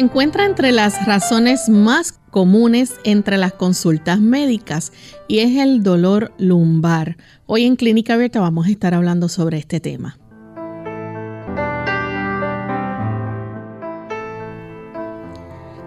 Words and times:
Encuentra 0.00 0.46
entre 0.46 0.72
las 0.72 1.04
razones 1.04 1.68
más 1.68 2.18
comunes 2.30 2.94
entre 3.04 3.36
las 3.36 3.52
consultas 3.52 4.18
médicas 4.18 4.92
y 5.28 5.40
es 5.40 5.58
el 5.58 5.82
dolor 5.82 6.32
lumbar. 6.38 7.18
Hoy 7.44 7.66
en 7.66 7.76
Clínica 7.76 8.14
Abierta 8.14 8.40
vamos 8.40 8.66
a 8.66 8.70
estar 8.70 8.94
hablando 8.94 9.28
sobre 9.28 9.58
este 9.58 9.78
tema. 9.78 10.19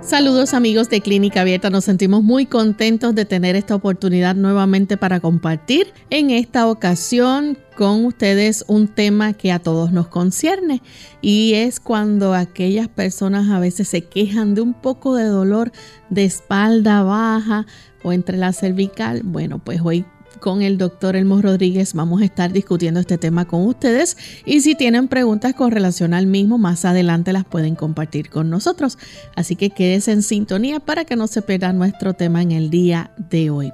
Saludos 0.05 0.53
amigos 0.53 0.89
de 0.89 0.99
Clínica 0.99 1.41
Abierta, 1.41 1.69
nos 1.69 1.85
sentimos 1.85 2.23
muy 2.23 2.45
contentos 2.45 3.15
de 3.15 3.23
tener 3.23 3.55
esta 3.55 3.73
oportunidad 3.73 4.35
nuevamente 4.35 4.97
para 4.97 5.21
compartir 5.21 5.93
en 6.09 6.29
esta 6.29 6.67
ocasión 6.67 7.57
con 7.77 8.03
ustedes 8.05 8.65
un 8.67 8.89
tema 8.89 9.31
que 9.31 9.53
a 9.53 9.59
todos 9.59 9.93
nos 9.93 10.09
concierne 10.09 10.81
y 11.21 11.53
es 11.53 11.79
cuando 11.79 12.33
aquellas 12.33 12.89
personas 12.89 13.49
a 13.49 13.59
veces 13.59 13.87
se 13.87 14.01
quejan 14.01 14.55
de 14.55 14.61
un 14.61 14.73
poco 14.73 15.15
de 15.15 15.23
dolor 15.23 15.71
de 16.09 16.25
espalda 16.25 17.01
baja 17.03 17.65
o 18.03 18.11
entre 18.11 18.37
la 18.37 18.51
cervical. 18.51 19.21
Bueno, 19.23 19.59
pues 19.63 19.79
hoy 19.81 20.05
con 20.43 20.61
el 20.61 20.77
doctor 20.77 21.15
Elmo 21.15 21.41
Rodríguez 21.41 21.93
vamos 21.93 22.21
a 22.21 22.25
estar 22.25 22.51
discutiendo 22.51 22.99
este 22.99 23.17
tema 23.17 23.45
con 23.45 23.65
ustedes 23.65 24.17
y 24.45 24.59
si 24.59 24.75
tienen 24.75 25.07
preguntas 25.07 25.53
con 25.53 25.71
relación 25.71 26.13
al 26.13 26.27
mismo, 26.27 26.57
más 26.57 26.83
adelante 26.83 27.31
las 27.31 27.45
pueden 27.45 27.75
compartir 27.75 28.29
con 28.29 28.49
nosotros. 28.49 28.97
Así 29.37 29.55
que 29.55 29.69
quédense 29.69 30.11
en 30.11 30.21
sintonía 30.21 30.81
para 30.81 31.05
que 31.05 31.15
no 31.15 31.27
se 31.27 31.43
pierda 31.43 31.71
nuestro 31.71 32.13
tema 32.13 32.41
en 32.41 32.51
el 32.51 32.69
día 32.69 33.11
de 33.29 33.51
hoy. 33.51 33.71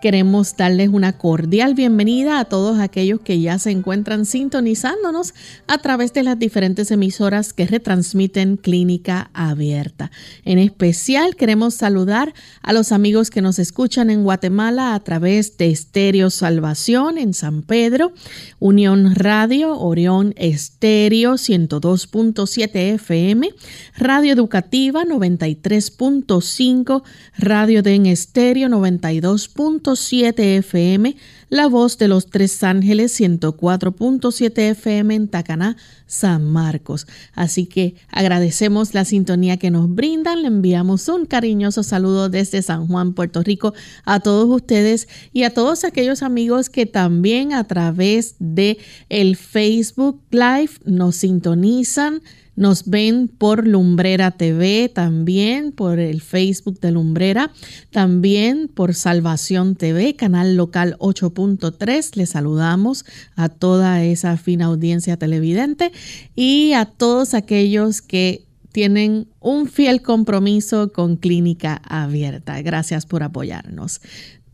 Queremos 0.00 0.56
darles 0.56 0.90
una 0.90 1.18
cordial 1.18 1.74
bienvenida 1.74 2.38
a 2.38 2.44
todos 2.44 2.78
aquellos 2.78 3.20
que 3.20 3.40
ya 3.40 3.58
se 3.58 3.72
encuentran 3.72 4.26
sintonizándonos 4.26 5.34
a 5.66 5.78
través 5.78 6.12
de 6.12 6.22
las 6.22 6.38
diferentes 6.38 6.92
emisoras 6.92 7.52
que 7.52 7.66
retransmiten 7.66 8.58
Clínica 8.58 9.28
Abierta. 9.34 10.12
En 10.44 10.60
especial 10.60 11.34
queremos 11.34 11.74
saludar 11.74 12.32
a 12.62 12.72
los 12.72 12.92
amigos 12.92 13.30
que 13.30 13.42
nos 13.42 13.58
escuchan 13.58 14.08
en 14.08 14.22
Guatemala 14.22 14.94
a 14.94 15.00
través 15.00 15.56
de 15.56 15.70
Estéreo 15.70 16.30
Salvación 16.30 17.18
en 17.18 17.34
San 17.34 17.62
Pedro, 17.62 18.12
Unión 18.60 19.16
Radio, 19.16 19.80
Orión 19.80 20.32
Estéreo 20.36 21.32
102.7 21.32 22.94
FM, 22.94 23.50
Radio 23.96 24.32
Educativa 24.32 25.02
93.5, 25.04 27.02
Radio 27.36 27.82
Den 27.82 28.06
Estéreo 28.06 28.68
92. 28.68 29.48
7 29.96 30.56
FM, 30.58 31.16
La 31.48 31.66
Voz 31.66 31.98
de 31.98 32.08
los 32.08 32.26
Tres 32.26 32.62
Ángeles 32.62 33.18
104.7 33.20 34.58
FM 34.70 35.14
en 35.14 35.28
Tacaná, 35.28 35.76
San 36.06 36.44
Marcos. 36.44 37.06
Así 37.34 37.66
que 37.66 37.94
agradecemos 38.10 38.94
la 38.94 39.04
sintonía 39.04 39.56
que 39.56 39.70
nos 39.70 39.94
brindan, 39.94 40.42
le 40.42 40.48
enviamos 40.48 41.08
un 41.08 41.26
cariñoso 41.26 41.82
saludo 41.82 42.28
desde 42.28 42.62
San 42.62 42.86
Juan, 42.86 43.14
Puerto 43.14 43.42
Rico, 43.42 43.74
a 44.04 44.20
todos 44.20 44.48
ustedes 44.48 45.08
y 45.32 45.44
a 45.44 45.54
todos 45.54 45.84
aquellos 45.84 46.22
amigos 46.22 46.70
que 46.70 46.86
también 46.86 47.52
a 47.52 47.64
través 47.64 48.36
de 48.38 48.78
el 49.08 49.36
Facebook 49.36 50.20
Live 50.30 50.72
nos 50.84 51.16
sintonizan 51.16 52.22
nos 52.58 52.86
ven 52.86 53.28
por 53.28 53.68
Lumbrera 53.68 54.32
TV 54.32 54.90
también, 54.92 55.70
por 55.70 56.00
el 56.00 56.20
Facebook 56.20 56.80
de 56.80 56.90
Lumbrera, 56.90 57.52
también 57.92 58.66
por 58.66 58.94
Salvación 58.94 59.76
TV, 59.76 60.16
canal 60.16 60.56
local 60.56 60.96
8.3. 60.98 62.16
Les 62.16 62.30
saludamos 62.30 63.04
a 63.36 63.48
toda 63.48 64.02
esa 64.02 64.36
fina 64.36 64.66
audiencia 64.66 65.16
televidente 65.16 65.92
y 66.34 66.72
a 66.72 66.84
todos 66.84 67.34
aquellos 67.34 68.02
que 68.02 68.44
tienen 68.72 69.28
un 69.40 69.68
fiel 69.68 70.02
compromiso 70.02 70.92
con 70.92 71.16
Clínica 71.16 71.80
Abierta. 71.84 72.60
Gracias 72.60 73.06
por 73.06 73.22
apoyarnos. 73.22 74.00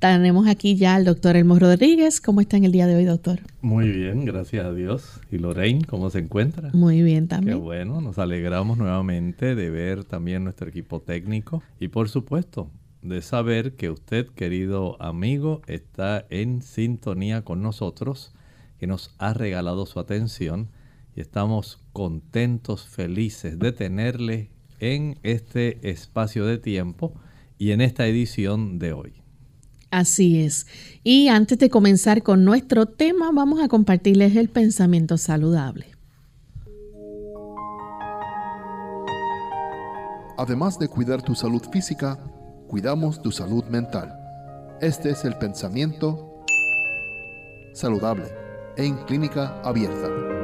Tenemos 0.05 0.47
aquí 0.49 0.77
ya 0.77 0.97
al 0.97 1.07
doctor 1.07 1.35
Elmo 1.35 1.59
Rodríguez. 1.59 2.21
¿Cómo 2.21 2.43
está 2.43 2.59
en 2.59 2.65
el 2.65 2.73
día 2.73 2.87
de 2.87 2.95
hoy, 2.95 3.07
doctor? 3.07 3.41
Muy 3.63 3.89
bien, 3.89 4.27
gracias 4.27 4.67
a 4.67 4.75
Dios. 4.75 5.19
¿Y 5.31 5.39
Lorraine, 5.39 5.83
cómo 5.87 6.11
se 6.11 6.19
encuentra? 6.19 6.69
Muy 6.75 7.01
bien 7.01 7.27
también. 7.27 7.57
Qué 7.57 7.65
bueno, 7.65 8.03
nos 8.03 8.19
alegramos 8.19 8.77
nuevamente 8.77 9.55
de 9.55 9.71
ver 9.71 10.05
también 10.05 10.45
nuestro 10.45 10.69
equipo 10.69 11.01
técnico 11.01 11.63
y 11.81 11.89
por 11.89 12.11
supuesto 12.11 12.71
de 13.01 13.23
saber 13.23 13.77
que 13.77 13.89
usted, 13.89 14.27
querido 14.27 15.01
amigo, 15.01 15.63
está 15.69 16.27
en 16.29 16.61
sintonía 16.61 17.41
con 17.41 17.63
nosotros, 17.63 18.35
que 18.79 18.87
nos 18.87 19.15
ha 19.17 19.33
regalado 19.33 19.87
su 19.87 20.01
atención 20.01 20.69
y 21.17 21.23
estamos 21.23 21.81
contentos, 21.95 22.87
felices 22.87 23.59
de 23.59 23.73
tenerle 23.73 24.51
en 24.81 25.17
este 25.23 25.89
espacio 25.89 26.45
de 26.45 26.59
tiempo 26.59 27.15
y 27.57 27.71
en 27.71 27.81
esta 27.81 28.07
edición 28.07 28.79
de 28.79 28.93
hoy. 28.93 29.24
Así 29.95 30.43
es. 30.43 30.67
Y 31.05 31.29
antes 31.29 31.57
de 31.59 31.71
comenzar 31.71 32.25
con 32.25 32.45
nuestro 32.45 32.87
tema, 32.87 33.31
vamos 33.33 33.61
a 33.61 33.69
compartirles 33.69 34.35
el 34.35 34.49
pensamiento 34.49 35.17
saludable. 35.19 35.87
Además 40.37 40.81
de 40.81 40.89
cuidar 40.89 41.23
tu 41.23 41.37
salud 41.37 41.63
física, 41.71 42.19
cuidamos 42.67 43.23
tu 43.23 43.31
salud 43.31 43.63
mental. 43.67 44.13
Este 44.81 45.11
es 45.11 45.25
el 45.25 45.39
pensamiento 45.39 46.45
saludable 47.73 48.25
en 48.77 48.97
clínica 49.05 49.61
abierta. 49.63 50.44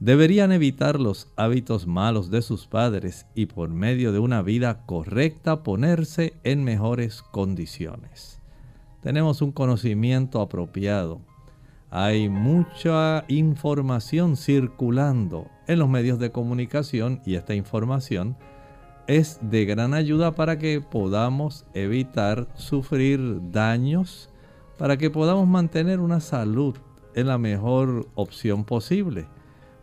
deberían 0.00 0.52
evitar 0.52 1.00
los 1.00 1.28
hábitos 1.36 1.86
malos 1.86 2.30
de 2.30 2.42
sus 2.42 2.66
padres 2.66 3.26
y 3.34 3.46
por 3.46 3.68
medio 3.70 4.12
de 4.12 4.20
una 4.20 4.42
vida 4.42 4.86
correcta 4.86 5.62
ponerse 5.62 6.34
en 6.44 6.62
mejores 6.62 7.22
condiciones. 7.22 8.40
Tenemos 9.02 9.42
un 9.42 9.52
conocimiento 9.52 10.40
apropiado. 10.40 11.20
Hay 11.90 12.28
mucha 12.28 13.24
información 13.28 14.36
circulando 14.36 15.48
en 15.66 15.78
los 15.78 15.88
medios 15.88 16.18
de 16.18 16.30
comunicación 16.30 17.20
y 17.24 17.34
esta 17.34 17.54
información 17.54 18.36
es 19.06 19.38
de 19.40 19.64
gran 19.64 19.94
ayuda 19.94 20.34
para 20.34 20.58
que 20.58 20.80
podamos 20.82 21.64
evitar 21.72 22.46
sufrir 22.54 23.40
daños, 23.50 24.28
para 24.76 24.98
que 24.98 25.10
podamos 25.10 25.48
mantener 25.48 25.98
una 25.98 26.20
salud 26.20 26.76
en 27.14 27.26
la 27.26 27.38
mejor 27.38 28.06
opción 28.14 28.64
posible. 28.64 29.26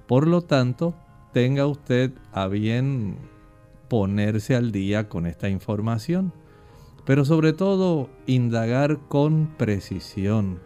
Por 0.07 0.27
lo 0.27 0.41
tanto, 0.41 0.93
tenga 1.33 1.65
usted 1.67 2.11
a 2.31 2.47
bien 2.47 3.17
ponerse 3.87 4.55
al 4.55 4.71
día 4.71 5.09
con 5.09 5.25
esta 5.25 5.49
información, 5.49 6.31
pero 7.05 7.25
sobre 7.25 7.53
todo 7.53 8.09
indagar 8.25 8.99
con 9.07 9.47
precisión, 9.57 10.59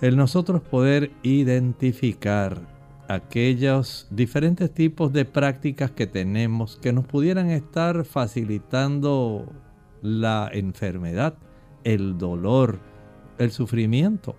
el 0.00 0.16
nosotros 0.16 0.62
poder 0.62 1.10
identificar 1.22 2.60
aquellos 3.08 4.06
diferentes 4.10 4.72
tipos 4.72 5.12
de 5.12 5.24
prácticas 5.24 5.90
que 5.90 6.06
tenemos 6.06 6.76
que 6.76 6.92
nos 6.92 7.06
pudieran 7.06 7.50
estar 7.50 8.04
facilitando 8.04 9.46
la 10.02 10.50
enfermedad, 10.52 11.34
el 11.84 12.18
dolor, 12.18 12.78
el 13.38 13.50
sufrimiento. 13.50 14.36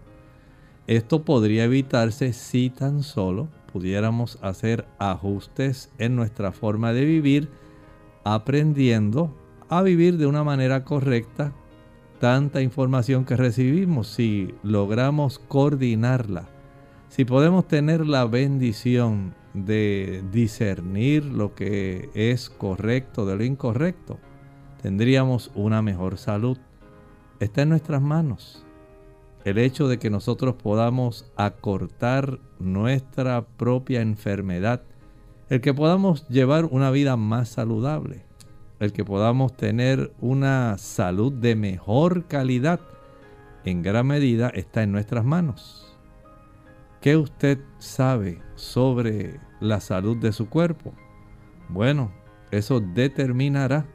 Esto 0.87 1.23
podría 1.23 1.63
evitarse 1.65 2.33
si 2.33 2.69
tan 2.69 3.01
solo 3.01 3.49
pudiéramos 3.75 4.39
hacer 4.41 4.85
ajustes 4.99 5.91
en 5.97 6.15
nuestra 6.15 6.53
forma 6.53 6.93
de 6.93 7.03
vivir, 7.03 7.49
aprendiendo 8.23 9.35
a 9.67 9.81
vivir 9.81 10.17
de 10.17 10.27
una 10.27 10.45
manera 10.45 10.85
correcta 10.85 11.51
tanta 12.21 12.61
información 12.61 13.25
que 13.25 13.35
recibimos, 13.35 14.07
si 14.07 14.55
logramos 14.63 15.39
coordinarla, 15.39 16.47
si 17.09 17.25
podemos 17.25 17.67
tener 17.67 18.07
la 18.07 18.23
bendición 18.23 19.35
de 19.53 20.23
discernir 20.31 21.25
lo 21.25 21.53
que 21.53 22.09
es 22.13 22.49
correcto 22.49 23.25
de 23.25 23.35
lo 23.35 23.43
incorrecto, 23.43 24.19
tendríamos 24.81 25.51
una 25.53 25.81
mejor 25.81 26.17
salud. 26.17 26.57
Está 27.41 27.63
en 27.63 27.69
nuestras 27.69 28.01
manos. 28.01 28.64
El 29.45 29.59
hecho 29.59 29.87
de 29.87 29.99
que 29.99 30.09
nosotros 30.09 30.55
podamos 30.55 31.31
acortar 31.35 32.39
nuestra 32.57 33.45
propia 33.45 34.01
enfermedad, 34.01 34.81
el 35.49 35.61
que 35.61 35.71
podamos 35.71 36.27
llevar 36.29 36.65
una 36.65 36.89
vida 36.89 37.15
más 37.15 37.49
saludable, 37.49 38.25
el 38.79 38.91
que 38.91 39.05
podamos 39.05 39.55
tener 39.55 40.11
una 40.19 40.79
salud 40.79 41.31
de 41.31 41.55
mejor 41.55 42.25
calidad, 42.25 42.79
en 43.65 43.83
gran 43.83 44.07
medida 44.07 44.49
está 44.49 44.81
en 44.81 44.91
nuestras 44.91 45.23
manos. 45.23 45.95
¿Qué 46.99 47.15
usted 47.15 47.59
sabe 47.77 48.41
sobre 48.55 49.39
la 49.59 49.79
salud 49.79 50.17
de 50.17 50.31
su 50.31 50.49
cuerpo? 50.49 50.91
Bueno, 51.69 52.11
eso 52.49 52.79
determinará 52.79 53.85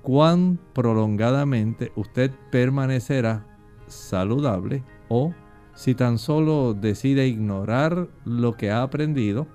cuán 0.00 0.58
prolongadamente 0.72 1.92
usted 1.94 2.30
permanecerá 2.50 3.51
saludable 3.92 4.82
o 5.08 5.34
si 5.74 5.94
tan 5.94 6.18
solo 6.18 6.74
decide 6.74 7.26
ignorar 7.26 8.08
lo 8.24 8.56
que 8.56 8.70
ha 8.70 8.82
aprendido, 8.82 9.46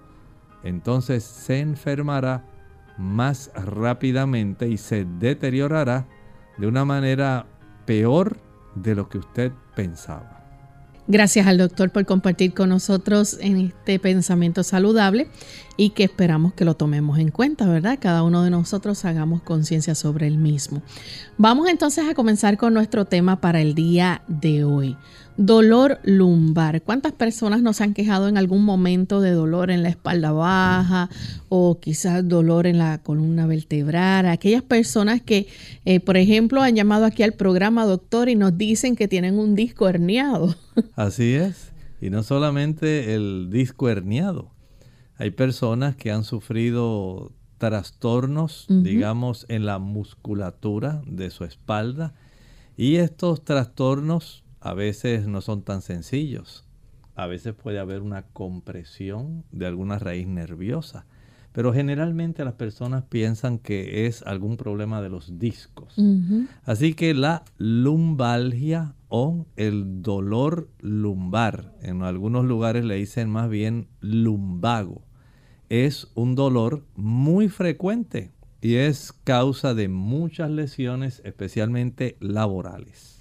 entonces 0.63 1.23
se 1.23 1.59
enfermará 1.59 2.45
más 2.97 3.51
rápidamente 3.53 4.67
y 4.67 4.77
se 4.77 5.05
deteriorará 5.05 6.07
de 6.57 6.67
una 6.67 6.85
manera 6.85 7.45
peor 7.85 8.37
de 8.75 8.95
lo 8.95 9.07
que 9.09 9.19
usted 9.19 9.51
pensaba. 9.75 10.36
Gracias 11.09 11.47
al 11.47 11.57
doctor 11.57 11.89
por 11.89 12.05
compartir 12.05 12.53
con 12.53 12.67
nosotros 12.67 13.37
en 13.39 13.57
este 13.57 13.97
pensamiento 13.97 14.61
saludable 14.61 15.29
y 15.77 15.91
que 15.91 16.03
esperamos 16.03 16.53
que 16.53 16.65
lo 16.65 16.75
tomemos 16.75 17.17
en 17.19 17.31
cuenta, 17.31 17.65
¿verdad? 17.65 17.97
Cada 18.01 18.23
uno 18.23 18.43
de 18.43 18.49
nosotros 18.49 19.05
hagamos 19.05 19.41
conciencia 19.41 19.95
sobre 19.95 20.27
el 20.27 20.37
mismo. 20.37 20.81
Vamos 21.37 21.69
entonces 21.69 22.09
a 22.09 22.13
comenzar 22.13 22.57
con 22.57 22.73
nuestro 22.73 23.05
tema 23.05 23.39
para 23.39 23.61
el 23.61 23.73
día 23.73 24.21
de 24.27 24.65
hoy. 24.65 24.97
Dolor 25.37 25.99
lumbar. 26.03 26.81
¿Cuántas 26.81 27.13
personas 27.13 27.61
nos 27.61 27.79
han 27.81 27.93
quejado 27.93 28.27
en 28.27 28.37
algún 28.37 28.65
momento 28.65 29.21
de 29.21 29.31
dolor 29.31 29.69
en 29.69 29.83
la 29.83 29.89
espalda 29.89 30.31
baja 30.31 31.09
o 31.47 31.79
quizás 31.79 32.27
dolor 32.27 32.65
en 32.65 32.79
la 32.79 32.97
columna 33.03 33.45
vertebral? 33.45 34.25
Aquellas 34.25 34.63
personas 34.63 35.21
que, 35.21 35.47
eh, 35.85 35.99
por 35.99 36.17
ejemplo, 36.17 36.63
han 36.63 36.75
llamado 36.75 37.05
aquí 37.05 37.21
al 37.21 37.33
programa 37.33 37.85
doctor 37.85 38.29
y 38.29 38.35
nos 38.35 38.57
dicen 38.57 38.95
que 38.95 39.07
tienen 39.07 39.37
un 39.37 39.55
disco 39.55 39.87
herniado. 39.87 40.55
Así 40.95 41.35
es. 41.35 41.71
Y 42.01 42.09
no 42.09 42.23
solamente 42.23 43.13
el 43.13 43.49
disco 43.51 43.89
herniado. 43.89 44.51
Hay 45.17 45.31
personas 45.31 45.95
que 45.95 46.11
han 46.11 46.23
sufrido 46.23 47.31
trastornos, 47.59 48.65
digamos, 48.69 49.45
en 49.49 49.65
la 49.65 49.79
musculatura 49.79 51.01
de 51.05 51.29
su 51.29 51.43
espalda. 51.43 52.13
Y 52.75 52.97
estos 52.97 53.43
trastornos 53.43 54.43
a 54.67 54.73
veces 54.73 55.27
no 55.27 55.39
son 55.39 55.61
tan 55.61 55.81
sencillos. 55.81 56.65
A 57.15 57.25
veces 57.25 57.53
puede 57.53 57.79
haber 57.79 58.01
una 58.01 58.23
compresión 58.23 59.45
de 59.53 59.65
alguna 59.65 59.97
raíz 59.97 60.27
nerviosa. 60.27 61.05
Pero 61.53 61.73
generalmente 61.73 62.43
las 62.43 62.55
personas 62.55 63.05
piensan 63.05 63.59
que 63.59 64.05
es 64.05 64.23
algún 64.23 64.57
problema 64.57 65.01
de 65.01 65.09
los 65.09 65.39
discos. 65.39 65.95
Así 66.63 66.93
que 66.93 67.13
la 67.13 67.45
lumbalgia 67.57 68.93
o 69.07 69.47
el 69.55 70.01
dolor 70.01 70.69
lumbar, 70.81 71.73
en 71.81 72.03
algunos 72.03 72.43
lugares 72.43 72.83
le 72.83 72.95
dicen 72.95 73.29
más 73.29 73.49
bien 73.49 73.87
lumbago, 74.01 75.01
es 75.69 76.11
un 76.13 76.35
dolor 76.35 76.83
muy 76.95 77.47
frecuente 77.47 78.33
y 78.61 78.75
es 78.75 79.13
causa 79.23 79.73
de 79.73 79.87
muchas 79.87 80.51
lesiones, 80.51 81.21
especialmente 81.23 82.17
laborales. 82.19 83.16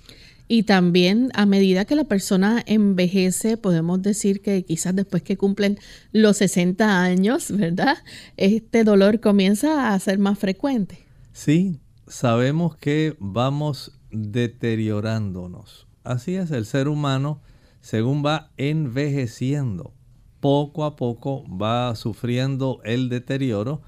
Y 0.49 0.63
también 0.63 1.31
a 1.35 1.45
medida 1.45 1.85
que 1.85 1.97
la 1.97 2.05
persona 2.05 2.63
envejece, 2.67 3.57
podemos 3.57 4.03
decir 4.03 4.43
que 4.43 4.65
quizás 4.65 4.95
después 4.95 5.23
que 5.23 5.37
cumplen 5.37 5.79
los 6.13 6.37
60 6.37 7.03
años, 7.03 7.51
¿verdad? 7.51 7.97
Este 8.37 8.85
dolor 8.85 9.21
comienza 9.21 9.93
a 9.93 9.99
ser 9.99 10.19
más 10.19 10.39
frecuente. 10.39 11.05
Sí, 11.33 11.81
sabemos 12.07 12.77
que 12.77 13.17
vamos 13.19 13.93
deteriorándonos. 14.11 15.87
Así 16.05 16.37
es, 16.37 16.53
el 16.53 16.65
ser 16.65 16.89
humano, 16.89 17.41
según 17.81 18.25
va 18.25 18.51
envejeciendo, 18.57 19.93
poco 20.39 20.85
a 20.85 20.95
poco 20.95 21.45
va 21.49 21.95
sufriendo 21.97 22.81
el 22.85 23.09
deterioro. 23.09 23.83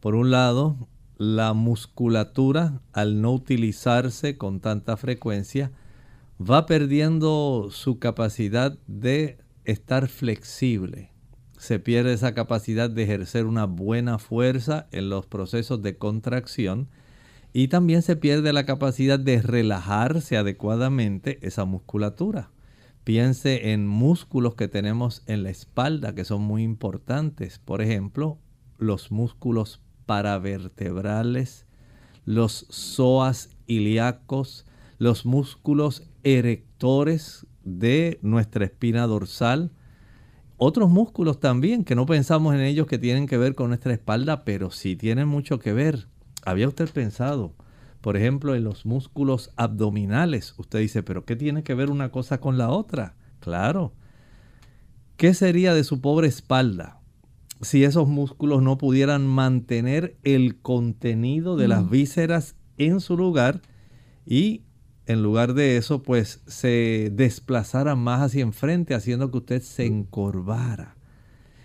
Por 0.00 0.14
un 0.14 0.30
lado, 0.30 0.76
la 1.16 1.54
musculatura, 1.54 2.82
al 2.92 3.22
no 3.22 3.32
utilizarse 3.32 4.36
con 4.36 4.60
tanta 4.60 4.98
frecuencia, 4.98 5.72
va 6.42 6.66
perdiendo 6.66 7.68
su 7.70 7.98
capacidad 7.98 8.78
de 8.86 9.38
estar 9.64 10.08
flexible. 10.08 11.10
Se 11.56 11.78
pierde 11.78 12.12
esa 12.14 12.34
capacidad 12.34 12.90
de 12.90 13.04
ejercer 13.04 13.46
una 13.46 13.66
buena 13.66 14.18
fuerza 14.18 14.88
en 14.90 15.08
los 15.08 15.26
procesos 15.26 15.82
de 15.82 15.96
contracción 15.96 16.88
y 17.52 17.68
también 17.68 18.02
se 18.02 18.16
pierde 18.16 18.52
la 18.52 18.66
capacidad 18.66 19.18
de 19.18 19.40
relajarse 19.40 20.36
adecuadamente 20.36 21.38
esa 21.42 21.64
musculatura. 21.64 22.50
Piense 23.04 23.72
en 23.72 23.86
músculos 23.86 24.54
que 24.54 24.68
tenemos 24.68 25.22
en 25.26 25.42
la 25.42 25.50
espalda 25.50 26.14
que 26.14 26.24
son 26.24 26.42
muy 26.42 26.62
importantes. 26.62 27.58
Por 27.58 27.82
ejemplo, 27.82 28.38
los 28.78 29.12
músculos 29.12 29.80
paravertebrales, 30.06 31.66
los 32.24 32.66
psoas 32.70 33.50
ilíacos, 33.66 34.66
los 34.98 35.26
músculos 35.26 36.11
erectores 36.24 37.46
de 37.64 38.18
nuestra 38.22 38.64
espina 38.64 39.06
dorsal. 39.06 39.72
Otros 40.56 40.90
músculos 40.90 41.40
también, 41.40 41.84
que 41.84 41.94
no 41.94 42.06
pensamos 42.06 42.54
en 42.54 42.60
ellos 42.60 42.86
que 42.86 42.98
tienen 42.98 43.26
que 43.26 43.38
ver 43.38 43.54
con 43.54 43.68
nuestra 43.68 43.92
espalda, 43.92 44.44
pero 44.44 44.70
sí 44.70 44.96
tienen 44.96 45.28
mucho 45.28 45.58
que 45.58 45.72
ver. 45.72 46.08
¿Había 46.44 46.68
usted 46.68 46.88
pensado, 46.90 47.54
por 48.00 48.16
ejemplo, 48.16 48.54
en 48.54 48.64
los 48.64 48.86
músculos 48.86 49.50
abdominales? 49.56 50.54
Usted 50.58 50.80
dice, 50.80 51.02
pero 51.02 51.24
¿qué 51.24 51.36
tiene 51.36 51.62
que 51.62 51.74
ver 51.74 51.90
una 51.90 52.10
cosa 52.10 52.40
con 52.40 52.58
la 52.58 52.70
otra? 52.70 53.14
Claro. 53.40 53.92
¿Qué 55.16 55.34
sería 55.34 55.74
de 55.74 55.84
su 55.84 56.00
pobre 56.00 56.28
espalda 56.28 57.02
si 57.62 57.84
esos 57.84 58.08
músculos 58.08 58.60
no 58.60 58.76
pudieran 58.76 59.26
mantener 59.26 60.16
el 60.24 60.60
contenido 60.60 61.56
de 61.56 61.68
las 61.68 61.84
mm. 61.84 61.90
vísceras 61.90 62.56
en 62.76 63.00
su 63.00 63.16
lugar 63.16 63.62
y 64.26 64.62
en 65.06 65.22
lugar 65.22 65.54
de 65.54 65.76
eso, 65.76 66.02
pues 66.02 66.42
se 66.46 67.10
desplazara 67.12 67.96
más 67.96 68.20
hacia 68.20 68.42
enfrente, 68.42 68.94
haciendo 68.94 69.30
que 69.30 69.38
usted 69.38 69.62
se 69.62 69.86
encorvara. 69.86 70.96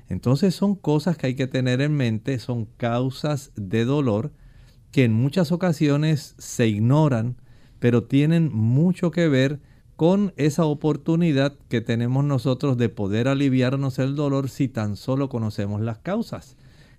Entonces 0.10 0.56
son 0.56 0.75
cosas 0.75 1.17
que 1.17 1.27
hay 1.27 1.36
que 1.36 1.48
tener 1.48 1.82
en 1.82 1.96
mente, 1.96 2.39
son 2.39 2.65
causas 2.77 3.51
de 3.56 3.86
dolor 3.86 4.32
que 4.91 5.03
en 5.03 5.13
muchas 5.13 5.51
ocasiones 5.51 6.34
se 6.38 6.67
ignoran, 6.67 7.36
pero 7.79 8.03
tienen 8.03 8.51
mucho 8.53 9.12
que 9.12 9.27
ver 9.27 9.60
con 9.96 10.34
esa 10.38 10.65
oportunidad 10.65 11.56
que 11.70 11.82
tenemos 11.82 12.24
nosotros 12.24 12.77
de 12.77 12.89
poder 12.89 13.27
aliviarnos 13.27 14.00
el 14.00 14.15
dolor 14.15 14.50
si 14.50 14.67
tan 14.67 14.96
solo 14.96 15.27
conocemos 15.27 15.82
las 15.82 15.98
causas. 15.98 16.56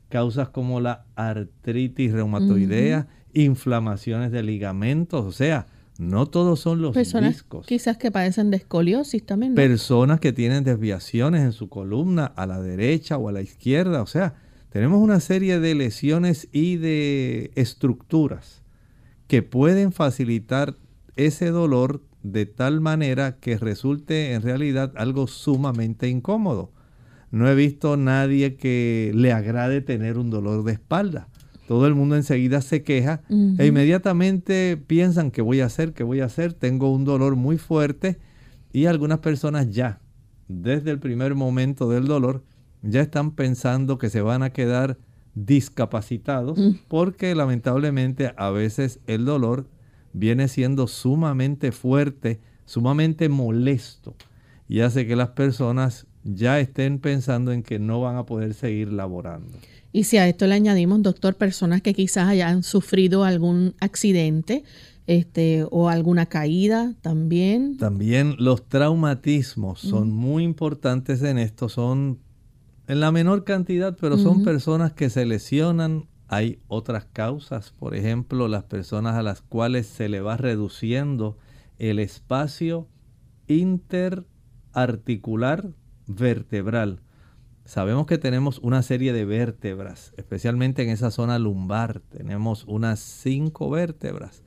Causas 0.09 0.49
como 0.51 0.81
la 0.81 1.07
artritis 1.15 2.13
reumatoidea, 2.13 3.09
inflamaciones 3.33 4.33
de 4.33 4.43
ligamentos, 4.43 5.25
o 5.25 5.33
sea, 5.33 5.67
no 5.99 6.27
todos 6.27 6.61
son 6.61 6.81
los 6.81 6.95
Personas 6.95 7.35
discos. 7.35 7.67
Quizás 7.67 7.99
que 7.99 8.13
padecen 8.13 8.53
de 8.53 8.59
escoliosis 8.59 9.27
también. 9.27 9.57
Personas 9.57 10.21
que 10.21 10.33
tienen 10.33 10.63
desviaciones 10.63 11.43
en 11.43 11.53
su 11.53 11.69
columna 11.69 12.25
a 12.25 12.47
la 12.47 12.63
derecha 12.63 13.19
o 13.19 13.29
a 13.29 13.33
la 13.33 13.43
izquierda. 13.43 14.01
O 14.01 14.07
sea, 14.07 14.37
tenemos 14.71 15.03
una 15.03 15.19
serie 15.19 15.59
de 15.59 15.75
lesiones 15.75 16.49
y 16.53 16.77
de 16.77 17.51
estructuras 17.57 18.63
que 19.27 19.43
pueden 19.43 19.91
facilitar 19.91 20.77
ese 21.17 21.51
dolor 21.51 22.01
de 22.23 22.47
tal 22.47 22.81
manera 22.81 23.37
que 23.41 23.59
resulte 23.59 24.35
en 24.35 24.43
realidad 24.43 24.93
algo 24.97 25.27
sumamente 25.27 26.09
incómodo. 26.09 26.71
No 27.33 27.49
he 27.49 27.57
visto 27.57 27.97
nadie 27.97 28.55
que 28.55 29.11
le 29.15 29.33
agrade 29.33 29.81
tener 29.81 30.17
un 30.17 30.31
dolor 30.31 30.63
de 30.63 30.73
espalda. 30.73 31.29
Todo 31.69 31.87
el 31.87 31.95
mundo 31.95 32.17
enseguida 32.17 32.63
se 32.63 32.83
queja 32.83 33.21
e 33.29 33.67
inmediatamente 33.67 34.79
piensan 34.79 35.31
que 35.31 35.43
voy 35.43 35.61
a 35.61 35.67
hacer, 35.67 35.93
que 35.93 36.03
voy 36.03 36.21
a 36.21 36.25
hacer, 36.25 36.55
tengo 36.55 36.91
un 36.91 37.05
dolor 37.05 37.37
muy 37.37 37.59
fuerte 37.59 38.19
y 38.73 38.87
algunas 38.87 39.19
personas 39.19 39.69
ya, 39.69 40.01
desde 40.49 40.91
el 40.91 40.99
primer 40.99 41.35
momento 41.35 41.91
del 41.91 42.07
dolor, 42.07 42.43
ya 42.81 43.03
están 43.03 43.33
pensando 43.33 43.99
que 43.99 44.09
se 44.09 44.23
van 44.23 44.43
a 44.43 44.49
quedar 44.49 44.97
discapacitados 45.35 46.59
mm. 46.59 46.71
porque 46.89 47.35
lamentablemente 47.35 48.33
a 48.39 48.49
veces 48.49 49.01
el 49.07 49.27
dolor 49.27 49.69
viene 50.15 50.49
siendo 50.49 50.87
sumamente 50.87 51.71
fuerte, 51.71 52.41
sumamente 52.65 53.29
molesto 53.29 54.17
y 54.71 54.81
hace 54.81 55.07
que 55.07 55.17
las 55.17 55.29
personas 55.31 56.07
ya 56.25 56.61
estén 56.61 56.99
pensando 56.99 57.53
en 57.53 57.63
que 57.63 57.79
no 57.79 58.01
van 58.01 58.17
a 58.17 58.25
poder 58.25 58.55
seguir 58.55 58.91
laborando. 58.91 59.59
Y 59.93 60.05
si 60.05 60.17
a 60.19 60.29
esto 60.29 60.47
le 60.47 60.55
añadimos, 60.55 61.03
doctor, 61.03 61.35
personas 61.35 61.83
que 61.83 61.95
quizás 61.95 62.29
hayan 62.29 62.63
sufrido 62.63 63.25
algún 63.25 63.75
accidente 63.81 64.63
este, 65.07 65.67
o 65.71 65.89
alguna 65.89 66.27
caída 66.27 66.95
también. 67.01 67.79
También 67.79 68.37
los 68.39 68.69
traumatismos 68.69 69.81
son 69.81 70.13
muy 70.13 70.45
importantes 70.45 71.23
en 71.23 71.39
esto, 71.39 71.71
son 71.71 72.19
en 72.87 73.01
la 73.01 73.11
menor 73.11 73.45
cantidad, 73.45 73.97
pero 73.99 74.19
son 74.19 74.45
personas 74.45 74.93
que 74.93 75.09
se 75.09 75.25
lesionan. 75.25 76.05
Hay 76.29 76.59
otras 76.69 77.07
causas, 77.07 77.71
por 77.71 77.95
ejemplo, 77.95 78.49
las 78.49 78.65
personas 78.65 79.15
a 79.15 79.23
las 79.23 79.41
cuales 79.41 79.87
se 79.87 80.11
le 80.11 80.21
va 80.21 80.37
reduciendo 80.37 81.39
el 81.79 81.99
espacio 81.99 82.87
interarticular 83.47 85.71
vertebral. 86.07 87.01
Sabemos 87.69 88.07
que 88.07 88.17
tenemos 88.17 88.61
una 88.63 88.83
serie 88.83 89.13
de 89.13 89.27
vértebras, 89.27 90.15
especialmente 90.17 90.83
en 90.83 90.89
esa 90.89 91.11
zona 91.11 91.39
lumbar. 91.39 92.01
Tenemos 92.01 92.65
unas 92.67 92.99
cinco 92.99 93.69
vértebras, 93.69 94.43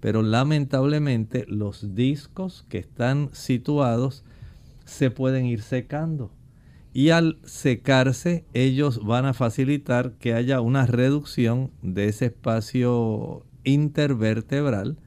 pero 0.00 0.22
lamentablemente 0.22 1.44
los 1.46 1.94
discos 1.94 2.66
que 2.68 2.78
están 2.78 3.30
situados 3.32 4.24
se 4.86 5.12
pueden 5.12 5.46
ir 5.46 5.62
secando. 5.62 6.32
Y 6.92 7.10
al 7.10 7.38
secarse, 7.44 8.44
ellos 8.54 9.04
van 9.04 9.26
a 9.26 9.34
facilitar 9.34 10.14
que 10.14 10.34
haya 10.34 10.60
una 10.60 10.84
reducción 10.84 11.70
de 11.80 12.08
ese 12.08 12.26
espacio 12.26 13.46
intervertebral 13.62 14.98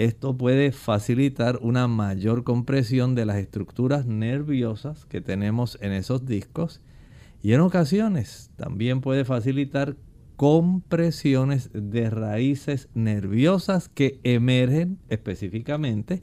esto 0.00 0.34
puede 0.34 0.72
facilitar 0.72 1.58
una 1.60 1.86
mayor 1.86 2.42
compresión 2.42 3.14
de 3.14 3.26
las 3.26 3.36
estructuras 3.36 4.06
nerviosas 4.06 5.04
que 5.04 5.20
tenemos 5.20 5.76
en 5.82 5.92
esos 5.92 6.24
discos 6.24 6.80
y 7.42 7.52
en 7.52 7.60
ocasiones 7.60 8.50
también 8.56 9.00
puede 9.00 9.24
facilitar 9.24 9.96
compresiones 10.36 11.70
de 11.72 12.10
raíces 12.10 12.88
nerviosas 12.94 13.88
que 13.88 14.20
emergen 14.22 14.98
específicamente 15.08 16.22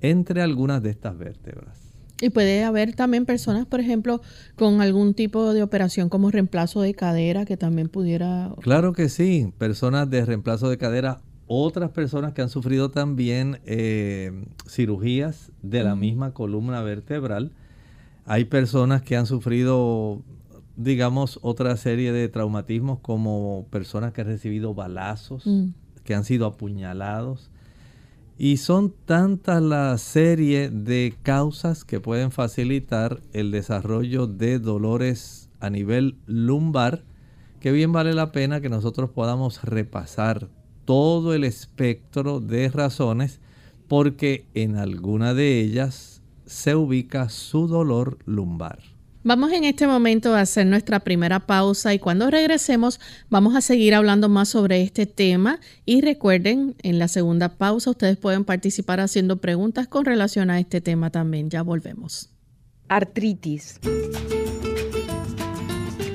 entre 0.00 0.42
algunas 0.42 0.82
de 0.82 0.90
estas 0.90 1.18
vértebras. 1.18 1.88
Y 2.20 2.30
puede 2.30 2.64
haber 2.64 2.94
también 2.94 3.26
personas, 3.26 3.66
por 3.66 3.80
ejemplo, 3.80 4.20
con 4.56 4.80
algún 4.80 5.14
tipo 5.14 5.52
de 5.52 5.62
operación 5.62 6.08
como 6.08 6.30
reemplazo 6.30 6.80
de 6.82 6.94
cadera 6.94 7.44
que 7.44 7.56
también 7.56 7.88
pudiera... 7.88 8.52
Claro 8.60 8.92
que 8.92 9.08
sí, 9.08 9.52
personas 9.56 10.10
de 10.10 10.24
reemplazo 10.24 10.68
de 10.68 10.78
cadera 10.78 11.20
otras 11.48 11.90
personas 11.90 12.34
que 12.34 12.42
han 12.42 12.50
sufrido 12.50 12.90
también 12.90 13.58
eh, 13.64 14.44
cirugías 14.68 15.50
de 15.62 15.82
la 15.82 15.96
misma 15.96 16.34
columna 16.34 16.82
vertebral. 16.82 17.52
Hay 18.26 18.44
personas 18.44 19.00
que 19.02 19.16
han 19.16 19.24
sufrido, 19.24 20.22
digamos, 20.78 21.38
otra 21.42 21.76
serie 21.76 22.12
de 22.12 22.28
traumatismos 22.28 23.00
como 23.00 23.66
personas 23.70 24.14
que 24.14 24.22
han 24.22 24.28
recibido 24.28 24.72
balazos, 24.72 25.46
mm. 25.46 25.68
que 26.04 26.14
han 26.14 26.24
sido 26.24 26.46
apuñalados. 26.46 27.50
Y 28.38 28.58
son 28.58 28.94
tantas 29.04 29.60
la 29.60 29.98
serie 29.98 30.70
de 30.70 31.14
causas 31.22 31.84
que 31.84 32.00
pueden 32.00 32.30
facilitar 32.30 33.20
el 33.32 33.50
desarrollo 33.50 34.28
de 34.28 34.60
dolores 34.60 35.50
a 35.58 35.68
nivel 35.68 36.16
lumbar 36.26 37.02
que 37.60 37.72
bien 37.72 37.92
vale 37.92 38.14
la 38.14 38.30
pena 38.30 38.60
que 38.60 38.68
nosotros 38.68 39.10
podamos 39.10 39.62
repasar 39.62 40.48
todo 40.84 41.34
el 41.34 41.44
espectro 41.44 42.40
de 42.40 42.68
razones 42.68 43.40
porque 43.88 44.46
en 44.54 44.76
alguna 44.76 45.34
de 45.34 45.60
ellas 45.60 46.22
se 46.46 46.76
ubica 46.76 47.28
su 47.28 47.66
dolor 47.66 48.18
lumbar. 48.26 48.78
Vamos 49.28 49.52
en 49.52 49.64
este 49.64 49.86
momento 49.86 50.34
a 50.34 50.40
hacer 50.40 50.66
nuestra 50.66 51.00
primera 51.00 51.40
pausa 51.40 51.92
y 51.92 51.98
cuando 51.98 52.30
regresemos 52.30 52.98
vamos 53.28 53.54
a 53.56 53.60
seguir 53.60 53.94
hablando 53.94 54.30
más 54.30 54.48
sobre 54.48 54.80
este 54.80 55.04
tema 55.04 55.60
y 55.84 56.00
recuerden 56.00 56.76
en 56.82 56.98
la 56.98 57.08
segunda 57.08 57.50
pausa 57.50 57.90
ustedes 57.90 58.16
pueden 58.16 58.46
participar 58.46 59.00
haciendo 59.00 59.36
preguntas 59.36 59.86
con 59.86 60.06
relación 60.06 60.48
a 60.48 60.58
este 60.58 60.80
tema 60.80 61.10
también. 61.10 61.50
Ya 61.50 61.60
volvemos. 61.60 62.30
Artritis. 62.88 63.78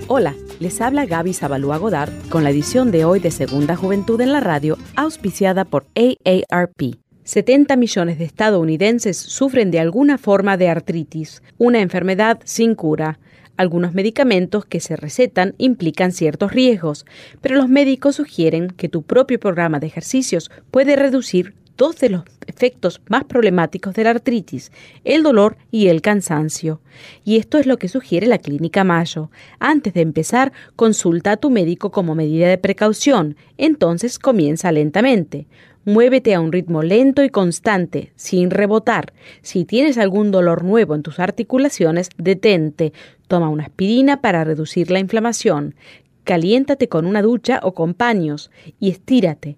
Hola, 0.07 0.33
les 0.59 0.81
habla 0.81 1.05
Gaby 1.05 1.35
Zabalúa 1.35 1.77
Godard 1.77 2.11
con 2.29 2.43
la 2.43 2.49
edición 2.49 2.89
de 2.89 3.05
hoy 3.05 3.19
de 3.19 3.29
Segunda 3.29 3.75
Juventud 3.75 4.19
en 4.21 4.31
la 4.31 4.39
Radio, 4.39 4.75
auspiciada 4.95 5.65
por 5.65 5.85
AARP. 5.93 7.02
70 7.23 7.75
millones 7.77 8.19
de 8.19 8.25
estadounidenses 8.25 9.17
sufren 9.17 9.71
de 9.71 9.79
alguna 9.79 10.17
forma 10.17 10.57
de 10.57 10.69
artritis, 10.69 11.41
una 11.57 11.79
enfermedad 11.79 12.39
sin 12.43 12.75
cura. 12.75 13.19
Algunos 13.55 13.93
medicamentos 13.93 14.65
que 14.65 14.79
se 14.79 14.95
recetan 14.95 15.53
implican 15.57 16.11
ciertos 16.11 16.53
riesgos, 16.53 17.05
pero 17.39 17.55
los 17.55 17.69
médicos 17.69 18.15
sugieren 18.15 18.67
que 18.69 18.89
tu 18.89 19.03
propio 19.03 19.39
programa 19.39 19.79
de 19.79 19.87
ejercicios 19.87 20.51
puede 20.71 20.95
reducir 20.95 21.53
dos 21.77 21.97
de 21.97 22.09
los 22.09 22.23
efectos 22.47 23.01
más 23.07 23.23
problemáticos 23.23 23.93
de 23.93 24.03
la 24.03 24.11
artritis, 24.11 24.71
el 25.03 25.23
dolor 25.23 25.57
y 25.71 25.87
el 25.87 26.01
cansancio. 26.01 26.81
Y 27.23 27.37
esto 27.37 27.57
es 27.57 27.65
lo 27.65 27.77
que 27.77 27.87
sugiere 27.87 28.27
la 28.27 28.37
Clínica 28.37 28.83
Mayo. 28.83 29.31
Antes 29.59 29.93
de 29.93 30.01
empezar, 30.01 30.51
consulta 30.75 31.31
a 31.31 31.37
tu 31.37 31.49
médico 31.49 31.91
como 31.91 32.15
medida 32.15 32.47
de 32.47 32.57
precaución. 32.57 33.37
Entonces 33.57 34.19
comienza 34.19 34.71
lentamente. 34.71 35.47
Muévete 35.85 36.33
a 36.33 36.39
un 36.39 36.53
ritmo 36.53 36.81
lento 36.81 37.23
y 37.23 37.29
constante, 37.29 38.13
sin 38.15 38.51
rebotar. 38.51 39.11
Si 39.41 39.65
tienes 39.65 39.97
algún 39.97 40.31
dolor 40.31 40.63
nuevo 40.63 40.95
en 40.95 41.03
tus 41.03 41.19
articulaciones, 41.19 42.09
detente. 42.17 42.93
Toma 43.27 43.49
una 43.49 43.63
aspirina 43.63 44.21
para 44.21 44.45
reducir 44.45 44.91
la 44.91 44.99
inflamación. 44.99 45.75
Caliéntate 46.23 46.87
con 46.87 47.05
una 47.05 47.21
ducha 47.21 47.59
o 47.63 47.73
con 47.73 47.93
paños 47.93 48.49
y 48.79 48.91
estírate. 48.91 49.57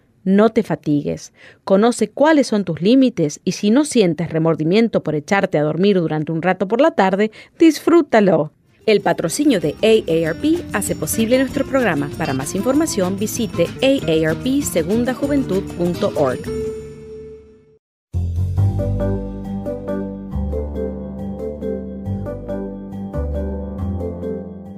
No 0.23 0.49
te 0.49 0.63
fatigues. 0.63 1.33
Conoce 1.63 2.09
cuáles 2.09 2.47
son 2.47 2.63
tus 2.63 2.81
límites 2.81 3.39
y 3.43 3.51
si 3.53 3.71
no 3.71 3.85
sientes 3.85 4.31
remordimiento 4.31 5.03
por 5.03 5.15
echarte 5.15 5.57
a 5.57 5.63
dormir 5.63 5.99
durante 5.99 6.31
un 6.31 6.41
rato 6.41 6.67
por 6.67 6.81
la 6.81 6.91
tarde, 6.91 7.31
disfrútalo. 7.57 8.51
El 8.85 9.01
patrocinio 9.01 9.59
de 9.59 9.75
AARP 9.81 10.63
hace 10.73 10.95
posible 10.95 11.37
nuestro 11.37 11.65
programa. 11.65 12.09
Para 12.17 12.33
más 12.33 12.55
información 12.55 13.17
visite 13.17 13.67
aarpsegundajuventud.org. 13.81 16.71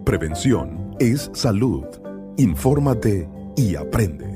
Prevención 0.04 0.96
es 1.00 1.32
salud. 1.34 1.86
Infórmate 2.38 3.28
y 3.56 3.76
aprende. 3.76 4.33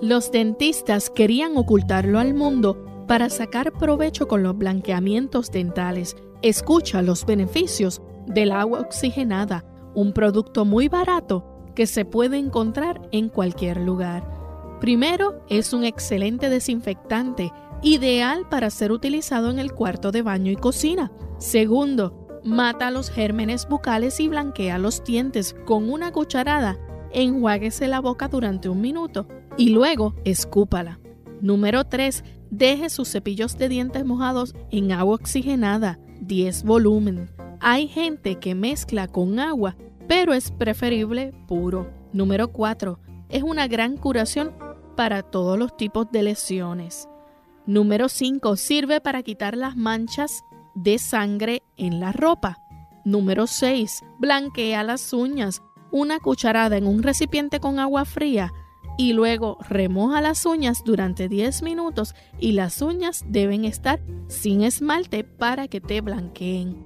Los 0.00 0.32
dentistas 0.32 1.10
querían 1.10 1.58
ocultarlo 1.58 2.18
al 2.18 2.32
mundo 2.32 3.04
para 3.06 3.28
sacar 3.28 3.70
provecho 3.72 4.28
con 4.28 4.42
los 4.42 4.56
blanqueamientos 4.56 5.50
dentales. 5.50 6.16
Escucha 6.40 7.02
los 7.02 7.26
beneficios 7.26 8.00
del 8.26 8.52
agua 8.52 8.80
oxigenada, 8.80 9.62
un 9.94 10.14
producto 10.14 10.64
muy 10.64 10.88
barato 10.88 11.44
que 11.74 11.86
se 11.86 12.06
puede 12.06 12.38
encontrar 12.38 13.02
en 13.12 13.28
cualquier 13.28 13.76
lugar. 13.76 14.26
Primero, 14.80 15.44
es 15.50 15.74
un 15.74 15.84
excelente 15.84 16.48
desinfectante, 16.48 17.52
ideal 17.82 18.48
para 18.48 18.70
ser 18.70 18.92
utilizado 18.92 19.50
en 19.50 19.58
el 19.58 19.72
cuarto 19.72 20.12
de 20.12 20.22
baño 20.22 20.50
y 20.50 20.56
cocina. 20.56 21.12
Segundo, 21.36 22.40
mata 22.42 22.90
los 22.90 23.10
gérmenes 23.10 23.68
bucales 23.68 24.18
y 24.18 24.28
blanquea 24.28 24.78
los 24.78 25.04
dientes 25.04 25.54
con 25.66 25.90
una 25.90 26.10
cucharada. 26.10 26.78
Enjuáguese 27.12 27.86
la 27.86 28.00
boca 28.00 28.28
durante 28.28 28.70
un 28.70 28.80
minuto 28.80 29.26
y 29.60 29.68
luego 29.68 30.14
escúpala. 30.24 31.00
Número 31.42 31.84
3. 31.84 32.24
Deje 32.50 32.88
sus 32.88 33.10
cepillos 33.10 33.58
de 33.58 33.68
dientes 33.68 34.06
mojados 34.06 34.54
en 34.70 34.90
agua 34.90 35.16
oxigenada, 35.16 35.98
10 36.22 36.64
volumen. 36.64 37.30
Hay 37.60 37.86
gente 37.86 38.36
que 38.36 38.54
mezcla 38.54 39.06
con 39.06 39.38
agua, 39.38 39.76
pero 40.08 40.32
es 40.32 40.50
preferible 40.50 41.34
puro. 41.46 41.90
Número 42.14 42.48
4. 42.48 43.00
Es 43.28 43.42
una 43.42 43.68
gran 43.68 43.98
curación 43.98 44.54
para 44.96 45.22
todos 45.22 45.58
los 45.58 45.76
tipos 45.76 46.10
de 46.10 46.22
lesiones. 46.22 47.06
Número 47.66 48.08
5. 48.08 48.56
Sirve 48.56 49.02
para 49.02 49.22
quitar 49.22 49.58
las 49.58 49.76
manchas 49.76 50.40
de 50.74 50.96
sangre 50.96 51.62
en 51.76 52.00
la 52.00 52.12
ropa. 52.12 52.56
Número 53.04 53.46
6. 53.46 54.04
Blanquea 54.18 54.82
las 54.84 55.12
uñas. 55.12 55.60
Una 55.92 56.18
cucharada 56.18 56.78
en 56.78 56.86
un 56.86 57.02
recipiente 57.02 57.60
con 57.60 57.78
agua 57.78 58.06
fría 58.06 58.54
y 59.00 59.14
luego 59.14 59.56
remoja 59.66 60.20
las 60.20 60.44
uñas 60.44 60.82
durante 60.84 61.26
10 61.26 61.62
minutos 61.62 62.14
y 62.38 62.52
las 62.52 62.82
uñas 62.82 63.24
deben 63.26 63.64
estar 63.64 63.98
sin 64.28 64.62
esmalte 64.62 65.24
para 65.24 65.68
que 65.68 65.80
te 65.80 66.02
blanqueen. 66.02 66.76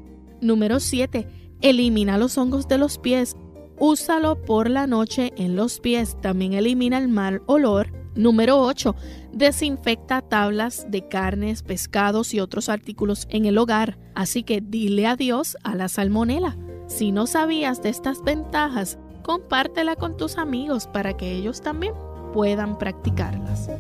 Número 0.41 0.79
7. 0.79 1.27
Elimina 1.61 2.17
los 2.17 2.39
hongos 2.39 2.69
de 2.69 2.79
los 2.79 2.99
pies. 2.99 3.35
Úsalo 3.81 4.41
por 4.41 4.71
la 4.71 4.87
noche 4.87 5.33
en 5.37 5.57
los 5.57 5.81
pies. 5.81 6.17
También 6.21 6.53
elimina 6.53 6.99
el 6.99 7.09
mal 7.09 7.43
olor. 7.47 7.93
Número 8.15 8.61
8. 8.61 8.95
Desinfecta 9.33 10.21
tablas 10.21 10.87
de 10.89 11.09
carnes, 11.09 11.65
pescados 11.65 12.33
y 12.33 12.39
otros 12.39 12.69
artículos 12.69 13.27
en 13.29 13.45
el 13.47 13.59
hogar. 13.59 13.99
Así 14.15 14.45
que 14.45 14.61
dile 14.61 15.09
adiós 15.09 15.57
a 15.65 15.75
la 15.75 15.89
salmonela. 15.89 16.57
Si 16.87 17.11
no 17.11 17.27
sabías 17.27 17.83
de 17.83 17.89
estas 17.89 18.23
ventajas, 18.23 19.01
compártela 19.25 19.97
con 19.97 20.17
tus 20.17 20.39
amigos 20.39 20.87
para 20.87 21.17
que 21.17 21.33
ellos 21.33 21.63
también 21.63 21.95
puedan 22.33 22.79
practicarlas. 22.79 23.71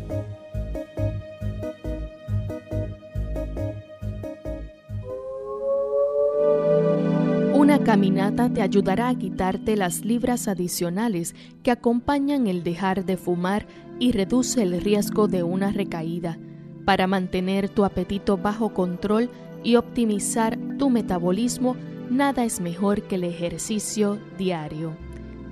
Una 7.52 7.78
caminata 7.78 8.48
te 8.48 8.62
ayudará 8.62 9.08
a 9.08 9.14
quitarte 9.14 9.76
las 9.76 10.04
libras 10.04 10.48
adicionales 10.48 11.34
que 11.62 11.70
acompañan 11.70 12.46
el 12.46 12.64
dejar 12.64 13.04
de 13.04 13.16
fumar 13.16 13.66
y 13.98 14.12
reduce 14.12 14.62
el 14.62 14.80
riesgo 14.80 15.28
de 15.28 15.42
una 15.42 15.70
recaída. 15.70 16.38
Para 16.84 17.06
mantener 17.06 17.68
tu 17.68 17.84
apetito 17.84 18.36
bajo 18.36 18.74
control 18.74 19.30
y 19.62 19.76
optimizar 19.76 20.58
tu 20.78 20.90
metabolismo, 20.90 21.76
nada 22.10 22.44
es 22.44 22.60
mejor 22.60 23.02
que 23.02 23.14
el 23.16 23.24
ejercicio 23.24 24.18
diario. 24.36 24.92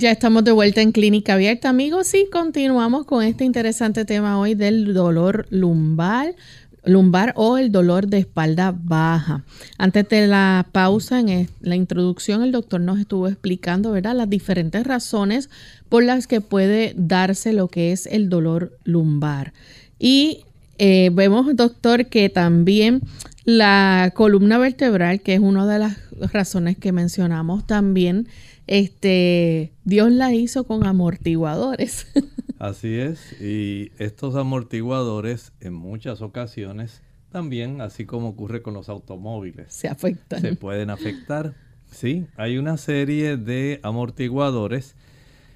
Ya 0.00 0.12
estamos 0.12 0.44
de 0.44 0.52
vuelta 0.52 0.80
en 0.80 0.92
Clínica 0.92 1.34
Abierta, 1.34 1.68
amigos, 1.68 2.14
y 2.14 2.30
continuamos 2.30 3.04
con 3.04 3.24
este 3.24 3.44
interesante 3.44 4.04
tema 4.04 4.38
hoy 4.38 4.54
del 4.54 4.94
dolor 4.94 5.48
lumbar, 5.50 6.36
lumbar 6.84 7.32
o 7.34 7.58
el 7.58 7.72
dolor 7.72 8.06
de 8.06 8.18
espalda 8.18 8.72
baja. 8.80 9.42
Antes 9.76 10.08
de 10.08 10.28
la 10.28 10.68
pausa, 10.70 11.18
en 11.18 11.48
la 11.62 11.74
introducción, 11.74 12.44
el 12.44 12.52
doctor 12.52 12.80
nos 12.80 13.00
estuvo 13.00 13.26
explicando, 13.26 13.90
¿verdad?, 13.90 14.14
las 14.14 14.30
diferentes 14.30 14.86
razones 14.86 15.50
por 15.88 16.04
las 16.04 16.28
que 16.28 16.40
puede 16.40 16.94
darse 16.96 17.52
lo 17.52 17.66
que 17.66 17.90
es 17.90 18.06
el 18.06 18.28
dolor 18.28 18.78
lumbar. 18.84 19.52
Y 19.98 20.44
eh, 20.78 21.10
vemos, 21.12 21.56
doctor, 21.56 22.06
que 22.06 22.28
también 22.28 23.02
la 23.44 24.12
columna 24.14 24.58
vertebral, 24.58 25.22
que 25.22 25.34
es 25.34 25.40
una 25.40 25.66
de 25.66 25.80
las 25.80 25.96
razones 26.32 26.78
que 26.78 26.92
mencionamos 26.92 27.66
también, 27.66 28.28
este, 28.68 29.72
Dios 29.84 30.12
la 30.12 30.32
hizo 30.32 30.64
con 30.64 30.86
amortiguadores. 30.86 32.06
Así 32.58 32.94
es, 32.94 33.40
y 33.40 33.92
estos 33.98 34.36
amortiguadores 34.36 35.52
en 35.60 35.74
muchas 35.74 36.22
ocasiones 36.22 37.02
también, 37.30 37.80
así 37.80 38.04
como 38.04 38.28
ocurre 38.28 38.62
con 38.62 38.74
los 38.74 38.88
automóviles, 38.88 39.72
se 39.72 39.88
afectan. 39.88 40.40
Se 40.40 40.56
pueden 40.56 40.90
afectar. 40.90 41.54
Sí, 41.90 42.26
hay 42.36 42.58
una 42.58 42.76
serie 42.76 43.36
de 43.36 43.80
amortiguadores, 43.82 44.96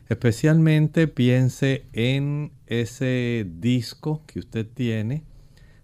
especialmente 0.09 1.09
piense 1.09 1.87
en 1.93 2.53
ese 2.67 3.47
disco 3.49 4.23
que 4.27 4.39
usted 4.39 4.67
tiene. 4.67 5.25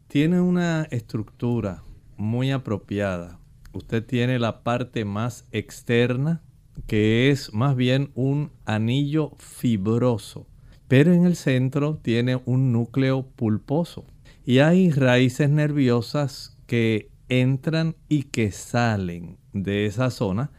Tiene 0.07 0.41
una 0.41 0.87
estructura 0.91 1.83
muy 2.17 2.51
apropiada. 2.51 3.39
Usted 3.73 4.05
tiene 4.05 4.39
la 4.39 4.63
parte 4.63 5.05
más 5.05 5.47
externa 5.53 6.43
que 6.87 7.31
es 7.31 7.53
más 7.53 7.77
bien 7.77 8.11
un 8.15 8.51
anillo 8.65 9.33
fibroso, 9.39 10.47
pero 10.87 11.13
en 11.13 11.25
el 11.25 11.37
centro 11.37 11.97
tiene 11.97 12.41
un 12.45 12.73
núcleo 12.73 13.27
pulposo. 13.37 14.05
Y 14.45 14.61
hay 14.61 14.91
raíces 14.91 15.51
nerviosas 15.51 16.57
que 16.67 17.11
entran 17.29 17.97
y 18.09 18.25
que 18.25 18.51
salen 18.51 19.39
de 19.53 19.87
esa 19.87 20.11
zona, 20.11 20.51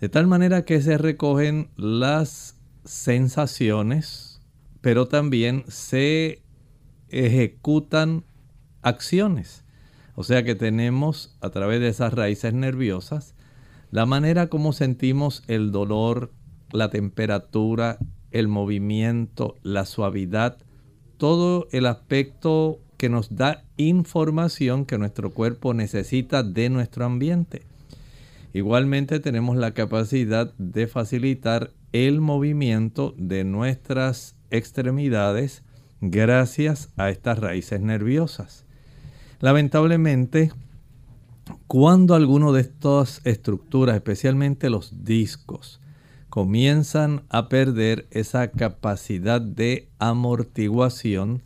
de 0.00 0.08
tal 0.08 0.26
manera 0.26 0.64
que 0.64 0.80
se 0.80 0.98
recogen 0.98 1.70
las 1.76 2.58
sensaciones, 2.84 4.42
pero 4.80 5.08
también 5.08 5.64
se 5.68 6.42
ejecutan 7.08 8.24
acciones. 8.82 9.64
O 10.14 10.24
sea 10.24 10.42
que 10.42 10.54
tenemos 10.54 11.36
a 11.40 11.50
través 11.50 11.80
de 11.80 11.88
esas 11.88 12.12
raíces 12.12 12.52
nerviosas 12.52 13.34
la 13.90 14.06
manera 14.06 14.48
como 14.48 14.72
sentimos 14.72 15.42
el 15.46 15.72
dolor, 15.72 16.32
la 16.72 16.90
temperatura, 16.90 17.98
el 18.30 18.48
movimiento, 18.48 19.56
la 19.62 19.84
suavidad, 19.84 20.58
todo 21.16 21.68
el 21.72 21.86
aspecto 21.86 22.80
que 22.96 23.08
nos 23.08 23.34
da 23.34 23.64
información 23.76 24.84
que 24.84 24.98
nuestro 24.98 25.30
cuerpo 25.30 25.74
necesita 25.74 26.42
de 26.42 26.70
nuestro 26.70 27.04
ambiente. 27.04 27.62
Igualmente 28.52 29.20
tenemos 29.20 29.56
la 29.56 29.72
capacidad 29.72 30.52
de 30.58 30.86
facilitar 30.86 31.70
el 31.92 32.20
movimiento 32.20 33.14
de 33.16 33.44
nuestras 33.44 34.36
extremidades 34.50 35.62
gracias 36.00 36.90
a 36.96 37.10
estas 37.10 37.38
raíces 37.38 37.80
nerviosas. 37.80 38.64
Lamentablemente, 39.40 40.52
cuando 41.66 42.14
alguno 42.14 42.52
de 42.52 42.62
estas 42.62 43.20
estructuras, 43.24 43.96
especialmente 43.96 44.70
los 44.70 45.04
discos, 45.04 45.80
comienzan 46.28 47.22
a 47.28 47.48
perder 47.48 48.06
esa 48.10 48.50
capacidad 48.50 49.40
de 49.40 49.88
amortiguación 49.98 51.42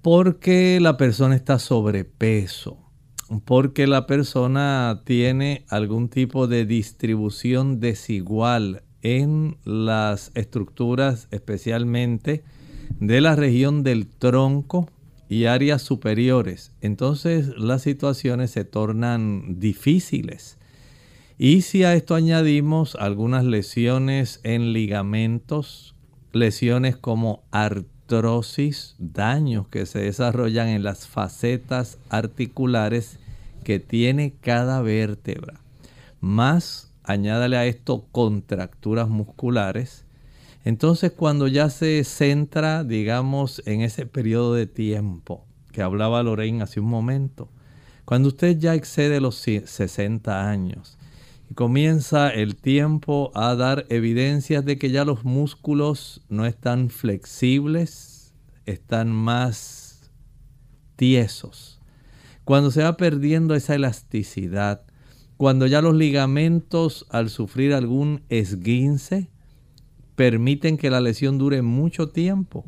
porque 0.00 0.78
la 0.80 0.96
persona 0.96 1.36
está 1.36 1.58
sobrepeso, 1.58 2.78
porque 3.44 3.86
la 3.86 4.06
persona 4.06 5.02
tiene 5.04 5.64
algún 5.68 6.08
tipo 6.08 6.48
de 6.48 6.66
distribución 6.66 7.80
desigual 7.80 8.82
en 9.02 9.58
las 9.64 10.32
estructuras 10.34 11.28
especialmente 11.30 12.44
de 12.98 13.20
la 13.20 13.36
región 13.36 13.82
del 13.82 14.06
tronco 14.06 14.88
y 15.28 15.46
áreas 15.46 15.82
superiores. 15.82 16.72
Entonces 16.80 17.48
las 17.56 17.82
situaciones 17.82 18.50
se 18.50 18.64
tornan 18.64 19.58
difíciles. 19.60 20.58
Y 21.38 21.62
si 21.62 21.84
a 21.84 21.94
esto 21.94 22.14
añadimos 22.14 22.94
algunas 22.96 23.44
lesiones 23.44 24.40
en 24.44 24.72
ligamentos, 24.72 25.94
lesiones 26.32 26.96
como 26.96 27.42
artrosis, 27.50 28.94
daños 28.98 29.66
que 29.68 29.86
se 29.86 30.00
desarrollan 30.00 30.68
en 30.68 30.82
las 30.84 31.06
facetas 31.06 31.98
articulares 32.10 33.18
que 33.64 33.80
tiene 33.80 34.34
cada 34.40 34.82
vértebra, 34.82 35.60
más 36.20 36.92
añádale 37.04 37.56
a 37.56 37.66
esto 37.66 38.06
contracturas 38.12 39.08
musculares, 39.08 40.01
entonces 40.64 41.12
cuando 41.12 41.48
ya 41.48 41.70
se 41.70 42.04
centra, 42.04 42.84
digamos, 42.84 43.62
en 43.66 43.80
ese 43.80 44.06
periodo 44.06 44.54
de 44.54 44.66
tiempo 44.66 45.44
que 45.72 45.82
hablaba 45.82 46.22
Lorraine 46.22 46.62
hace 46.62 46.80
un 46.80 46.88
momento, 46.88 47.48
cuando 48.04 48.28
usted 48.28 48.58
ya 48.58 48.74
excede 48.74 49.20
los 49.20 49.36
60 49.36 50.48
años 50.48 50.98
y 51.50 51.54
comienza 51.54 52.30
el 52.30 52.56
tiempo 52.56 53.32
a 53.34 53.54
dar 53.54 53.86
evidencias 53.88 54.64
de 54.64 54.78
que 54.78 54.90
ya 54.90 55.04
los 55.04 55.24
músculos 55.24 56.22
no 56.28 56.46
están 56.46 56.90
flexibles, 56.90 58.34
están 58.66 59.10
más 59.10 60.10
tiesos. 60.96 61.80
Cuando 62.44 62.70
se 62.70 62.82
va 62.82 62.96
perdiendo 62.96 63.54
esa 63.54 63.74
elasticidad, 63.74 64.82
cuando 65.36 65.66
ya 65.66 65.80
los 65.80 65.94
ligamentos 65.94 67.06
al 67.10 67.30
sufrir 67.30 67.72
algún 67.72 68.22
esguince 68.28 69.30
permiten 70.14 70.76
que 70.76 70.90
la 70.90 71.00
lesión 71.00 71.38
dure 71.38 71.62
mucho 71.62 72.08
tiempo. 72.08 72.64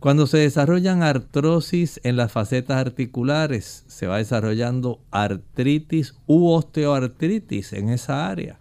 Cuando 0.00 0.26
se 0.26 0.38
desarrollan 0.38 1.02
artrosis 1.02 2.00
en 2.02 2.16
las 2.16 2.32
facetas 2.32 2.78
articulares, 2.78 3.84
se 3.86 4.06
va 4.06 4.18
desarrollando 4.18 5.00
artritis 5.10 6.16
u 6.26 6.48
osteoartritis 6.48 7.72
en 7.72 7.88
esa 7.88 8.28
área. 8.28 8.58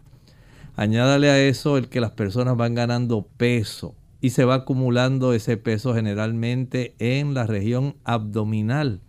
Añádale 0.75 1.29
a 1.29 1.39
eso 1.41 1.77
el 1.77 1.89
que 1.89 1.99
las 1.99 2.11
personas 2.11 2.57
van 2.57 2.75
ganando 2.75 3.27
peso 3.37 3.95
y 4.21 4.29
se 4.29 4.45
va 4.45 4.55
acumulando 4.55 5.33
ese 5.33 5.57
peso 5.57 5.95
generalmente 5.95 6.95
en 6.99 7.33
la 7.33 7.47
región 7.47 7.95
abdominal 8.03 9.01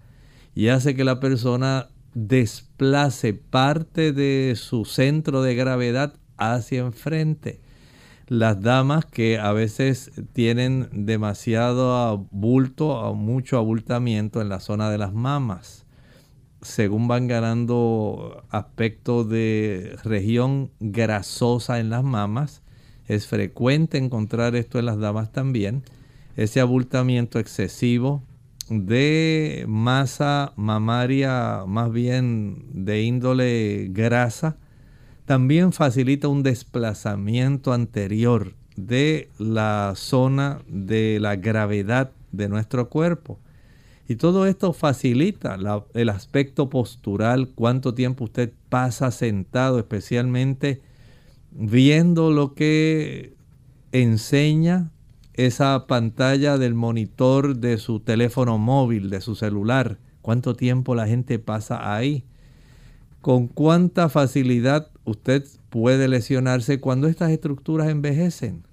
y 0.55 0.69
hace 0.69 0.95
que 0.95 1.05
la 1.05 1.21
persona 1.21 1.89
desplace 2.15 3.35
parte 3.35 4.13
de 4.13 4.55
su 4.57 4.85
centro 4.85 5.43
de 5.43 5.55
gravedad 5.55 6.15
hacia 6.37 6.81
enfrente 6.81 7.62
las 8.33 8.63
damas 8.63 9.05
que 9.05 9.39
a 9.39 9.53
veces 9.53 10.11
tienen 10.33 10.89
demasiado 10.91 11.95
abulto 11.95 12.89
o 12.89 13.13
mucho 13.15 13.59
abultamiento 13.59 14.41
en 14.41 14.49
la 14.49 14.59
zona 14.59 14.91
de 14.91 14.97
las 14.97 15.13
mamas. 15.13 15.85
Según 16.63 17.09
van 17.09 17.29
ganando 17.29 18.43
aspecto 18.49 19.25
de 19.25 19.99
región 20.03 20.71
grasosa 20.81 21.79
en 21.79 21.91
las 21.91 22.05
mamas, 22.05 22.63
es 23.07 23.27
frecuente 23.27 23.99
encontrar 23.99 24.57
esto 24.57 24.79
en 24.79 24.87
las 24.87 24.99
damas 24.99 25.31
también. 25.31 25.83
Ese 26.35 26.61
abultamiento 26.61 27.39
excesivo 27.39 28.23
de 28.71 29.67
masa 29.69 30.55
mamaria 30.57 31.65
más 31.67 31.93
bien 31.93 32.65
de 32.73 33.03
índole 33.03 33.89
grasa 33.91 34.57
también 35.33 35.73
facilita 35.73 36.29
un 36.29 36.43
desplazamiento 36.43 37.73
anterior 37.73 38.53
de 38.77 39.31
la 39.39 39.95
zona 39.97 40.61
de 40.69 41.21
la 41.21 41.37
gravedad 41.37 42.11
de 42.33 42.51
nuestro 42.51 42.91
cuerpo. 42.91 43.39
Y 44.07 44.17
todo 44.17 44.45
esto 44.45 44.75
facilita 44.75 45.57
el 45.95 46.09
aspecto 46.11 46.69
postural, 46.69 47.49
cuánto 47.55 47.95
tiempo 47.95 48.25
usted 48.25 48.53
pasa 48.69 49.11
sentado, 49.11 49.79
especialmente 49.79 50.83
viendo 51.51 52.31
lo 52.31 52.53
que 52.53 53.33
enseña 53.91 54.91
esa 55.33 55.87
pantalla 55.87 56.59
del 56.59 56.75
monitor 56.75 57.57
de 57.57 57.79
su 57.79 58.01
teléfono 58.01 58.59
móvil, 58.59 59.09
de 59.09 59.23
su 59.23 59.35
celular, 59.35 59.97
cuánto 60.21 60.55
tiempo 60.57 60.95
la 60.95 61.07
gente 61.07 61.39
pasa 61.39 61.95
ahí 61.97 62.23
con 63.23 63.47
cuánta 63.47 64.11
facilidad 64.11 64.92
usted 65.05 65.45
puede 65.71 66.09
lesionarse 66.09 66.81
cuando 66.81 67.09
estas 67.09 67.31
estructuras 67.31 67.89
envejecen. 67.89 68.65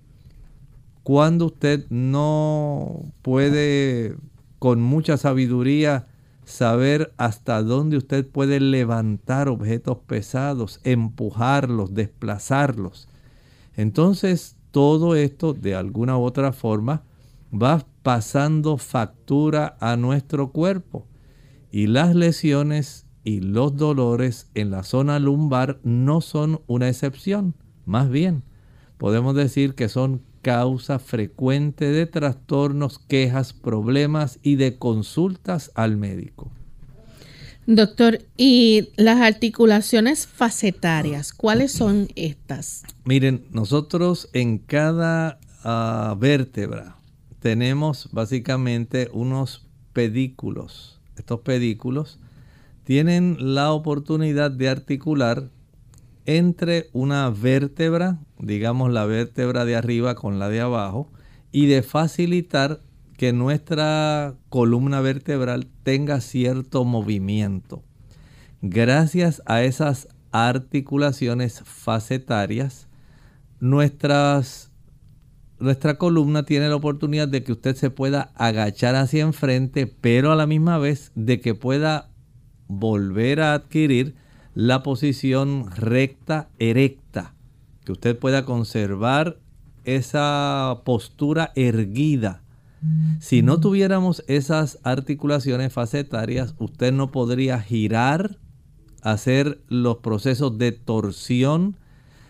Cuando 1.04 1.48
usted 1.48 1.86
no 1.89 3.04
puede 3.22 4.15
con 4.60 4.82
mucha 4.82 5.18
sabiduría 5.18 6.08
saber 6.44 7.13
hasta 7.18 7.62
dónde 7.63 7.98
usted 7.98 8.28
puede 8.28 8.60
levantar 8.60 9.48
objetos 9.48 10.00
pesados, 10.00 10.80
empujarlos, 10.84 11.94
desplazarlos. 11.94 13.08
Entonces 13.76 14.56
todo 14.72 15.15
esto 15.15 15.54
de 15.54 15.76
alguna 15.76 16.18
u 16.18 16.24
otra 16.24 16.52
forma 16.52 17.04
va 17.54 17.86
pasando 18.04 18.78
factura 18.78 19.78
a 19.80 19.96
nuestro 19.96 20.52
cuerpo 20.52 21.08
y 21.72 21.88
las 21.88 22.15
lesiones 22.15 23.06
y 23.23 23.41
los 23.41 23.75
dolores 23.75 24.47
en 24.55 24.71
la 24.71 24.84
zona 24.84 25.19
lumbar 25.19 25.79
no 25.84 26.21
son 26.21 26.62
una 26.67 26.88
excepción. 26.88 27.55
Más 27.86 28.10
bien, 28.10 28.43
podemos 28.97 29.36
decir 29.36 29.75
que 29.75 29.89
son 29.89 30.21
causa 30.41 30.99
frecuente 30.99 31.86
de 31.86 32.05
trastornos, 32.05 32.99
quejas, 32.99 33.53
problemas 33.53 34.39
y 34.41 34.55
de 34.55 34.77
consultas 34.77 35.71
al 35.75 35.97
médico. 35.97 36.51
Doctor, 37.65 38.19
¿y 38.36 38.89
las 38.95 39.21
articulaciones 39.21 40.25
facetarias, 40.25 41.34
cuáles 41.34 41.71
son 41.71 42.08
estas? 42.15 42.84
Miren, 43.05 43.45
nosotros 43.51 44.27
en 44.34 44.58
cada 44.58 45.39
ah, 45.63 46.15
vértebra 46.19 46.95
tenemos 47.39 48.10
básicamente 48.12 49.10
unos 49.13 49.67
pedículos. 49.93 50.99
Estos 51.15 51.41
pedículos 51.41 52.17
tienen 52.89 53.38
la 53.54 53.71
oportunidad 53.71 54.49
de 54.49 54.67
articular 54.67 55.52
entre 56.25 56.89
una 56.91 57.30
vértebra, 57.30 58.17
digamos 58.39 58.91
la 58.91 59.06
vértebra 59.06 59.63
de 59.63 59.75
arriba 59.75 60.15
con 60.15 60.39
la 60.39 60.49
de 60.49 60.62
abajo, 60.62 61.12
y 61.52 61.67
de 61.67 61.84
facilitar 61.84 62.80
que 63.15 63.32
nuestra 63.32 64.34
columna 64.49 65.02
vertebral 65.02 65.67
tenga 65.84 66.19
cierto 66.19 66.84
movimiento. 66.84 67.84
Gracias 68.63 69.43
a 69.45 69.62
esas 69.62 70.08
articulaciones 70.32 71.62
facetarias, 71.65 72.88
nuestra 73.60 74.41
columna 75.99 76.41
tiene 76.41 76.69
la 76.69 76.75
oportunidad 76.75 77.28
de 77.28 77.43
que 77.43 77.52
usted 77.52 77.75
se 77.75 77.91
pueda 77.91 78.32
agachar 78.34 78.95
hacia 78.95 79.21
enfrente, 79.21 79.86
pero 79.86 80.32
a 80.32 80.36
la 80.36 80.47
misma 80.47 80.80
vez 80.80 81.12
de 81.13 81.39
que 81.39 81.54
pueda 81.54 82.09
volver 82.69 83.41
a 83.41 83.53
adquirir 83.53 84.15
la 84.53 84.84
posición 84.84 85.69
recta, 85.75 86.47
erecta, 86.60 87.34
que 87.84 87.91
usted 87.91 88.17
pueda 88.17 88.45
conservar 88.45 89.39
esa 89.84 90.82
postura 90.86 91.51
erguida. 91.55 92.43
Si 93.19 93.41
no 93.41 93.60
tuviéramos 93.60 94.23
esas 94.27 94.79
articulaciones 94.84 95.73
facetarias, 95.73 96.55
usted 96.60 96.93
no 96.93 97.12
podría 97.12 97.60
girar, 97.60 98.38
hacer 99.01 99.62
los 99.67 99.97
procesos 99.97 100.58
de 100.58 100.71
torsión, 100.71 101.75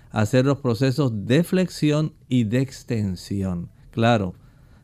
hacer 0.10 0.46
los 0.46 0.60
procesos 0.60 1.28
de 1.28 1.44
flexión 1.44 2.14
y 2.30 2.46
de 2.46 2.62
extensión. 2.62 3.70
Claro, 3.92 4.34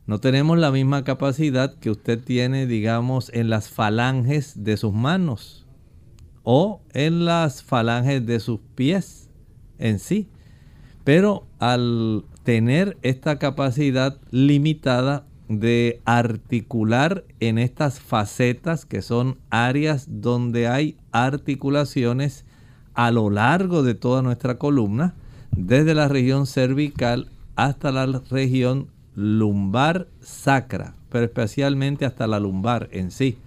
no 0.07 0.19
tenemos 0.19 0.59
la 0.59 0.71
misma 0.71 1.03
capacidad 1.03 1.73
que 1.79 1.89
usted 1.89 2.23
tiene, 2.23 2.67
digamos, 2.67 3.31
en 3.33 3.49
las 3.49 3.69
falanges 3.69 4.63
de 4.63 4.77
sus 4.77 4.93
manos 4.93 5.65
o 6.43 6.81
en 6.93 7.25
las 7.25 7.63
falanges 7.63 8.23
de 8.25 8.39
sus 8.39 8.59
pies 8.75 9.29
en 9.79 9.97
sí. 9.97 10.29
Pero 11.03 11.47
al 11.59 12.23
tener 12.43 12.97
esta 13.01 13.39
capacidad 13.39 14.19
limitada 14.29 15.25
de 15.49 16.01
articular 16.05 17.23
en 17.39 17.57
estas 17.57 17.99
facetas 17.99 18.85
que 18.85 19.01
son 19.01 19.39
áreas 19.49 20.07
donde 20.09 20.67
hay 20.67 20.97
articulaciones 21.11 22.45
a 22.93 23.09
lo 23.11 23.29
largo 23.31 23.81
de 23.81 23.95
toda 23.95 24.21
nuestra 24.21 24.57
columna, 24.57 25.15
desde 25.51 25.95
la 25.95 26.07
región 26.07 26.45
cervical 26.45 27.31
hasta 27.55 27.91
la 27.91 28.05
región 28.29 28.87
lumbar 29.15 30.07
sacra, 30.21 30.95
pero 31.09 31.25
especialmente 31.25 32.05
hasta 32.05 32.27
la 32.27 32.39
lumbar 32.39 32.89
en 32.91 33.11
sí, 33.11 33.37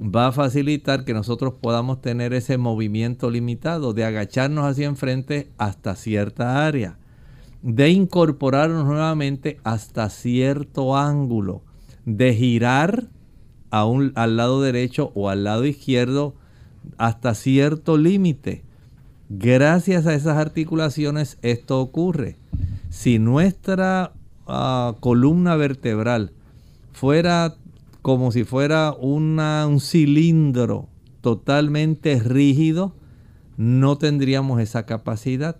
va 0.00 0.26
a 0.26 0.32
facilitar 0.32 1.04
que 1.04 1.14
nosotros 1.14 1.54
podamos 1.54 2.02
tener 2.02 2.34
ese 2.34 2.58
movimiento 2.58 3.30
limitado 3.30 3.94
de 3.94 4.04
agacharnos 4.04 4.64
hacia 4.66 4.86
enfrente 4.86 5.48
hasta 5.56 5.94
cierta 5.94 6.66
área. 6.66 6.98
de 7.62 7.90
incorporarnos 7.90 8.84
nuevamente 8.86 9.58
hasta 9.64 10.08
cierto 10.08 10.96
ángulo, 10.96 11.62
de 12.04 12.32
girar 12.32 13.08
a 13.70 13.84
un, 13.86 14.12
al 14.14 14.36
lado 14.36 14.62
derecho 14.62 15.10
o 15.16 15.28
al 15.30 15.42
lado 15.42 15.64
izquierdo 15.66 16.36
hasta 16.96 17.34
cierto 17.34 17.96
límite. 17.96 18.62
Gracias 19.28 20.06
a 20.06 20.14
esas 20.14 20.36
articulaciones 20.36 21.38
esto 21.42 21.80
ocurre. 21.80 22.36
Si 22.88 23.18
nuestra 23.18 24.12
columna 25.00 25.56
vertebral 25.56 26.32
fuera 26.92 27.56
como 28.02 28.30
si 28.30 28.44
fuera 28.44 28.92
un 28.92 29.80
cilindro 29.80 30.88
totalmente 31.20 32.20
rígido, 32.20 32.94
no 33.56 33.98
tendríamos 33.98 34.60
esa 34.60 34.86
capacidad. 34.86 35.56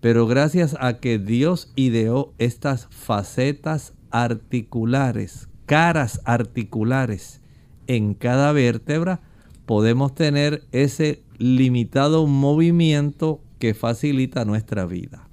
Pero 0.00 0.28
gracias 0.28 0.76
a 0.78 0.98
que 0.98 1.18
Dios 1.18 1.72
ideó 1.74 2.32
estas 2.38 2.86
facetas 2.90 3.94
articulares, 4.12 5.48
caras 5.66 6.20
articulares 6.24 7.40
en 7.88 8.14
cada 8.14 8.52
vértebra, 8.52 9.20
podemos 9.66 10.14
tener 10.14 10.62
ese 10.70 11.24
limitado 11.38 12.28
movimiento 12.28 13.40
que 13.58 13.74
facilita 13.74 14.44
nuestra 14.44 14.86
vida. 14.86 15.27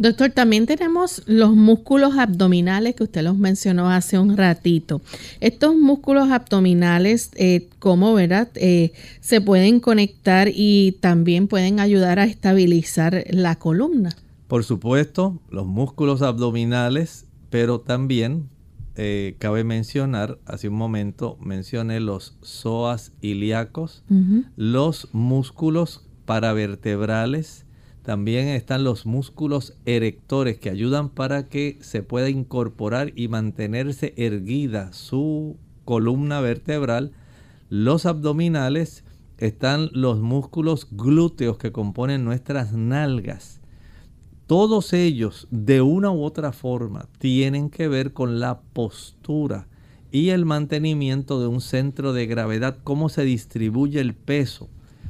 Doctor, 0.00 0.30
también 0.30 0.64
tenemos 0.64 1.22
los 1.26 1.54
músculos 1.54 2.16
abdominales 2.16 2.94
que 2.94 3.02
usted 3.02 3.22
los 3.22 3.36
mencionó 3.36 3.90
hace 3.90 4.18
un 4.18 4.34
ratito. 4.34 5.02
Estos 5.40 5.76
músculos 5.76 6.30
abdominales, 6.30 7.30
eh, 7.34 7.68
¿cómo 7.80 8.14
verdad? 8.14 8.48
Eh, 8.54 8.92
se 9.20 9.42
pueden 9.42 9.78
conectar 9.78 10.48
y 10.50 10.92
también 11.02 11.48
pueden 11.48 11.80
ayudar 11.80 12.18
a 12.18 12.24
estabilizar 12.24 13.24
la 13.28 13.56
columna. 13.56 14.16
Por 14.48 14.64
supuesto, 14.64 15.38
los 15.50 15.66
músculos 15.66 16.22
abdominales, 16.22 17.26
pero 17.50 17.80
también 17.80 18.48
eh, 18.96 19.36
cabe 19.38 19.64
mencionar, 19.64 20.38
hace 20.46 20.68
un 20.70 20.76
momento 20.76 21.36
mencioné 21.42 22.00
los 22.00 22.38
psoas 22.40 23.12
ilíacos, 23.20 24.02
los 24.56 25.10
músculos 25.12 26.06
paravertebrales, 26.24 27.66
también 28.02 28.48
están 28.48 28.82
los 28.82 29.04
músculos 29.04 29.74
erectores 29.84 30.58
que 30.58 30.70
ayudan 30.70 31.10
para 31.10 31.48
que 31.48 31.78
se 31.80 32.02
pueda 32.02 32.30
incorporar 32.30 33.12
y 33.14 33.28
mantenerse 33.28 34.14
erguida 34.16 34.92
su 34.92 35.58
columna 35.84 36.40
vertebral. 36.40 37.12
Los 37.68 38.06
abdominales 38.06 39.04
están 39.38 39.90
los 39.92 40.20
músculos 40.20 40.88
glúteos 40.90 41.58
que 41.58 41.72
componen 41.72 42.24
nuestras 42.24 42.72
nalgas. 42.72 43.60
Todos 44.46 44.92
ellos, 44.92 45.46
de 45.50 45.80
una 45.82 46.10
u 46.10 46.24
otra 46.24 46.52
forma, 46.52 47.06
tienen 47.18 47.70
que 47.70 47.86
ver 47.86 48.12
con 48.12 48.40
la 48.40 48.60
postura 48.60 49.68
y 50.10 50.30
el 50.30 50.44
mantenimiento 50.44 51.40
de 51.40 51.46
un 51.46 51.60
centro 51.60 52.12
de 52.12 52.26
gravedad, 52.26 52.78
cómo 52.82 53.08
se 53.08 53.22
distribuye 53.22 54.00
el 54.00 54.14
peso, 54.14 54.68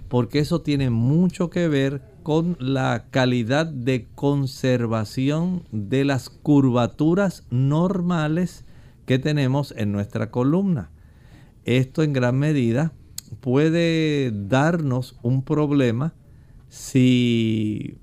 porque 0.08 0.40
eso 0.40 0.60
tiene 0.60 0.90
mucho 0.90 1.48
que 1.48 1.68
ver 1.68 2.09
con 2.22 2.56
la 2.58 3.06
calidad 3.10 3.66
de 3.66 4.08
conservación 4.14 5.64
de 5.72 6.04
las 6.04 6.30
curvaturas 6.30 7.44
normales 7.50 8.64
que 9.06 9.18
tenemos 9.18 9.74
en 9.76 9.92
nuestra 9.92 10.30
columna. 10.30 10.90
Esto 11.64 12.02
en 12.02 12.12
gran 12.12 12.38
medida 12.38 12.92
puede 13.40 14.32
darnos 14.32 15.18
un 15.22 15.42
problema 15.42 16.14
si 16.68 17.98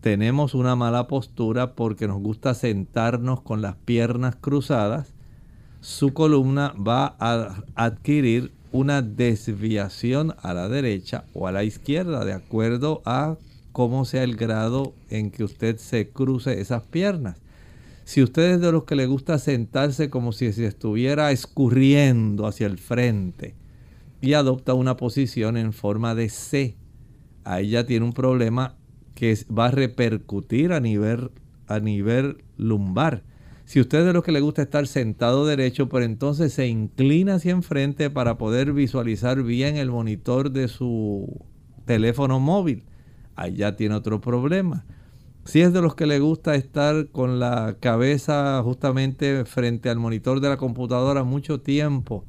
tenemos 0.00 0.54
una 0.54 0.76
mala 0.76 1.08
postura 1.08 1.74
porque 1.74 2.06
nos 2.06 2.20
gusta 2.20 2.54
sentarnos 2.54 3.40
con 3.40 3.62
las 3.62 3.76
piernas 3.76 4.36
cruzadas, 4.36 5.14
su 5.80 6.12
columna 6.12 6.74
va 6.74 7.16
a 7.18 7.62
adquirir 7.74 8.52
una 8.74 9.02
desviación 9.02 10.34
a 10.42 10.52
la 10.52 10.68
derecha 10.68 11.26
o 11.32 11.46
a 11.46 11.52
la 11.52 11.62
izquierda, 11.62 12.24
de 12.24 12.32
acuerdo 12.32 13.02
a 13.04 13.36
cómo 13.70 14.04
sea 14.04 14.24
el 14.24 14.34
grado 14.34 14.94
en 15.10 15.30
que 15.30 15.44
usted 15.44 15.76
se 15.76 16.08
cruce 16.08 16.60
esas 16.60 16.82
piernas. 16.82 17.36
Si 18.02 18.20
usted 18.20 18.54
es 18.54 18.60
de 18.60 18.72
los 18.72 18.82
que 18.82 18.96
le 18.96 19.06
gusta 19.06 19.38
sentarse 19.38 20.10
como 20.10 20.32
si 20.32 20.52
se 20.52 20.66
estuviera 20.66 21.30
escurriendo 21.30 22.48
hacia 22.48 22.66
el 22.66 22.78
frente 22.78 23.54
y 24.20 24.32
adopta 24.32 24.74
una 24.74 24.96
posición 24.96 25.56
en 25.56 25.72
forma 25.72 26.16
de 26.16 26.28
C, 26.28 26.74
ahí 27.44 27.68
ya 27.70 27.86
tiene 27.86 28.04
un 28.04 28.12
problema 28.12 28.74
que 29.14 29.38
va 29.56 29.66
a 29.66 29.70
repercutir 29.70 30.72
a 30.72 30.80
nivel, 30.80 31.30
a 31.68 31.78
nivel 31.78 32.42
lumbar. 32.56 33.22
Si 33.64 33.80
usted 33.80 34.00
es 34.00 34.04
de 34.06 34.12
los 34.12 34.22
que 34.22 34.32
le 34.32 34.40
gusta 34.40 34.62
estar 34.62 34.86
sentado 34.86 35.46
derecho, 35.46 35.88
pero 35.88 36.04
entonces 36.04 36.52
se 36.52 36.66
inclina 36.66 37.36
hacia 37.36 37.52
enfrente 37.52 38.10
para 38.10 38.36
poder 38.36 38.72
visualizar 38.72 39.42
bien 39.42 39.76
el 39.76 39.90
monitor 39.90 40.50
de 40.50 40.68
su 40.68 41.40
teléfono 41.86 42.40
móvil, 42.40 42.84
ya 43.54 43.74
tiene 43.76 43.94
otro 43.94 44.20
problema. 44.20 44.84
Si 45.44 45.60
es 45.60 45.72
de 45.72 45.82
los 45.82 45.94
que 45.94 46.06
le 46.06 46.20
gusta 46.20 46.54
estar 46.54 47.08
con 47.08 47.38
la 47.38 47.76
cabeza 47.80 48.62
justamente 48.62 49.44
frente 49.44 49.90
al 49.90 49.98
monitor 49.98 50.40
de 50.40 50.48
la 50.48 50.56
computadora 50.56 51.24
mucho 51.24 51.60
tiempo, 51.60 52.24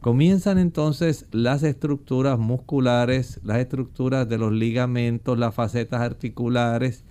comienzan 0.00 0.58
entonces 0.58 1.26
las 1.30 1.62
estructuras 1.62 2.38
musculares, 2.38 3.40
las 3.44 3.58
estructuras 3.58 4.28
de 4.28 4.38
los 4.38 4.52
ligamentos, 4.52 5.38
las 5.38 5.54
facetas 5.54 6.00
articulares, 6.02 7.04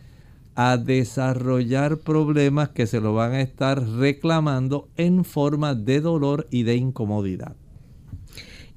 a 0.56 0.78
desarrollar 0.78 1.98
problemas 1.98 2.70
que 2.70 2.88
se 2.88 3.00
lo 3.00 3.14
van 3.14 3.34
a 3.34 3.42
estar 3.42 3.82
reclamando 3.88 4.90
en 4.98 5.24
forma 5.24 5.76
de 5.76 6.02
dolor 6.02 6.48
y 6.52 6.64
de 6.64 6.76
incomodidad. 6.76 7.56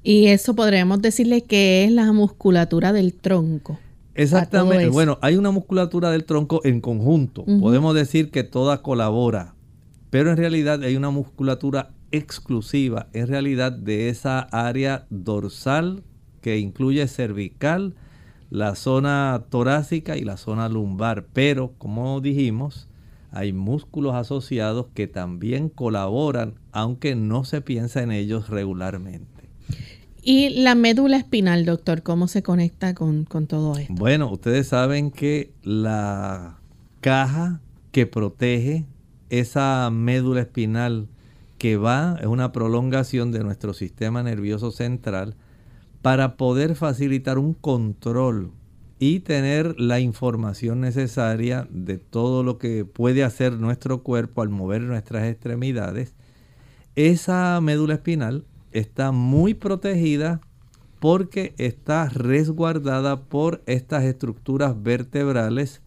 Y 0.03 0.27
eso 0.27 0.55
podríamos 0.55 1.01
decirle 1.01 1.41
que 1.41 1.83
es 1.83 1.91
la 1.91 2.11
musculatura 2.13 2.93
del 2.93 3.13
tronco. 3.13 3.79
Exactamente. 4.13 4.89
Bueno, 4.89 5.17
hay 5.21 5.35
una 5.35 5.51
musculatura 5.51 6.11
del 6.11 6.23
tronco 6.23 6.61
en 6.63 6.79
conjunto. 6.79 7.43
Podemos 7.43 7.93
decir 7.93 8.31
que 8.31 8.43
toda 8.43 8.81
colabora, 8.81 9.55
pero 10.09 10.31
en 10.31 10.37
realidad 10.37 10.81
hay 10.83 10.95
una 10.95 11.09
musculatura 11.09 11.91
exclusiva, 12.11 13.07
en 13.13 13.27
realidad 13.27 13.71
de 13.73 14.09
esa 14.09 14.39
área 14.39 15.05
dorsal 15.09 16.03
que 16.39 16.59
incluye 16.59 17.07
cervical, 17.07 17.95
la 18.55 18.75
zona 18.75 19.43
torácica 19.49 20.15
y 20.15 20.21
la 20.21 20.37
zona 20.37 20.69
lumbar. 20.69 21.25
Pero, 21.33 21.73
como 21.77 22.21
dijimos, 22.21 22.87
hay 23.31 23.51
músculos 23.51 24.15
asociados 24.15 24.87
que 24.93 25.07
también 25.07 25.67
colaboran, 25.67 26.53
aunque 26.71 27.15
no 27.15 27.43
se 27.43 27.59
piensa 27.59 28.01
en 28.01 28.11
ellos 28.11 28.47
regularmente. 28.47 29.49
¿Y 30.21 30.61
la 30.61 30.73
médula 30.73 31.17
espinal, 31.17 31.65
doctor, 31.65 32.01
cómo 32.01 32.29
se 32.29 32.43
conecta 32.43 32.95
con, 32.95 33.25
con 33.25 33.45
todo 33.45 33.77
esto? 33.77 33.93
Bueno, 33.93 34.31
ustedes 34.31 34.69
saben 34.69 35.11
que 35.11 35.51
la 35.61 36.57
caja 37.01 37.59
que 37.91 38.07
protege 38.07 38.85
esa 39.29 39.89
médula 39.91 40.41
espinal 40.41 41.09
que 41.57 41.75
va, 41.75 42.17
es 42.21 42.27
una 42.27 42.53
prolongación 42.53 43.33
de 43.33 43.43
nuestro 43.43 43.73
sistema 43.73 44.23
nervioso 44.23 44.71
central, 44.71 45.35
para 46.05 46.37
poder 46.37 46.75
facilitar 46.75 47.39
un 47.39 47.55
control 47.55 48.51
y 48.99 49.21
tener 49.21 49.79
la 49.79 49.99
información 49.99 50.79
necesaria 50.79 51.67
de 51.71 51.97
todo 51.97 52.43
lo 52.43 52.59
que 52.59 52.85
puede 52.85 53.23
hacer 53.23 53.53
nuestro 53.53 54.03
cuerpo 54.03 54.43
al 54.43 54.49
mover 54.49 54.83
nuestras 54.83 55.23
extremidades, 55.27 56.13
esa 56.95 57.59
médula 57.59 57.95
espinal 57.95 58.45
está 58.71 59.11
muy 59.11 59.55
protegida 59.55 60.41
porque 60.99 61.55
está 61.57 62.07
resguardada 62.07 63.23
por 63.23 63.63
estas 63.65 64.03
estructuras 64.03 64.83
vertebrales, 64.83 65.81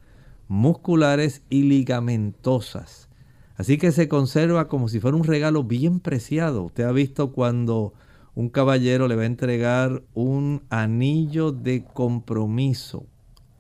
musculares 0.49 1.45
y 1.49 1.63
ligamentosas. 1.63 3.09
Así 3.55 3.79
que 3.79 3.93
se 3.93 4.09
conserva 4.09 4.67
como 4.67 4.89
si 4.89 4.99
fuera 4.99 5.17
un 5.17 5.23
regalo 5.23 5.63
bien 5.63 6.01
preciado. 6.01 6.65
Usted 6.65 6.83
ha 6.83 6.93
visto 6.93 7.31
cuando 7.31 7.93
un 8.39 8.51
caballero 8.51 9.09
le 9.09 9.17
va 9.17 9.23
a 9.23 9.27
entregar 9.27 10.05
un 10.15 10.63
anillo 10.71 11.51
de 11.51 11.83
compromiso 11.83 13.05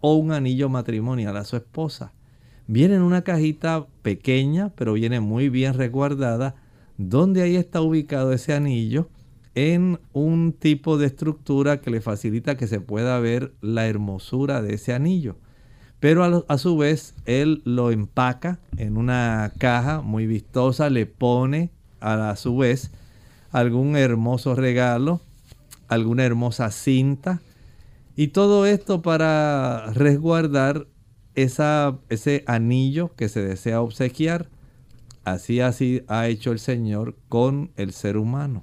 o 0.00 0.14
un 0.14 0.30
anillo 0.30 0.68
matrimonial 0.68 1.36
a 1.36 1.44
su 1.44 1.56
esposa. 1.56 2.12
Viene 2.68 2.94
en 2.94 3.02
una 3.02 3.22
cajita 3.22 3.88
pequeña, 4.02 4.70
pero 4.76 4.92
viene 4.92 5.18
muy 5.18 5.48
bien 5.48 5.74
resguardada, 5.74 6.54
donde 6.96 7.42
ahí 7.42 7.56
está 7.56 7.80
ubicado 7.80 8.32
ese 8.32 8.54
anillo 8.54 9.08
en 9.56 9.98
un 10.12 10.52
tipo 10.52 10.96
de 10.96 11.06
estructura 11.06 11.80
que 11.80 11.90
le 11.90 12.00
facilita 12.00 12.56
que 12.56 12.68
se 12.68 12.80
pueda 12.80 13.18
ver 13.18 13.54
la 13.60 13.88
hermosura 13.88 14.62
de 14.62 14.74
ese 14.74 14.94
anillo. 14.94 15.34
Pero 15.98 16.44
a, 16.46 16.58
su 16.58 16.76
vez 16.76 17.16
él 17.26 17.62
lo 17.64 17.90
empaca 17.90 18.60
en 18.76 18.96
una 18.96 19.50
caja 19.58 20.02
muy 20.02 20.28
vistosa, 20.28 20.88
le 20.88 21.06
pone 21.06 21.72
a 21.98 22.36
su 22.36 22.56
vez 22.56 22.92
algún 23.50 23.96
hermoso 23.96 24.54
regalo, 24.54 25.20
alguna 25.88 26.24
hermosa 26.24 26.70
cinta. 26.70 27.40
Y 28.16 28.28
todo 28.28 28.66
esto 28.66 29.02
para 29.02 29.92
resguardar 29.94 30.86
esa, 31.34 31.98
ese 32.08 32.44
anillo 32.46 33.14
que 33.14 33.28
se 33.28 33.42
desea 33.42 33.80
obsequiar. 33.80 34.48
Así, 35.24 35.60
así 35.60 36.02
ha 36.08 36.26
hecho 36.26 36.52
el 36.52 36.58
Señor 36.58 37.16
con 37.28 37.70
el 37.76 37.92
ser 37.92 38.16
humano. 38.16 38.62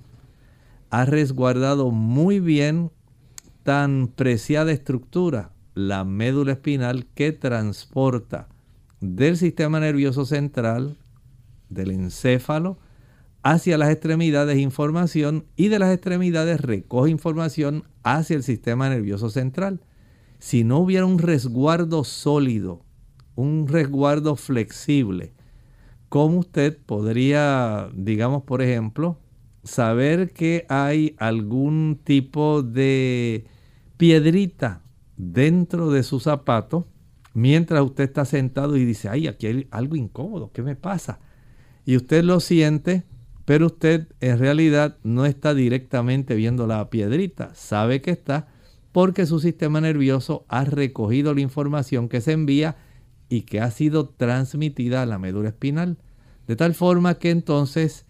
Ha 0.89 1.05
resguardado 1.05 1.91
muy 1.91 2.39
bien 2.39 2.91
tan 3.63 4.07
preciada 4.07 4.71
estructura, 4.71 5.51
la 5.73 6.03
médula 6.03 6.53
espinal 6.53 7.05
que 7.15 7.31
transporta 7.31 8.47
del 9.01 9.37
sistema 9.37 9.79
nervioso 9.79 10.25
central, 10.25 10.97
del 11.69 11.91
encéfalo, 11.91 12.77
hacia 13.45 13.77
las 13.77 13.91
extremidades 13.91 14.57
información 14.57 15.45
y 15.55 15.67
de 15.67 15.77
las 15.77 15.93
extremidades 15.93 16.59
recoge 16.61 17.11
información 17.11 17.83
hacia 18.01 18.35
el 18.35 18.41
sistema 18.41 18.89
nervioso 18.89 19.29
central. 19.29 19.81
Si 20.39 20.63
no 20.63 20.79
hubiera 20.79 21.05
un 21.05 21.19
resguardo 21.19 22.03
sólido, 22.03 22.81
un 23.35 23.67
resguardo 23.67 24.35
flexible, 24.35 25.33
¿cómo 26.09 26.39
usted 26.39 26.75
podría, 26.87 27.87
digamos 27.93 28.41
por 28.41 28.63
ejemplo, 28.63 29.19
saber 29.63 30.33
que 30.33 30.65
hay 30.67 31.15
algún 31.19 31.99
tipo 32.03 32.63
de 32.63 33.45
piedrita 33.97 34.81
dentro 35.17 35.91
de 35.91 36.01
su 36.01 36.19
zapato 36.19 36.87
mientras 37.35 37.83
usted 37.83 38.05
está 38.05 38.25
sentado 38.25 38.75
y 38.75 38.85
dice, 38.85 39.07
ay, 39.07 39.27
aquí 39.27 39.45
hay 39.45 39.67
algo 39.69 39.95
incómodo, 39.95 40.51
¿qué 40.51 40.63
me 40.63 40.75
pasa? 40.75 41.19
Y 41.85 41.95
usted 41.95 42.23
lo 42.23 42.39
siente, 42.39 43.03
pero 43.45 43.67
usted 43.67 44.07
en 44.19 44.39
realidad 44.39 44.97
no 45.03 45.25
está 45.25 45.53
directamente 45.53 46.35
viendo 46.35 46.67
la 46.67 46.89
piedrita, 46.89 47.53
sabe 47.53 48.01
que 48.01 48.11
está 48.11 48.47
porque 48.91 49.25
su 49.25 49.39
sistema 49.39 49.81
nervioso 49.81 50.45
ha 50.47 50.63
recogido 50.63 51.33
la 51.33 51.41
información 51.41 52.09
que 52.09 52.21
se 52.21 52.31
envía 52.31 52.77
y 53.29 53.41
que 53.41 53.59
ha 53.61 53.69
sido 53.69 54.09
transmitida 54.09 55.01
a 55.01 55.05
la 55.05 55.19
médula 55.19 55.49
espinal. 55.49 55.97
De 56.47 56.55
tal 56.55 56.73
forma 56.73 57.15
que 57.15 57.31
entonces 57.31 58.05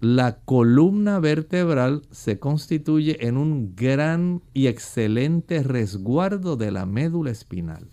la 0.00 0.40
columna 0.40 1.20
vertebral 1.20 2.02
se 2.10 2.38
constituye 2.38 3.26
en 3.26 3.38
un 3.38 3.74
gran 3.74 4.42
y 4.52 4.66
excelente 4.66 5.62
resguardo 5.62 6.56
de 6.56 6.70
la 6.70 6.84
médula 6.84 7.30
espinal. 7.30 7.88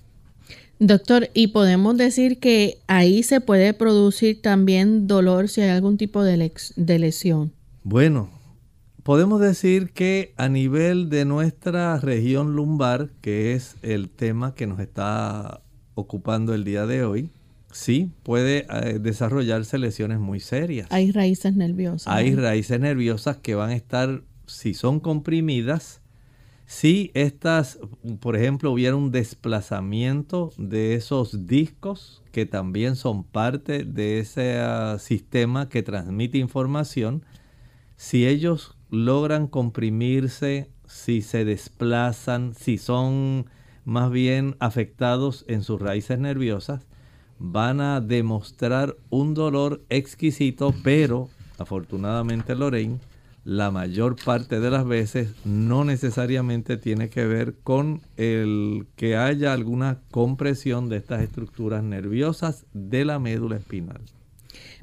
Doctor, 0.86 1.30
¿y 1.34 1.48
podemos 1.48 1.96
decir 1.96 2.42
que 2.42 2.82
ahí 2.88 3.24
se 3.24 3.40
puede 3.40 3.74
producir 3.74 4.42
también 4.42 5.08
dolor 5.08 5.48
si 5.48 5.62
hay 5.62 5.70
algún 5.70 5.96
tipo 5.96 6.24
de, 6.24 6.52
lesión? 7.00 7.54
Bueno, 7.84 8.30
podemos 9.02 9.40
decir 9.40 9.92
que 9.92 10.34
a 10.36 10.50
nivel 10.50 11.08
de 11.10 11.24
nuestra 11.24 11.98
región 12.02 12.58
lumbar, 12.58 13.12
que 13.22 13.54
es 13.54 13.78
el 13.82 14.10
tema 14.10 14.56
que 14.56 14.68
nos 14.68 14.82
está 14.82 15.62
ocupando 15.96 16.54
el 16.54 16.66
día 16.66 16.86
de 16.86 17.06
hoy, 17.06 17.30
sí 17.72 18.12
puede 18.24 18.68
eh, 18.70 19.00
desarrollarse 19.00 19.78
lesiones 19.78 20.20
muy 20.20 20.42
serias. 20.42 20.88
Hay 20.92 21.14
raíces 21.14 21.56
nerviosas. 21.56 22.14
Hay 22.14 22.36
raíces 22.36 22.82
nerviosas 22.82 23.38
que 23.38 23.56
van 23.56 23.70
a 23.70 23.76
estar, 23.76 24.24
si 24.48 24.74
son 24.74 25.00
comprimidas, 25.00 26.02
si 26.66 27.12
estas, 27.14 27.80
por 28.20 28.36
ejemplo, 28.36 28.72
hubiera 28.72 28.96
un 28.96 29.12
desplazamiento 29.12 30.52
de 30.58 30.96
esos 30.96 31.46
discos 31.46 32.24
que 32.32 32.46
también 32.46 32.96
son 32.96 33.24
parte 33.24 33.84
de 33.84 34.20
ese 34.20 34.60
ah, 34.60 34.98
sistema 35.00 35.70
que 35.70 35.84
transmite 35.84 36.38
información, 36.38 37.26
si 37.96 38.26
ellos 38.26 38.76
logran 38.90 39.48
comprimirse, 39.48 40.70
si 40.86 41.22
se 41.22 41.46
desplazan, 41.46 42.54
si 42.54 42.78
son 42.78 43.46
más 43.86 44.12
bien 44.12 44.56
afectados 44.60 45.46
en 45.48 45.64
sus 45.64 45.82
raíces 45.82 46.20
nerviosas, 46.20 46.88
van 47.40 47.82
a 47.82 48.00
demostrar 48.00 48.96
un 49.10 49.34
dolor 49.34 49.84
exquisito, 49.90 50.74
pero 50.84 51.30
afortunadamente 51.58 52.56
Lorraine 52.56 53.00
la 53.46 53.72
mayor 53.72 54.16
parte 54.24 54.60
de 54.60 54.72
las 54.72 54.86
veces 54.86 55.34
no 55.44 55.84
necesariamente 55.84 56.78
tiene 56.78 57.10
que 57.10 57.26
ver 57.26 57.56
con 57.64 58.02
el 58.16 58.88
que 58.96 59.18
haya 59.18 59.52
alguna 59.52 60.00
compresión 60.12 60.88
de 60.88 60.98
estas 60.98 61.22
estructuras 61.22 61.84
nerviosas 61.84 62.66
de 62.74 63.04
la 63.04 63.20
médula 63.20 63.58
espinal. 63.58 64.02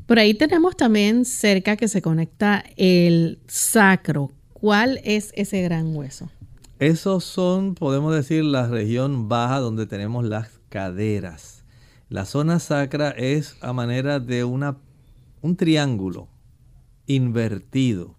Por 0.06 0.18
ahí 0.18 0.34
tenemos 0.34 0.76
también 0.76 1.24
cerca 1.24 1.76
que 1.76 1.88
se 1.88 2.02
conecta 2.02 2.64
el 2.76 3.38
sacro. 3.46 4.30
¿Cuál 4.52 5.00
es 5.04 5.32
ese 5.34 5.62
gran 5.62 5.96
hueso? 5.96 6.28
Esos 6.78 7.24
son, 7.24 7.74
podemos 7.74 8.14
decir, 8.14 8.44
la 8.44 8.66
región 8.66 9.28
baja 9.28 9.58
donde 9.58 9.86
tenemos 9.86 10.24
las 10.24 10.60
caderas. 10.68 11.64
La 12.08 12.24
zona 12.24 12.58
sacra 12.58 13.10
es 13.10 13.56
a 13.62 13.72
manera 13.72 14.18
de 14.18 14.44
una, 14.44 14.78
un 15.40 15.56
triángulo 15.56 16.28
invertido 17.06 18.16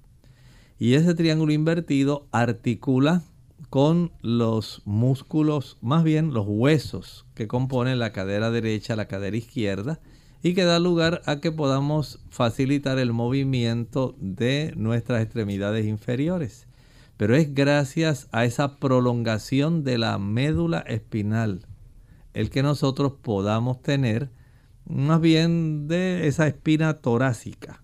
y 0.81 0.95
ese 0.95 1.13
triángulo 1.13 1.53
invertido 1.53 2.27
articula 2.31 3.21
con 3.69 4.11
los 4.23 4.81
músculos, 4.85 5.77
más 5.79 6.03
bien 6.03 6.33
los 6.33 6.47
huesos 6.47 7.27
que 7.35 7.47
componen 7.47 7.99
la 7.99 8.11
cadera 8.11 8.49
derecha, 8.49 8.95
la 8.95 9.07
cadera 9.07 9.37
izquierda, 9.37 9.99
y 10.41 10.55
que 10.55 10.63
da 10.63 10.79
lugar 10.79 11.21
a 11.27 11.39
que 11.39 11.51
podamos 11.51 12.19
facilitar 12.31 12.97
el 12.97 13.13
movimiento 13.13 14.15
de 14.19 14.73
nuestras 14.75 15.21
extremidades 15.21 15.85
inferiores. 15.85 16.65
Pero 17.15 17.35
es 17.35 17.53
gracias 17.53 18.27
a 18.31 18.45
esa 18.45 18.77
prolongación 18.77 19.83
de 19.83 19.99
la 19.99 20.17
médula 20.17 20.79
espinal 20.79 21.67
el 22.33 22.49
que 22.49 22.63
nosotros 22.63 23.13
podamos 23.21 23.83
tener 23.83 24.31
más 24.89 25.21
bien 25.21 25.87
de 25.87 26.25
esa 26.25 26.47
espina 26.47 26.95
torácica, 26.95 27.83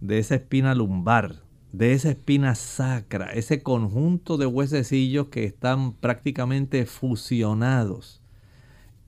de 0.00 0.18
esa 0.18 0.36
espina 0.36 0.74
lumbar, 0.74 1.41
de 1.72 1.94
esa 1.94 2.10
espina 2.10 2.54
sacra, 2.54 3.32
ese 3.32 3.62
conjunto 3.62 4.36
de 4.36 4.46
huesecillos 4.46 5.28
que 5.28 5.44
están 5.44 5.94
prácticamente 5.94 6.84
fusionados. 6.84 8.20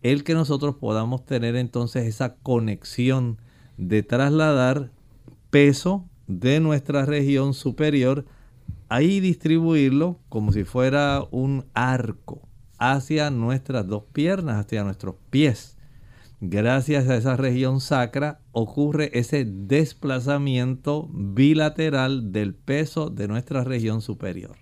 El 0.03 0.25
que 0.25 0.35
nosotros 0.35 0.77
podamos 0.77 1.25
tener 1.25 1.57
entonces 1.57 2.07
esa 2.07 2.37
conexión 2.37 3.39
de 3.77 4.03
trasladar 4.03 4.91
peso 5.51 6.09
de 6.27 6.61
nuestra 6.61 7.05
región 7.05 7.53
superior, 7.53 8.25
ahí 8.89 9.21
distribuirlo 9.21 10.19
como 10.29 10.53
si 10.53 10.65
fuera 10.65 11.23
un 11.31 11.67
arco 11.75 12.49
hacia 12.79 13.31
nuestras 13.31 13.87
dos 13.87 14.05
piernas, 14.13 14.65
hacia 14.65 14.85
nuestros 14.85 15.17
pies 15.31 15.74
gracias 16.51 17.09
a 17.09 17.17
esa 17.17 17.37
región 17.37 17.81
sacra 17.81 18.41
ocurre 18.53 19.11
ese 19.19 19.45
desplazamiento 19.45 21.09
bilateral 21.13 22.33
del 22.33 22.55
peso 22.55 23.11
de 23.11 23.29
nuestra 23.29 23.65
región 23.65 24.01
superior. 24.01 24.57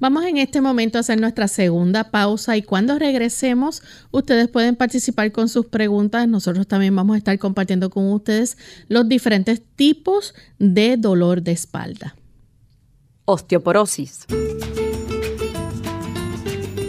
Vamos 0.00 0.24
en 0.24 0.36
este 0.36 0.60
momento 0.60 0.96
a 0.96 1.00
hacer 1.00 1.20
nuestra 1.20 1.48
segunda 1.48 2.10
pausa 2.12 2.56
y 2.56 2.62
cuando 2.62 2.98
regresemos 2.98 3.82
ustedes 4.12 4.48
pueden 4.48 4.76
participar 4.76 5.32
con 5.32 5.48
sus 5.48 5.66
preguntas. 5.66 6.28
Nosotros 6.28 6.68
también 6.68 6.94
vamos 6.94 7.14
a 7.14 7.18
estar 7.18 7.38
compartiendo 7.38 7.90
con 7.90 8.10
ustedes 8.12 8.56
los 8.86 9.08
diferentes 9.08 9.60
tipos 9.74 10.34
de 10.58 10.96
dolor 10.96 11.42
de 11.42 11.52
espalda. 11.52 12.14
Osteoporosis. 13.24 14.26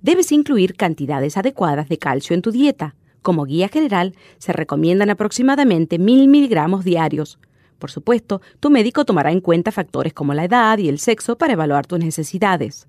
Debes 0.00 0.30
incluir 0.30 0.76
cantidades 0.76 1.36
adecuadas 1.36 1.88
de 1.88 1.98
calcio 1.98 2.34
en 2.34 2.42
tu 2.42 2.52
dieta. 2.52 2.94
Como 3.20 3.44
guía 3.44 3.68
general, 3.68 4.14
se 4.38 4.52
recomiendan 4.52 5.10
aproximadamente 5.10 5.98
1000 5.98 6.28
miligramos 6.28 6.84
diarios. 6.84 7.40
Por 7.80 7.90
supuesto, 7.90 8.40
tu 8.60 8.70
médico 8.70 9.04
tomará 9.04 9.32
en 9.32 9.40
cuenta 9.40 9.72
factores 9.72 10.12
como 10.12 10.34
la 10.34 10.44
edad 10.44 10.78
y 10.78 10.88
el 10.88 11.00
sexo 11.00 11.36
para 11.36 11.54
evaluar 11.54 11.86
tus 11.86 11.98
necesidades. 11.98 12.86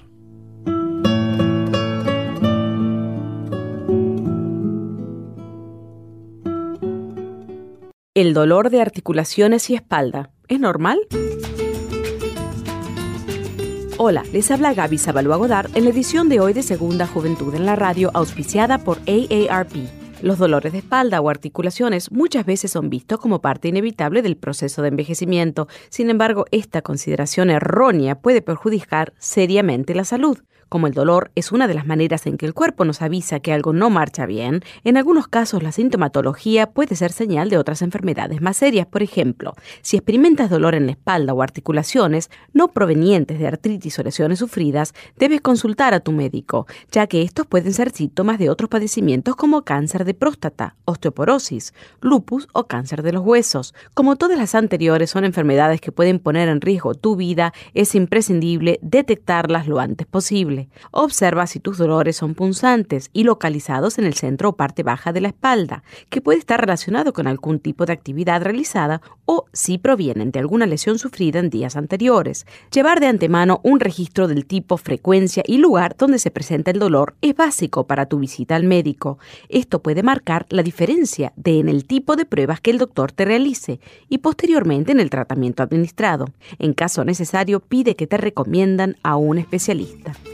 El 8.15 8.35
dolor 8.35 8.69
de 8.69 8.79
articulaciones 8.79 9.71
y 9.71 9.75
espalda, 9.75 10.29
¿es 10.47 10.59
normal? 10.59 10.99
Hola, 13.99 14.23
les 14.33 14.49
habla 14.49 14.73
Gaby 14.73 14.97
Zabalúa 14.97 15.65
en 15.75 15.83
la 15.83 15.89
edición 15.91 16.27
de 16.27 16.39
hoy 16.39 16.53
de 16.53 16.63
Segunda 16.63 17.05
Juventud 17.05 17.53
en 17.53 17.67
la 17.67 17.75
Radio, 17.75 18.09
auspiciada 18.15 18.79
por 18.79 18.97
AARP. 19.07 19.75
Los 20.23 20.39
dolores 20.39 20.71
de 20.71 20.79
espalda 20.79 21.21
o 21.21 21.29
articulaciones 21.29 22.11
muchas 22.11 22.43
veces 22.43 22.71
son 22.71 22.89
vistos 22.89 23.19
como 23.19 23.39
parte 23.39 23.67
inevitable 23.67 24.23
del 24.23 24.35
proceso 24.35 24.81
de 24.81 24.87
envejecimiento. 24.87 25.67
Sin 25.89 26.09
embargo, 26.09 26.45
esta 26.49 26.81
consideración 26.81 27.51
errónea 27.51 28.19
puede 28.19 28.41
perjudicar 28.41 29.13
seriamente 29.19 29.93
la 29.93 30.05
salud. 30.05 30.39
Como 30.69 30.87
el 30.87 30.93
dolor 30.93 31.31
es 31.35 31.51
una 31.51 31.67
de 31.67 31.73
las 31.73 31.85
maneras 31.85 32.25
en 32.25 32.37
que 32.37 32.45
el 32.45 32.53
cuerpo 32.53 32.85
nos 32.85 33.01
avisa 33.01 33.39
que 33.39 33.53
algo 33.53 33.73
no 33.73 33.89
marcha 33.89 34.25
bien, 34.25 34.61
en 34.83 34.97
algunos 34.97 35.27
casos 35.27 35.63
la 35.63 35.71
sintomatología 35.71 36.71
puede 36.71 36.95
ser 36.95 37.11
señal 37.11 37.49
de 37.49 37.57
otras 37.57 37.81
enfermedades 37.81 38.41
más 38.41 38.57
serias. 38.57 38.87
Por 38.87 39.03
ejemplo, 39.03 39.53
si 39.81 39.97
experimentas 39.97 40.49
dolor 40.49 40.75
en 40.75 40.85
la 40.85 40.93
espalda 40.93 41.33
o 41.33 41.41
articulaciones 41.41 42.29
no 42.53 42.69
provenientes 42.69 43.39
de 43.39 43.47
artritis 43.47 43.97
o 43.99 44.03
lesiones 44.03 44.39
sufridas, 44.39 44.93
debes 45.17 45.41
consultar 45.41 45.93
a 45.93 45.99
tu 45.99 46.11
médico, 46.11 46.67
ya 46.91 47.07
que 47.07 47.21
estos 47.21 47.47
pueden 47.47 47.73
ser 47.73 47.91
síntomas 47.91 48.39
de 48.39 48.49
otros 48.49 48.69
padecimientos 48.69 49.35
como 49.35 49.63
cáncer 49.63 50.05
de 50.05 50.13
próstata, 50.13 50.75
osteoporosis, 50.85 51.73
lupus 52.01 52.47
o 52.53 52.67
cáncer 52.67 53.03
de 53.03 53.13
los 53.13 53.23
huesos. 53.23 53.73
Como 53.93 54.15
todas 54.15 54.37
las 54.37 54.55
anteriores 54.55 55.09
son 55.09 55.25
enfermedades 55.25 55.81
que 55.81 55.91
pueden 55.91 56.19
poner 56.19 56.49
en 56.49 56.61
riesgo 56.61 56.93
tu 56.95 57.15
vida, 57.15 57.53
es 57.73 57.95
imprescindible 57.95 58.79
detectarlas 58.81 59.67
lo 59.67 59.79
antes 59.79 60.07
posible. 60.07 60.62
Observa 60.91 61.47
si 61.47 61.59
tus 61.59 61.77
dolores 61.77 62.17
son 62.17 62.35
punzantes 62.35 63.09
y 63.13 63.23
localizados 63.23 63.97
en 63.97 64.05
el 64.05 64.13
centro 64.13 64.49
o 64.49 64.55
parte 64.55 64.83
baja 64.83 65.13
de 65.13 65.21
la 65.21 65.29
espalda, 65.29 65.83
que 66.09 66.21
puede 66.21 66.39
estar 66.39 66.59
relacionado 66.59 67.13
con 67.13 67.27
algún 67.27 67.59
tipo 67.59 67.85
de 67.85 67.93
actividad 67.93 68.41
realizada 68.41 69.01
o 69.25 69.45
si 69.53 69.77
provienen 69.77 70.31
de 70.31 70.39
alguna 70.39 70.65
lesión 70.65 70.99
sufrida 70.99 71.39
en 71.39 71.49
días 71.49 71.75
anteriores. 71.75 72.45
Llevar 72.71 72.99
de 72.99 73.07
antemano 73.07 73.61
un 73.63 73.79
registro 73.79 74.27
del 74.27 74.45
tipo, 74.45 74.77
frecuencia 74.77 75.43
y 75.45 75.57
lugar 75.57 75.95
donde 75.97 76.19
se 76.19 76.31
presenta 76.31 76.71
el 76.71 76.79
dolor 76.79 77.15
es 77.21 77.35
básico 77.35 77.87
para 77.87 78.07
tu 78.07 78.19
visita 78.19 78.55
al 78.55 78.63
médico. 78.63 79.17
Esto 79.49 79.81
puede 79.81 80.03
marcar 80.03 80.45
la 80.49 80.63
diferencia 80.63 81.33
de 81.35 81.59
en 81.59 81.69
el 81.69 81.85
tipo 81.85 82.15
de 82.15 82.25
pruebas 82.25 82.61
que 82.61 82.71
el 82.71 82.77
doctor 82.77 83.11
te 83.11 83.25
realice 83.25 83.79
y 84.09 84.19
posteriormente 84.19 84.91
en 84.91 84.99
el 84.99 85.09
tratamiento 85.09 85.63
administrado. 85.63 86.25
En 86.59 86.73
caso 86.73 87.03
necesario, 87.03 87.59
pide 87.59 87.95
que 87.95 88.07
te 88.07 88.17
recomiendan 88.17 88.97
a 89.03 89.15
un 89.15 89.37
especialista. 89.37 90.13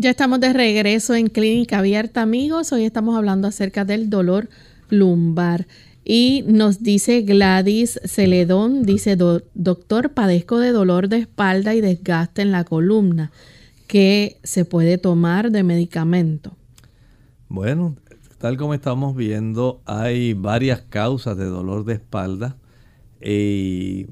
Ya 0.00 0.10
estamos 0.10 0.38
de 0.38 0.52
regreso 0.52 1.16
en 1.16 1.26
Clínica 1.26 1.80
Abierta, 1.80 2.22
amigos. 2.22 2.70
Hoy 2.70 2.84
estamos 2.84 3.16
hablando 3.16 3.48
acerca 3.48 3.84
del 3.84 4.08
dolor 4.08 4.48
lumbar. 4.90 5.66
Y 6.04 6.44
nos 6.46 6.84
dice 6.84 7.22
Gladys 7.22 7.98
Celedón, 8.04 8.84
dice, 8.84 9.16
doctor, 9.16 10.10
padezco 10.10 10.60
de 10.60 10.70
dolor 10.70 11.08
de 11.08 11.18
espalda 11.18 11.74
y 11.74 11.80
desgaste 11.80 12.42
en 12.42 12.52
la 12.52 12.62
columna. 12.62 13.32
¿Qué 13.88 14.38
se 14.44 14.64
puede 14.64 14.98
tomar 14.98 15.50
de 15.50 15.64
medicamento? 15.64 16.52
Bueno, 17.48 17.96
tal 18.38 18.56
como 18.56 18.74
estamos 18.74 19.16
viendo, 19.16 19.82
hay 19.84 20.32
varias 20.32 20.80
causas 20.80 21.36
de 21.36 21.46
dolor 21.46 21.84
de 21.84 21.94
espalda. 21.94 22.56
Y 23.20 24.06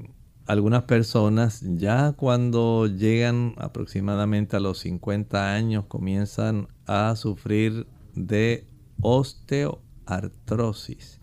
algunas 0.47 0.83
personas 0.83 1.61
ya 1.61 2.13
cuando 2.13 2.87
llegan 2.87 3.53
aproximadamente 3.57 4.55
a 4.55 4.61
los 4.61 4.79
50 4.79 5.53
años 5.53 5.83
comienzan 5.87 6.69
a 6.85 7.13
sufrir 7.17 7.85
de 8.15 8.65
osteoartrosis. 9.01 11.19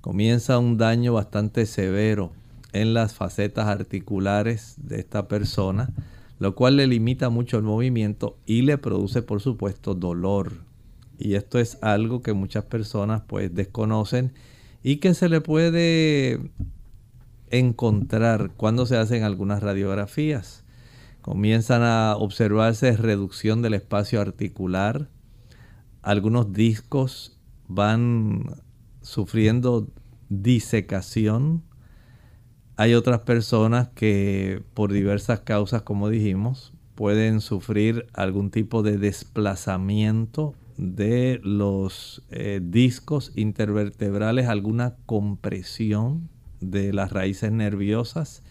Comienza 0.00 0.58
un 0.58 0.78
daño 0.78 1.12
bastante 1.12 1.64
severo 1.64 2.32
en 2.72 2.92
las 2.92 3.14
facetas 3.14 3.68
articulares 3.68 4.74
de 4.78 4.98
esta 4.98 5.28
persona, 5.28 5.90
lo 6.40 6.56
cual 6.56 6.74
le 6.76 6.88
limita 6.88 7.30
mucho 7.30 7.58
el 7.58 7.62
movimiento 7.62 8.36
y 8.46 8.62
le 8.62 8.78
produce 8.78 9.22
por 9.22 9.40
supuesto 9.40 9.94
dolor. 9.94 10.54
Y 11.18 11.34
esto 11.34 11.60
es 11.60 11.78
algo 11.82 12.20
que 12.20 12.32
muchas 12.32 12.64
personas 12.64 13.22
pues 13.28 13.54
desconocen 13.54 14.32
y 14.82 14.96
que 14.96 15.14
se 15.14 15.28
le 15.28 15.40
puede 15.40 16.50
encontrar 17.50 18.50
cuando 18.56 18.86
se 18.86 18.96
hacen 18.96 19.22
algunas 19.22 19.62
radiografías. 19.62 20.64
Comienzan 21.22 21.82
a 21.82 22.16
observarse 22.16 22.96
reducción 22.96 23.62
del 23.62 23.74
espacio 23.74 24.20
articular. 24.20 25.08
Algunos 26.02 26.52
discos 26.52 27.38
van 27.66 28.62
sufriendo 29.00 29.88
disecación. 30.28 31.64
Hay 32.76 32.94
otras 32.94 33.20
personas 33.20 33.88
que 33.88 34.62
por 34.74 34.92
diversas 34.92 35.40
causas, 35.40 35.82
como 35.82 36.08
dijimos, 36.08 36.72
pueden 36.94 37.40
sufrir 37.40 38.06
algún 38.12 38.50
tipo 38.50 38.82
de 38.82 38.98
desplazamiento 38.98 40.54
de 40.76 41.40
los 41.42 42.22
eh, 42.30 42.60
discos 42.62 43.32
intervertebrales, 43.34 44.46
alguna 44.46 44.96
compresión 45.06 46.28
de 46.60 46.92
las 46.92 47.12
raíces 47.12 47.52
nerviosas, 47.52 48.42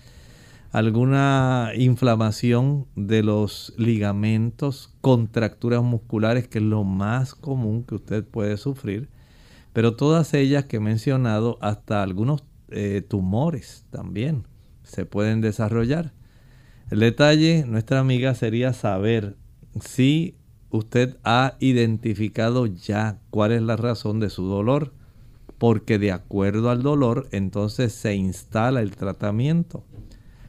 alguna 0.72 1.72
inflamación 1.76 2.86
de 2.96 3.24
los 3.24 3.74
ligamentos, 3.78 4.94
contracturas 5.02 5.82
musculares, 5.84 6.48
que 6.48 6.58
es 6.58 6.64
lo 6.64 6.84
más 6.84 7.36
común 7.36 7.84
que 7.84 7.96
usted 7.96 8.26
puede 8.26 8.58
sufrir, 8.58 9.10
pero 9.74 9.96
todas 9.96 10.34
ellas 10.34 10.66
que 10.66 10.78
he 10.78 10.80
mencionado, 10.82 11.58
hasta 11.62 12.04
algunos 12.04 12.44
eh, 12.70 13.02
tumores 13.08 13.86
también 13.90 14.48
se 14.84 15.06
pueden 15.06 15.42
desarrollar. 15.42 16.14
El 16.92 17.00
detalle, 17.00 17.66
nuestra 17.68 18.00
amiga, 18.00 18.36
sería 18.36 18.74
saber 18.74 19.36
si 19.82 20.36
usted 20.70 21.18
ha 21.24 21.56
identificado 21.60 22.66
ya 22.68 23.20
cuál 23.30 23.52
es 23.52 23.62
la 23.62 23.76
razón 23.76 24.20
de 24.20 24.30
su 24.30 24.46
dolor, 24.46 24.94
porque 25.58 26.00
de 26.00 26.12
acuerdo 26.12 26.70
al 26.70 26.84
dolor 26.84 27.28
entonces 27.32 27.94
se 27.94 28.16
instala 28.16 28.82
el 28.82 28.96
tratamiento. 28.96 29.84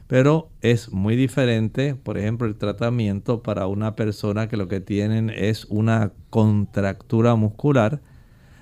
Pero 0.07 0.49
es 0.61 0.91
muy 0.93 1.17
diferente, 1.17 1.95
por 1.95 2.17
ejemplo, 2.17 2.47
el 2.47 2.55
tratamiento 2.55 3.43
para 3.43 3.67
una 3.67 3.95
persona 3.95 4.47
que 4.47 4.55
lo 4.55 4.69
que 4.69 4.79
tienen 4.79 5.29
es 5.29 5.65
una 5.65 6.13
contractura 6.29 7.35
muscular, 7.35 8.01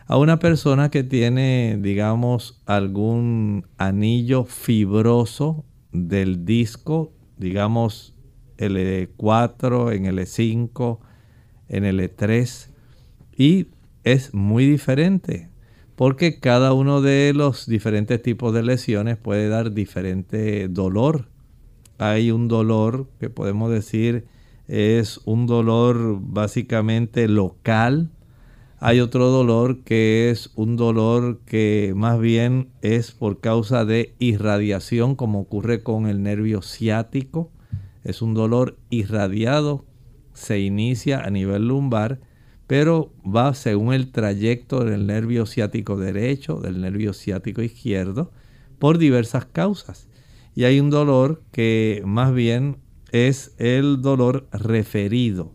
a 0.07 0.17
una 0.17 0.39
persona 0.39 0.89
que 0.89 1.03
tiene, 1.03 1.77
digamos, 1.79 2.61
algún 2.65 3.67
anillo 3.77 4.45
fibroso 4.45 5.65
del 5.91 6.45
disco, 6.45 7.13
digamos, 7.37 8.15
L4, 8.57 9.93
en 9.93 10.05
L5, 10.05 10.99
en 11.67 11.83
L3, 11.83 12.69
y 13.37 13.67
es 14.03 14.33
muy 14.33 14.65
diferente 14.65 15.49
porque 15.95 16.39
cada 16.39 16.73
uno 16.73 17.01
de 17.01 17.33
los 17.33 17.67
diferentes 17.67 18.21
tipos 18.21 18.53
de 18.53 18.63
lesiones 18.63 19.17
puede 19.17 19.49
dar 19.49 19.73
diferente 19.73 20.67
dolor 20.67 21.27
hay 21.97 22.31
un 22.31 22.47
dolor 22.47 23.07
que 23.19 23.29
podemos 23.29 23.71
decir 23.71 24.25
es 24.67 25.21
un 25.25 25.47
dolor 25.47 26.19
básicamente 26.19 27.27
local. 27.27 28.09
Hay 28.79 28.99
otro 28.99 29.29
dolor 29.29 29.83
que 29.83 30.29
es 30.29 30.51
un 30.55 30.75
dolor 30.75 31.39
que 31.45 31.93
más 31.95 32.19
bien 32.19 32.69
es 32.81 33.11
por 33.11 33.39
causa 33.39 33.85
de 33.85 34.13
irradiación, 34.19 35.15
como 35.15 35.39
ocurre 35.39 35.83
con 35.83 36.07
el 36.07 36.21
nervio 36.21 36.61
ciático. 36.61 37.49
Es 38.03 38.21
un 38.21 38.33
dolor 38.33 38.77
irradiado, 38.89 39.85
se 40.33 40.59
inicia 40.59 41.21
a 41.21 41.29
nivel 41.29 41.69
lumbar, 41.69 42.19
pero 42.67 43.13
va 43.23 43.53
según 43.53 43.93
el 43.93 44.11
trayecto 44.11 44.83
del 44.83 45.05
nervio 45.07 45.45
ciático 45.45 45.97
derecho, 45.97 46.59
del 46.59 46.81
nervio 46.81 47.13
ciático 47.13 47.61
izquierdo, 47.61 48.31
por 48.79 48.97
diversas 48.97 49.45
causas. 49.45 50.07
Y 50.55 50.63
hay 50.63 50.79
un 50.79 50.89
dolor 50.89 51.43
que 51.51 52.01
más 52.05 52.33
bien 52.33 52.77
es 53.11 53.53
el 53.57 54.01
dolor 54.01 54.47
referido. 54.51 55.51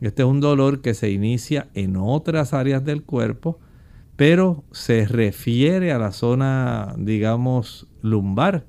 Este 0.00 0.22
es 0.22 0.28
un 0.28 0.40
dolor 0.40 0.80
que 0.80 0.94
se 0.94 1.10
inicia 1.10 1.68
en 1.74 1.96
otras 1.96 2.54
áreas 2.54 2.84
del 2.84 3.02
cuerpo, 3.02 3.58
pero 4.16 4.64
se 4.72 5.06
refiere 5.06 5.92
a 5.92 5.98
la 5.98 6.12
zona, 6.12 6.94
digamos, 6.98 7.86
lumbar. 8.02 8.66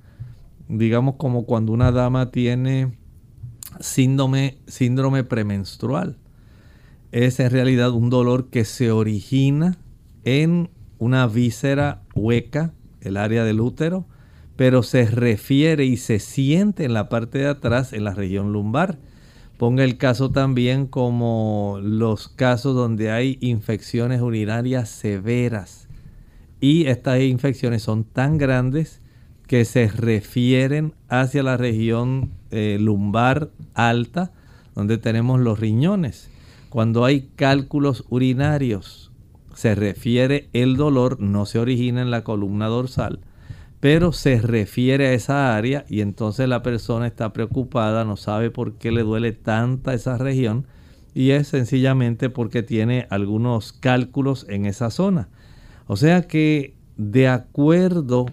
Digamos 0.67 1.15
como 1.15 1.45
cuando 1.45 1.71
una 1.71 1.91
dama 1.91 2.31
tiene 2.31 2.97
síndrome, 3.79 4.59
síndrome 4.67 5.23
premenstrual. 5.23 6.17
Es 7.11 7.41
en 7.41 7.51
realidad 7.51 7.91
un 7.91 8.09
dolor 8.09 8.49
que 8.49 8.63
se 8.63 8.91
origina 8.91 9.77
en 10.23 10.69
una 10.97 11.27
víscera 11.27 12.03
hueca, 12.15 12.73
el 13.01 13.17
área 13.17 13.43
del 13.43 13.59
útero, 13.59 14.05
pero 14.55 14.81
se 14.81 15.05
refiere 15.05 15.83
y 15.85 15.97
se 15.97 16.19
siente 16.19 16.85
en 16.85 16.93
la 16.93 17.09
parte 17.09 17.39
de 17.39 17.47
atrás, 17.47 17.91
en 17.91 18.05
la 18.05 18.13
región 18.13 18.53
lumbar. 18.53 18.97
Ponga 19.57 19.83
el 19.83 19.97
caso 19.97 20.31
también 20.31 20.87
como 20.87 21.79
los 21.83 22.29
casos 22.29 22.75
donde 22.75 23.11
hay 23.11 23.37
infecciones 23.41 24.21
urinarias 24.21 24.87
severas. 24.89 25.89
Y 26.61 26.85
estas 26.87 27.19
infecciones 27.21 27.83
son 27.83 28.05
tan 28.05 28.37
grandes 28.37 29.01
que 29.47 29.65
se 29.65 29.87
refieren 29.89 30.93
hacia 31.09 31.43
la 31.43 31.57
región 31.57 32.31
eh, 32.51 32.77
lumbar 32.79 33.49
alta, 33.73 34.31
donde 34.75 34.97
tenemos 34.97 35.41
los 35.41 35.59
riñones. 35.59 36.30
Cuando 36.71 37.03
hay 37.03 37.27
cálculos 37.35 38.05
urinarios, 38.07 39.11
se 39.53 39.75
refiere 39.75 40.47
el 40.53 40.77
dolor, 40.77 41.19
no 41.19 41.45
se 41.45 41.59
origina 41.59 42.01
en 42.01 42.11
la 42.11 42.23
columna 42.23 42.67
dorsal, 42.67 43.19
pero 43.81 44.13
se 44.13 44.39
refiere 44.39 45.07
a 45.07 45.13
esa 45.13 45.53
área 45.57 45.83
y 45.89 45.99
entonces 45.99 46.47
la 46.47 46.63
persona 46.63 47.07
está 47.07 47.33
preocupada, 47.33 48.05
no 48.05 48.15
sabe 48.15 48.51
por 48.51 48.75
qué 48.75 48.93
le 48.93 49.03
duele 49.03 49.33
tanta 49.33 49.93
esa 49.93 50.17
región 50.17 50.65
y 51.13 51.31
es 51.31 51.49
sencillamente 51.49 52.29
porque 52.29 52.63
tiene 52.63 53.05
algunos 53.09 53.73
cálculos 53.73 54.45
en 54.47 54.65
esa 54.65 54.91
zona. 54.91 55.27
O 55.87 55.97
sea 55.97 56.21
que 56.21 56.73
de 56.95 57.27
acuerdo 57.27 58.27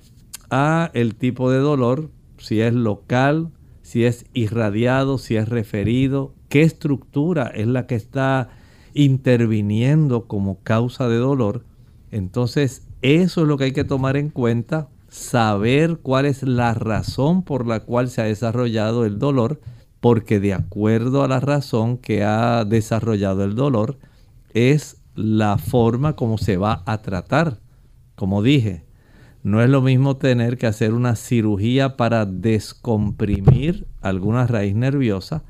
a 0.49 0.93
el 0.95 1.17
tipo 1.17 1.51
de 1.51 1.59
dolor, 1.59 2.09
si 2.39 2.61
es 2.61 2.73
local, 2.73 3.51
si 3.89 4.05
es 4.05 4.27
irradiado, 4.35 5.17
si 5.17 5.37
es 5.37 5.49
referido, 5.49 6.35
qué 6.51 6.61
estructura 6.61 7.47
es 7.47 7.67
la 7.67 7.87
que 7.87 7.95
está 7.95 8.51
interviniendo 8.93 10.27
como 10.27 10.59
causa 10.63 11.09
de 11.09 11.17
dolor, 11.17 11.65
entonces 12.11 12.87
eso 13.01 13.41
es 13.41 13.49
lo 13.49 13.57
que 13.57 13.65
hay 13.65 13.73
que 13.73 13.85
tomar 13.85 14.19
en 14.19 14.29
cuenta 14.29 14.91
saber 15.09 16.01
cuál 16.03 16.27
es 16.27 16.43
la 16.43 16.75
razón 16.75 17.43
por 17.43 17.67
la 17.67 17.81
cual 17.81 18.11
se 18.11 18.21
ha 18.21 18.25
desarrollado 18.25 19.07
el 19.07 19.19
dolor, 19.19 19.59
porque 20.01 20.39
de 20.39 20.53
acuerdo 20.53 21.23
a 21.23 21.29
la 21.29 21.41
razón 21.41 21.97
que 21.97 22.25
ha 22.25 22.67
desarrollado 22.67 23.43
el 23.43 23.55
dolor, 23.55 23.97
es 24.53 24.99
la 25.15 25.57
forma 25.57 26.15
como 26.15 26.37
se 26.37 26.59
va 26.59 26.83
a 26.85 27.01
tratar. 27.01 27.61
Como 28.17 28.43
dije, 28.43 28.85
no 29.43 29.63
es 29.63 29.71
lo 29.71 29.83
mismo 29.83 30.17
tener 30.17 30.59
que 30.59 30.67
hacer 30.67 30.93
una 30.93 31.17
cirugía 31.17 31.97
para 31.97 32.27
descomprimir 32.27 33.87
alguna 34.01 34.47
raíz 34.47 34.75
nerviosa 34.75 35.43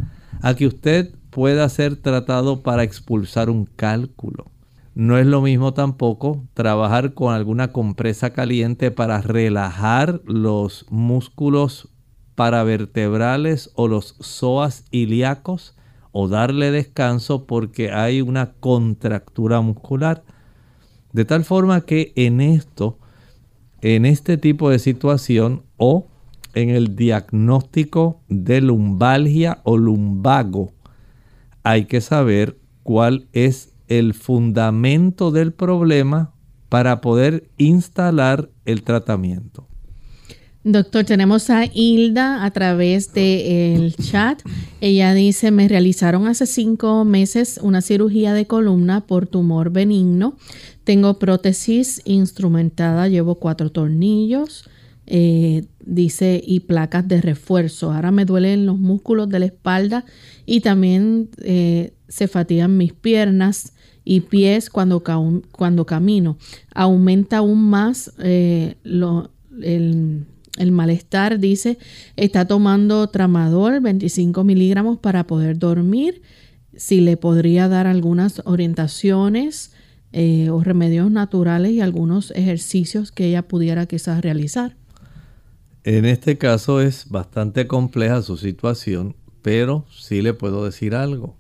a 0.42 0.54
que 0.54 0.66
usted 0.66 1.14
pueda 1.30 1.68
ser 1.68 1.96
tratado 1.96 2.62
para 2.62 2.82
expulsar 2.82 3.50
un 3.50 3.64
cálculo. 3.64 4.46
No 4.94 5.16
es 5.16 5.26
lo 5.26 5.40
mismo 5.40 5.74
tampoco 5.74 6.44
trabajar 6.54 7.14
con 7.14 7.32
alguna 7.32 7.72
compresa 7.72 8.30
caliente 8.30 8.90
para 8.90 9.20
relajar 9.20 10.20
los 10.24 10.86
músculos 10.90 11.88
paravertebrales 12.34 13.70
o 13.74 13.88
los 13.88 14.16
psoas 14.20 14.84
ilíacos 14.90 15.76
o 16.12 16.28
darle 16.28 16.70
descanso 16.72 17.46
porque 17.46 17.92
hay 17.92 18.22
una 18.22 18.52
contractura 18.54 19.60
muscular. 19.60 20.24
De 21.12 21.24
tal 21.24 21.44
forma 21.44 21.82
que 21.82 22.12
en 22.16 22.40
esto, 22.40 22.98
en 23.82 24.04
este 24.04 24.36
tipo 24.36 24.70
de 24.70 24.78
situación 24.78 25.62
o 25.76 26.06
en 26.54 26.70
el 26.70 26.96
diagnóstico 26.96 28.20
de 28.28 28.60
lumbalgia 28.60 29.60
o 29.64 29.76
lumbago, 29.76 30.72
hay 31.62 31.84
que 31.84 32.00
saber 32.00 32.58
cuál 32.82 33.28
es 33.32 33.74
el 33.88 34.14
fundamento 34.14 35.30
del 35.30 35.52
problema 35.52 36.32
para 36.68 37.00
poder 37.00 37.48
instalar 37.56 38.50
el 38.64 38.82
tratamiento. 38.82 39.68
Doctor, 40.64 41.04
tenemos 41.04 41.48
a 41.48 41.64
Hilda 41.64 42.44
a 42.44 42.50
través 42.50 43.14
del 43.14 43.94
chat. 43.94 44.42
Ella 44.80 45.14
dice, 45.14 45.50
me 45.50 45.68
realizaron 45.68 46.26
hace 46.26 46.46
cinco 46.46 47.04
meses 47.04 47.58
una 47.62 47.80
cirugía 47.80 48.34
de 48.34 48.46
columna 48.46 49.06
por 49.06 49.26
tumor 49.26 49.70
benigno. 49.70 50.36
Tengo 50.88 51.18
prótesis 51.18 52.00
instrumentada, 52.06 53.08
llevo 53.08 53.34
cuatro 53.34 53.70
tornillos, 53.70 54.70
eh, 55.04 55.66
dice, 55.84 56.42
y 56.42 56.60
placas 56.60 57.06
de 57.06 57.20
refuerzo. 57.20 57.92
Ahora 57.92 58.10
me 58.10 58.24
duelen 58.24 58.64
los 58.64 58.78
músculos 58.78 59.28
de 59.28 59.38
la 59.38 59.44
espalda 59.44 60.06
y 60.46 60.62
también 60.62 61.28
eh, 61.42 61.92
se 62.08 62.26
fatigan 62.26 62.78
mis 62.78 62.94
piernas 62.94 63.74
y 64.02 64.20
pies 64.20 64.70
cuando, 64.70 65.04
cuando 65.52 65.84
camino. 65.84 66.38
Aumenta 66.74 67.36
aún 67.36 67.68
más 67.68 68.14
eh, 68.20 68.76
el, 68.82 70.24
el, 70.56 70.72
malestar, 70.72 71.38
dice, 71.38 71.76
está 72.16 72.46
tomando 72.46 73.08
tramador 73.08 73.82
25 73.82 74.42
miligramos 74.42 74.98
para 74.98 75.26
poder 75.26 75.58
dormir. 75.58 76.22
Si 76.74 77.02
le 77.02 77.18
podría 77.18 77.68
dar 77.68 77.86
algunas 77.86 78.40
orientaciones 78.46 79.72
eh, 80.12 80.50
o 80.50 80.62
remedios 80.62 81.10
naturales 81.10 81.72
y 81.72 81.80
algunos 81.80 82.30
ejercicios 82.32 83.12
que 83.12 83.26
ella 83.26 83.46
pudiera 83.46 83.86
quizás 83.86 84.22
realizar. 84.22 84.76
En 85.84 86.04
este 86.04 86.38
caso 86.38 86.80
es 86.80 87.08
bastante 87.08 87.66
compleja 87.66 88.22
su 88.22 88.36
situación, 88.36 89.16
pero 89.42 89.86
sí 89.90 90.22
le 90.22 90.34
puedo 90.34 90.64
decir 90.64 90.94
algo. 90.94 91.36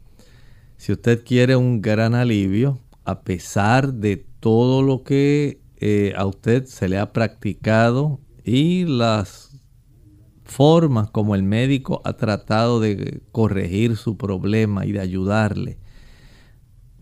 Si 0.76 0.92
usted 0.92 1.24
quiere 1.24 1.56
un 1.56 1.82
gran 1.82 2.14
alivio, 2.14 2.78
a 3.04 3.22
pesar 3.22 3.94
de 3.94 4.24
todo 4.40 4.82
lo 4.82 5.02
que 5.02 5.60
eh, 5.80 6.12
a 6.16 6.26
usted 6.26 6.66
se 6.66 6.88
le 6.88 6.98
ha 6.98 7.12
practicado 7.12 8.20
y 8.44 8.84
las 8.84 9.48
formas 10.44 11.10
como 11.10 11.34
el 11.34 11.42
médico 11.42 12.00
ha 12.04 12.14
tratado 12.14 12.80
de 12.80 13.20
corregir 13.32 13.96
su 13.96 14.16
problema 14.16 14.86
y 14.86 14.92
de 14.92 15.00
ayudarle, 15.00 15.78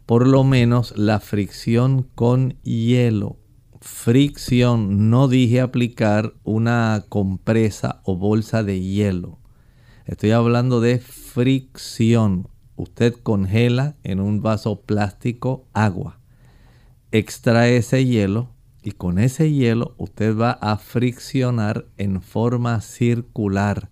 por 0.07 0.27
lo 0.27 0.45
menos 0.45 0.97
la 0.97 1.21
fricción 1.21 2.09
con 2.15 2.61
hielo. 2.63 3.39
Fricción, 3.81 5.11
no 5.11 5.29
dije 5.29 5.61
aplicar 5.61 6.35
una 6.45 7.05
compresa 7.09 8.01
o 8.05 8.17
bolsa 8.17 8.63
de 8.63 8.81
hielo. 8.81 9.39
Estoy 10.07 10.31
hablando 10.31 10.81
de 10.81 10.99
fricción 10.99 12.49
usted 12.77 13.15
congela 13.15 13.97
en 14.05 14.21
un 14.21 14.43
vaso 14.43 14.83
plástico 14.83 15.67
agua, 15.73 16.21
extrae 17.11 17.79
ese 17.79 18.05
hielo 18.05 18.51
y 18.83 18.93
con 18.93 19.19
ese 19.19 19.53
hielo 19.53 19.95
usted 19.99 20.37
va 20.37 20.53
a 20.53 20.77
friccionar 20.77 21.87
en 21.97 22.23
forma 22.23 22.81
circular 22.81 23.91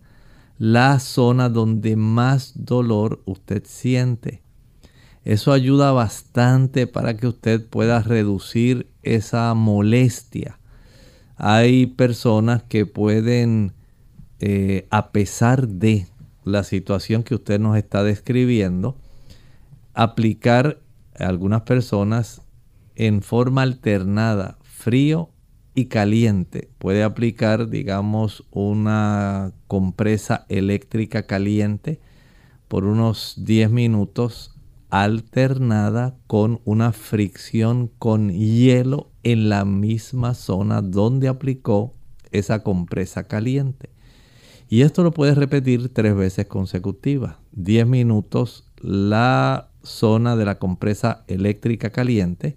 la 0.59 1.01
zona 1.01 1.49
donde 1.49 1.97
más 1.97 2.53
dolor 2.55 3.23
usted 3.25 3.65
siente. 3.67 4.44
Eso 5.25 5.53
ayuda 5.53 5.93
bastante 5.93 6.87
para 6.87 7.17
que 7.17 7.27
usted 7.27 7.67
pueda 7.67 8.03
reducir 8.03 8.91
esa 9.03 9.55
molestia. 9.55 10.59
Hay 11.37 11.87
personas 11.87 12.63
que 12.63 12.85
pueden, 12.85 13.73
eh, 14.41 14.87
a 14.91 15.13
pesar 15.13 15.67
de 15.67 16.07
la 16.45 16.63
situación 16.63 17.23
que 17.23 17.35
usted 17.35 17.59
nos 17.59 17.79
está 17.79 18.05
describiendo, 18.05 18.97
aplicar 19.95 20.81
a 21.19 21.27
algunas 21.27 21.63
personas 21.63 22.43
en 22.95 23.23
forma 23.23 23.63
alternada, 23.63 24.59
frío 24.63 25.31
y 25.75 25.87
caliente. 25.87 26.69
Puede 26.79 27.03
aplicar, 27.03 27.71
digamos, 27.71 28.45
una 28.51 29.53
compresa 29.69 30.45
eléctrica 30.51 31.27
caliente 31.27 31.99
por 32.69 32.85
unos 32.85 33.35
10 33.39 33.71
minutos 33.71 34.54
alternada 35.03 36.17
con 36.29 36.61
una 36.65 36.93
fricción 36.93 37.91
con 37.99 38.31
hielo 38.31 39.11
en 39.25 39.49
la 39.49 39.65
misma 39.65 40.35
zona 40.35 40.83
donde 40.83 41.27
aplicó 41.27 41.95
esa 42.31 42.63
compresa 42.63 43.25
caliente. 43.27 43.91
Y 44.69 44.83
esto 44.83 45.03
lo 45.03 45.11
puedes 45.11 45.37
repetir 45.37 45.93
tres 45.93 46.15
veces 46.15 46.47
consecutivas. 46.47 47.39
10 47.51 47.89
minutos 47.89 48.71
la 48.81 49.71
zona 49.83 50.37
de 50.37 50.45
la 50.45 50.61
compresa 50.61 51.25
eléctrica 51.27 51.91
caliente 51.91 52.57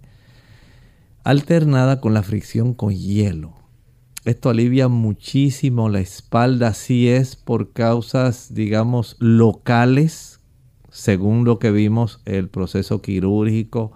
alternada 1.24 2.00
con 2.00 2.14
la 2.14 2.22
fricción 2.22 2.76
con 2.76 2.94
hielo. 2.94 3.56
Esto 4.26 4.52
alivia 4.52 4.90
muchísimo 4.90 5.90
la 5.90 6.02
espalda 6.02 6.76
si 6.76 7.10
es 7.10 7.36
por 7.36 7.74
causas, 7.74 8.54
digamos, 8.54 9.16
locales 9.18 10.37
según 10.98 11.46
lo 11.46 11.60
que 11.60 11.70
vimos, 11.70 12.22
el 12.26 12.50
proceso 12.50 13.04
quirúrgico, 13.04 13.92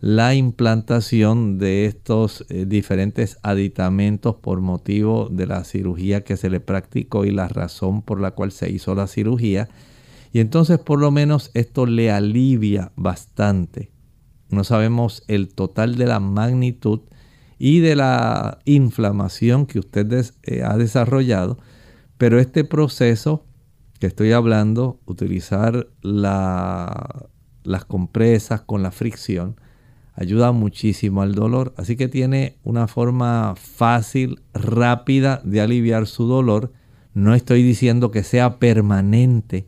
la 0.00 0.34
implantación 0.34 1.58
de 1.58 1.84
estos 1.84 2.46
eh, 2.48 2.64
diferentes 2.66 3.38
aditamentos 3.42 4.36
por 4.36 4.62
motivo 4.62 5.28
de 5.30 5.46
la 5.46 5.64
cirugía 5.64 6.24
que 6.24 6.38
se 6.38 6.48
le 6.48 6.60
practicó 6.60 7.26
y 7.26 7.30
la 7.30 7.46
razón 7.46 8.00
por 8.00 8.22
la 8.22 8.30
cual 8.30 8.52
se 8.52 8.70
hizo 8.70 8.94
la 8.94 9.06
cirugía. 9.06 9.68
Y 10.32 10.40
entonces 10.40 10.78
por 10.78 10.98
lo 10.98 11.10
menos 11.10 11.50
esto 11.52 11.84
le 11.84 12.10
alivia 12.10 12.90
bastante. 12.96 13.90
No 14.48 14.64
sabemos 14.64 15.24
el 15.28 15.52
total 15.52 15.96
de 15.96 16.06
la 16.06 16.20
magnitud 16.20 17.00
y 17.58 17.80
de 17.80 17.96
la 17.96 18.60
inflamación 18.64 19.66
que 19.66 19.78
usted 19.78 20.10
eh, 20.44 20.62
ha 20.62 20.78
desarrollado, 20.78 21.58
pero 22.16 22.40
este 22.40 22.64
proceso 22.64 23.45
que 23.98 24.06
estoy 24.06 24.32
hablando, 24.32 25.00
utilizar 25.06 25.88
las 26.02 27.84
compresas 27.86 28.60
con 28.60 28.82
la 28.82 28.90
fricción, 28.90 29.56
ayuda 30.14 30.52
muchísimo 30.52 31.22
al 31.22 31.34
dolor. 31.34 31.74
Así 31.76 31.96
que 31.96 32.08
tiene 32.08 32.56
una 32.64 32.88
forma 32.88 33.54
fácil, 33.56 34.40
rápida 34.54 35.40
de 35.44 35.60
aliviar 35.60 36.06
su 36.06 36.26
dolor. 36.26 36.72
No 37.14 37.34
estoy 37.34 37.62
diciendo 37.62 38.10
que 38.10 38.22
sea 38.22 38.58
permanente, 38.58 39.66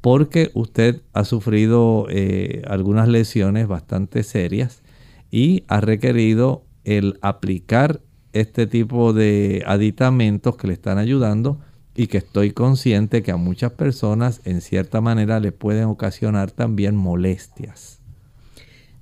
porque 0.00 0.50
usted 0.54 1.02
ha 1.12 1.24
sufrido 1.24 2.06
eh, 2.10 2.62
algunas 2.68 3.08
lesiones 3.08 3.66
bastante 3.66 4.22
serias 4.22 4.82
y 5.30 5.64
ha 5.68 5.80
requerido 5.80 6.64
el 6.84 7.18
aplicar 7.22 8.00
este 8.32 8.66
tipo 8.66 9.12
de 9.12 9.64
aditamentos 9.66 10.56
que 10.56 10.68
le 10.68 10.74
están 10.74 10.98
ayudando 10.98 11.58
y 11.96 12.08
que 12.08 12.18
estoy 12.18 12.50
consciente 12.50 13.22
que 13.22 13.32
a 13.32 13.36
muchas 13.36 13.72
personas 13.72 14.42
en 14.44 14.60
cierta 14.60 15.00
manera 15.00 15.40
le 15.40 15.50
pueden 15.50 15.84
ocasionar 15.84 16.50
también 16.50 16.94
molestias. 16.94 17.98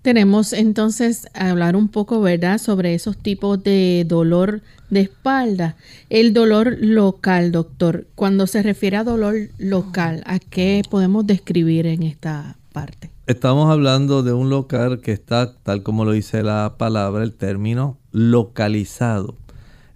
Tenemos 0.03 0.53
entonces 0.53 1.27
a 1.35 1.51
hablar 1.51 1.77
un 1.77 1.89
poco, 1.89 2.21
¿verdad?, 2.21 2.59
sobre 2.59 2.95
esos 2.95 3.17
tipos 3.17 3.63
de 3.63 4.05
dolor 4.07 4.61
de 4.91 5.01
espalda. 5.01 5.77
El 6.11 6.35
dolor 6.35 6.77
local, 6.79 7.53
doctor. 7.53 8.07
Cuando 8.15 8.47
se 8.47 8.63
refiere 8.63 8.99
a 8.99 9.05
dolor 9.05 9.35
local, 9.59 10.23
¿a 10.27 10.39
qué 10.39 10.83
podemos 10.89 11.27
describir 11.27 11.87
en 11.87 12.03
esta 12.03 12.57
parte? 12.73 13.11
Estamos 13.27 13.71
hablando 13.71 14.23
de 14.23 14.35
un 14.35 14.51
local 14.51 15.01
que 15.01 15.13
está, 15.13 15.55
tal 15.55 15.83
como 15.83 16.05
lo 16.05 16.13
dice 16.13 16.43
la 16.43 16.75
palabra, 16.77 17.25
el 17.25 17.33
término, 17.33 17.97
localizado. 18.13 19.37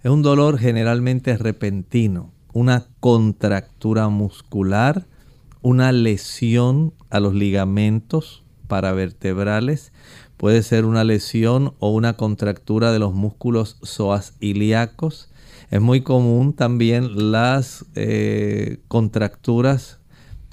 Es 0.03 0.09
un 0.09 0.23
dolor 0.23 0.57
generalmente 0.57 1.37
repentino 1.37 2.31
una 2.59 2.87
contractura 2.99 4.09
muscular, 4.09 5.07
una 5.61 5.93
lesión 5.93 6.93
a 7.09 7.21
los 7.21 7.33
ligamentos 7.33 8.43
paravertebrales, 8.67 9.93
puede 10.35 10.61
ser 10.61 10.83
una 10.83 11.05
lesión 11.05 11.73
o 11.79 11.91
una 11.91 12.17
contractura 12.17 12.91
de 12.91 12.99
los 12.99 13.13
músculos 13.13 13.77
ilíacos. 14.41 15.29
Es 15.71 15.79
muy 15.79 16.01
común 16.01 16.51
también 16.51 17.31
las 17.31 17.85
eh, 17.95 18.79
contracturas 18.89 20.01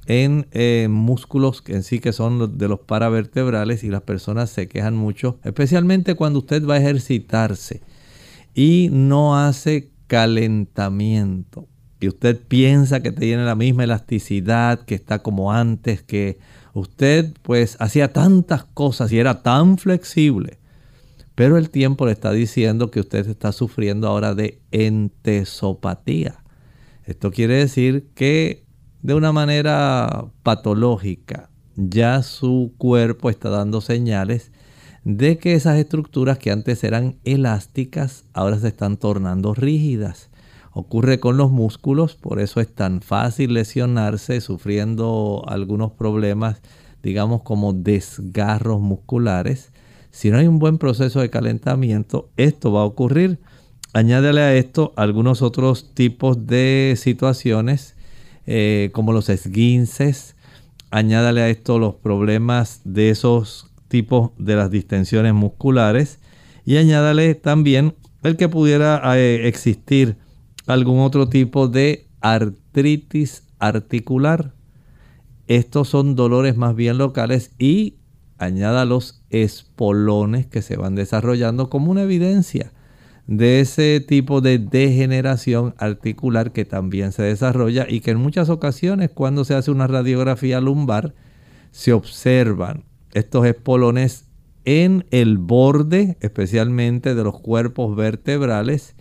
en 0.06 0.46
eh, 0.52 0.86
músculos 0.88 1.64
en 1.66 1.82
sí 1.82 1.98
que 1.98 2.12
son 2.12 2.56
de 2.56 2.68
los 2.68 2.78
paravertebrales 2.78 3.82
y 3.82 3.88
las 3.88 4.02
personas 4.02 4.50
se 4.50 4.68
quejan 4.68 4.94
mucho, 4.94 5.40
especialmente 5.42 6.14
cuando 6.14 6.38
usted 6.38 6.64
va 6.64 6.74
a 6.74 6.78
ejercitarse 6.78 7.82
y 8.54 8.90
no 8.92 9.36
hace 9.36 9.90
calentamiento 10.06 11.66
y 12.00 12.08
usted 12.08 12.40
piensa 12.46 13.00
que 13.00 13.12
tiene 13.12 13.44
la 13.44 13.54
misma 13.54 13.84
elasticidad, 13.84 14.80
que 14.80 14.94
está 14.94 15.22
como 15.22 15.52
antes, 15.52 16.02
que 16.02 16.38
usted 16.74 17.32
pues 17.42 17.76
hacía 17.80 18.12
tantas 18.12 18.64
cosas 18.64 19.12
y 19.12 19.18
era 19.18 19.42
tan 19.42 19.78
flexible. 19.78 20.58
Pero 21.34 21.58
el 21.58 21.70
tiempo 21.70 22.06
le 22.06 22.12
está 22.12 22.32
diciendo 22.32 22.90
que 22.90 23.00
usted 23.00 23.28
está 23.28 23.52
sufriendo 23.52 24.08
ahora 24.08 24.34
de 24.34 24.60
entesopatía. 24.70 26.42
Esto 27.04 27.30
quiere 27.30 27.56
decir 27.56 28.08
que 28.14 28.64
de 29.02 29.14
una 29.14 29.32
manera 29.32 30.26
patológica 30.42 31.50
ya 31.76 32.22
su 32.22 32.74
cuerpo 32.78 33.30
está 33.30 33.50
dando 33.50 33.80
señales 33.80 34.50
de 35.04 35.38
que 35.38 35.54
esas 35.54 35.78
estructuras 35.78 36.38
que 36.38 36.50
antes 36.50 36.82
eran 36.82 37.16
elásticas 37.22 38.24
ahora 38.32 38.58
se 38.58 38.68
están 38.68 38.96
tornando 38.96 39.54
rígidas. 39.54 40.25
Ocurre 40.78 41.20
con 41.20 41.38
los 41.38 41.50
músculos, 41.50 42.16
por 42.16 42.38
eso 42.38 42.60
es 42.60 42.68
tan 42.68 43.00
fácil 43.00 43.54
lesionarse 43.54 44.42
sufriendo 44.42 45.42
algunos 45.48 45.92
problemas, 45.92 46.60
digamos 47.02 47.40
como 47.44 47.72
desgarros 47.72 48.82
musculares. 48.82 49.72
Si 50.10 50.30
no 50.30 50.36
hay 50.36 50.46
un 50.46 50.58
buen 50.58 50.76
proceso 50.76 51.20
de 51.20 51.30
calentamiento, 51.30 52.28
esto 52.36 52.72
va 52.72 52.82
a 52.82 52.84
ocurrir. 52.84 53.38
Añádele 53.94 54.42
a 54.42 54.54
esto 54.54 54.92
algunos 54.96 55.40
otros 55.40 55.94
tipos 55.94 56.46
de 56.46 56.92
situaciones, 56.98 57.96
eh, 58.44 58.90
como 58.92 59.14
los 59.14 59.30
esguinces. 59.30 60.36
Añádale 60.90 61.40
a 61.40 61.48
esto 61.48 61.78
los 61.78 61.94
problemas 61.94 62.82
de 62.84 63.08
esos 63.08 63.72
tipos 63.88 64.32
de 64.36 64.56
las 64.56 64.70
distensiones 64.70 65.32
musculares. 65.32 66.18
Y 66.66 66.76
añádale 66.76 67.34
también 67.34 67.94
el 68.22 68.36
que 68.36 68.50
pudiera 68.50 69.00
eh, 69.16 69.48
existir 69.48 70.18
algún 70.66 71.00
otro 71.00 71.28
tipo 71.28 71.68
de 71.68 72.06
artritis 72.20 73.44
articular. 73.58 74.52
Estos 75.46 75.88
son 75.88 76.16
dolores 76.16 76.56
más 76.56 76.74
bien 76.74 76.98
locales 76.98 77.52
y 77.58 77.96
añada 78.38 78.84
los 78.84 79.22
espolones 79.30 80.46
que 80.46 80.62
se 80.62 80.76
van 80.76 80.94
desarrollando 80.94 81.70
como 81.70 81.90
una 81.90 82.02
evidencia 82.02 82.72
de 83.26 83.60
ese 83.60 84.00
tipo 84.00 84.40
de 84.40 84.58
degeneración 84.58 85.74
articular 85.78 86.52
que 86.52 86.64
también 86.64 87.12
se 87.12 87.22
desarrolla 87.22 87.86
y 87.88 88.00
que 88.00 88.12
en 88.12 88.18
muchas 88.18 88.50
ocasiones 88.50 89.10
cuando 89.12 89.44
se 89.44 89.54
hace 89.54 89.70
una 89.70 89.86
radiografía 89.86 90.60
lumbar 90.60 91.14
se 91.72 91.92
observan 91.92 92.84
estos 93.14 93.46
espolones 93.46 94.26
en 94.64 95.06
el 95.10 95.38
borde 95.38 96.16
especialmente 96.20 97.14
de 97.14 97.24
los 97.24 97.40
cuerpos 97.40 97.96
vertebrales 97.96 98.95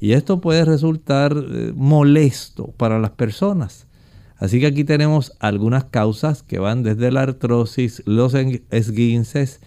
y 0.00 0.12
esto 0.12 0.40
puede 0.40 0.64
resultar 0.64 1.34
eh, 1.36 1.72
molesto 1.74 2.68
para 2.76 2.98
las 2.98 3.10
personas. 3.10 3.86
Así 4.38 4.60
que 4.60 4.66
aquí 4.66 4.84
tenemos 4.84 5.32
algunas 5.38 5.84
causas 5.84 6.42
que 6.42 6.58
van 6.58 6.82
desde 6.82 7.10
la 7.10 7.22
artrosis, 7.22 8.02
los 8.04 8.34
esguinces, 8.34 9.60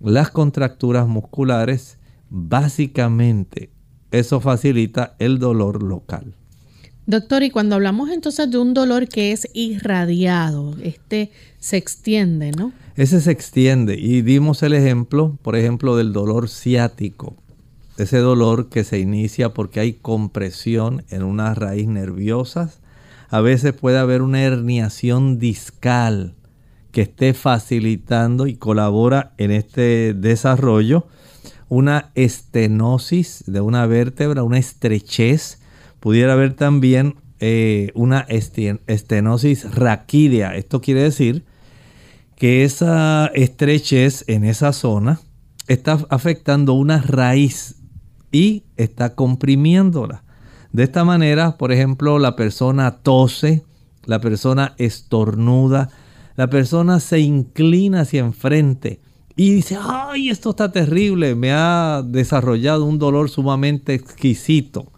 las 0.00 0.30
contracturas 0.30 1.06
musculares. 1.06 1.98
Básicamente, 2.28 3.70
eso 4.10 4.40
facilita 4.40 5.14
el 5.20 5.38
dolor 5.38 5.82
local. 5.82 6.34
Doctor, 7.06 7.44
y 7.44 7.50
cuando 7.50 7.76
hablamos 7.76 8.10
entonces 8.10 8.50
de 8.50 8.58
un 8.58 8.74
dolor 8.74 9.06
que 9.06 9.30
es 9.30 9.46
irradiado, 9.54 10.74
este 10.82 11.30
se 11.60 11.76
extiende, 11.76 12.50
¿no? 12.50 12.72
Ese 12.96 13.20
se 13.20 13.30
extiende 13.30 13.94
y 13.94 14.22
dimos 14.22 14.64
el 14.64 14.72
ejemplo, 14.72 15.38
por 15.42 15.54
ejemplo, 15.54 15.96
del 15.96 16.12
dolor 16.12 16.48
ciático. 16.48 17.36
Ese 17.98 18.18
dolor 18.18 18.68
que 18.68 18.84
se 18.84 18.98
inicia 18.98 19.54
porque 19.54 19.80
hay 19.80 19.94
compresión 19.94 21.04
en 21.10 21.22
una 21.22 21.54
raíz 21.54 21.88
nerviosa. 21.88 22.70
A 23.28 23.40
veces 23.40 23.72
puede 23.72 23.98
haber 23.98 24.22
una 24.22 24.42
herniación 24.42 25.38
discal 25.38 26.34
que 26.92 27.02
esté 27.02 27.34
facilitando 27.34 28.46
y 28.46 28.56
colabora 28.56 29.32
en 29.38 29.50
este 29.50 30.14
desarrollo. 30.14 31.06
Una 31.68 32.10
estenosis 32.14 33.44
de 33.46 33.60
una 33.60 33.86
vértebra, 33.86 34.42
una 34.42 34.58
estrechez 34.58 35.58
Pudiera 36.06 36.34
haber 36.34 36.54
también 36.54 37.16
eh, 37.40 37.90
una 37.94 38.20
estenosis 38.28 39.74
raquídea. 39.74 40.54
Esto 40.54 40.80
quiere 40.80 41.02
decir 41.02 41.44
que 42.36 42.62
esa 42.62 43.26
estrechez 43.34 44.24
en 44.28 44.44
esa 44.44 44.72
zona 44.72 45.20
está 45.66 45.98
afectando 46.10 46.74
una 46.74 47.02
raíz 47.02 47.75
y 48.36 48.64
está 48.76 49.14
comprimiéndola. 49.14 50.22
De 50.70 50.82
esta 50.82 51.04
manera, 51.04 51.56
por 51.56 51.72
ejemplo, 51.72 52.18
la 52.18 52.36
persona 52.36 52.98
tose, 52.98 53.64
la 54.04 54.20
persona 54.20 54.74
estornuda, 54.76 55.88
la 56.36 56.50
persona 56.50 57.00
se 57.00 57.20
inclina 57.20 58.02
hacia 58.02 58.20
enfrente 58.20 59.00
y 59.36 59.54
dice, 59.54 59.78
ay, 59.80 60.28
esto 60.28 60.50
está 60.50 60.70
terrible, 60.70 61.34
me 61.34 61.52
ha 61.52 62.02
desarrollado 62.04 62.84
un 62.84 62.98
dolor 62.98 63.30
sumamente 63.30 63.94
exquisito 63.94 64.92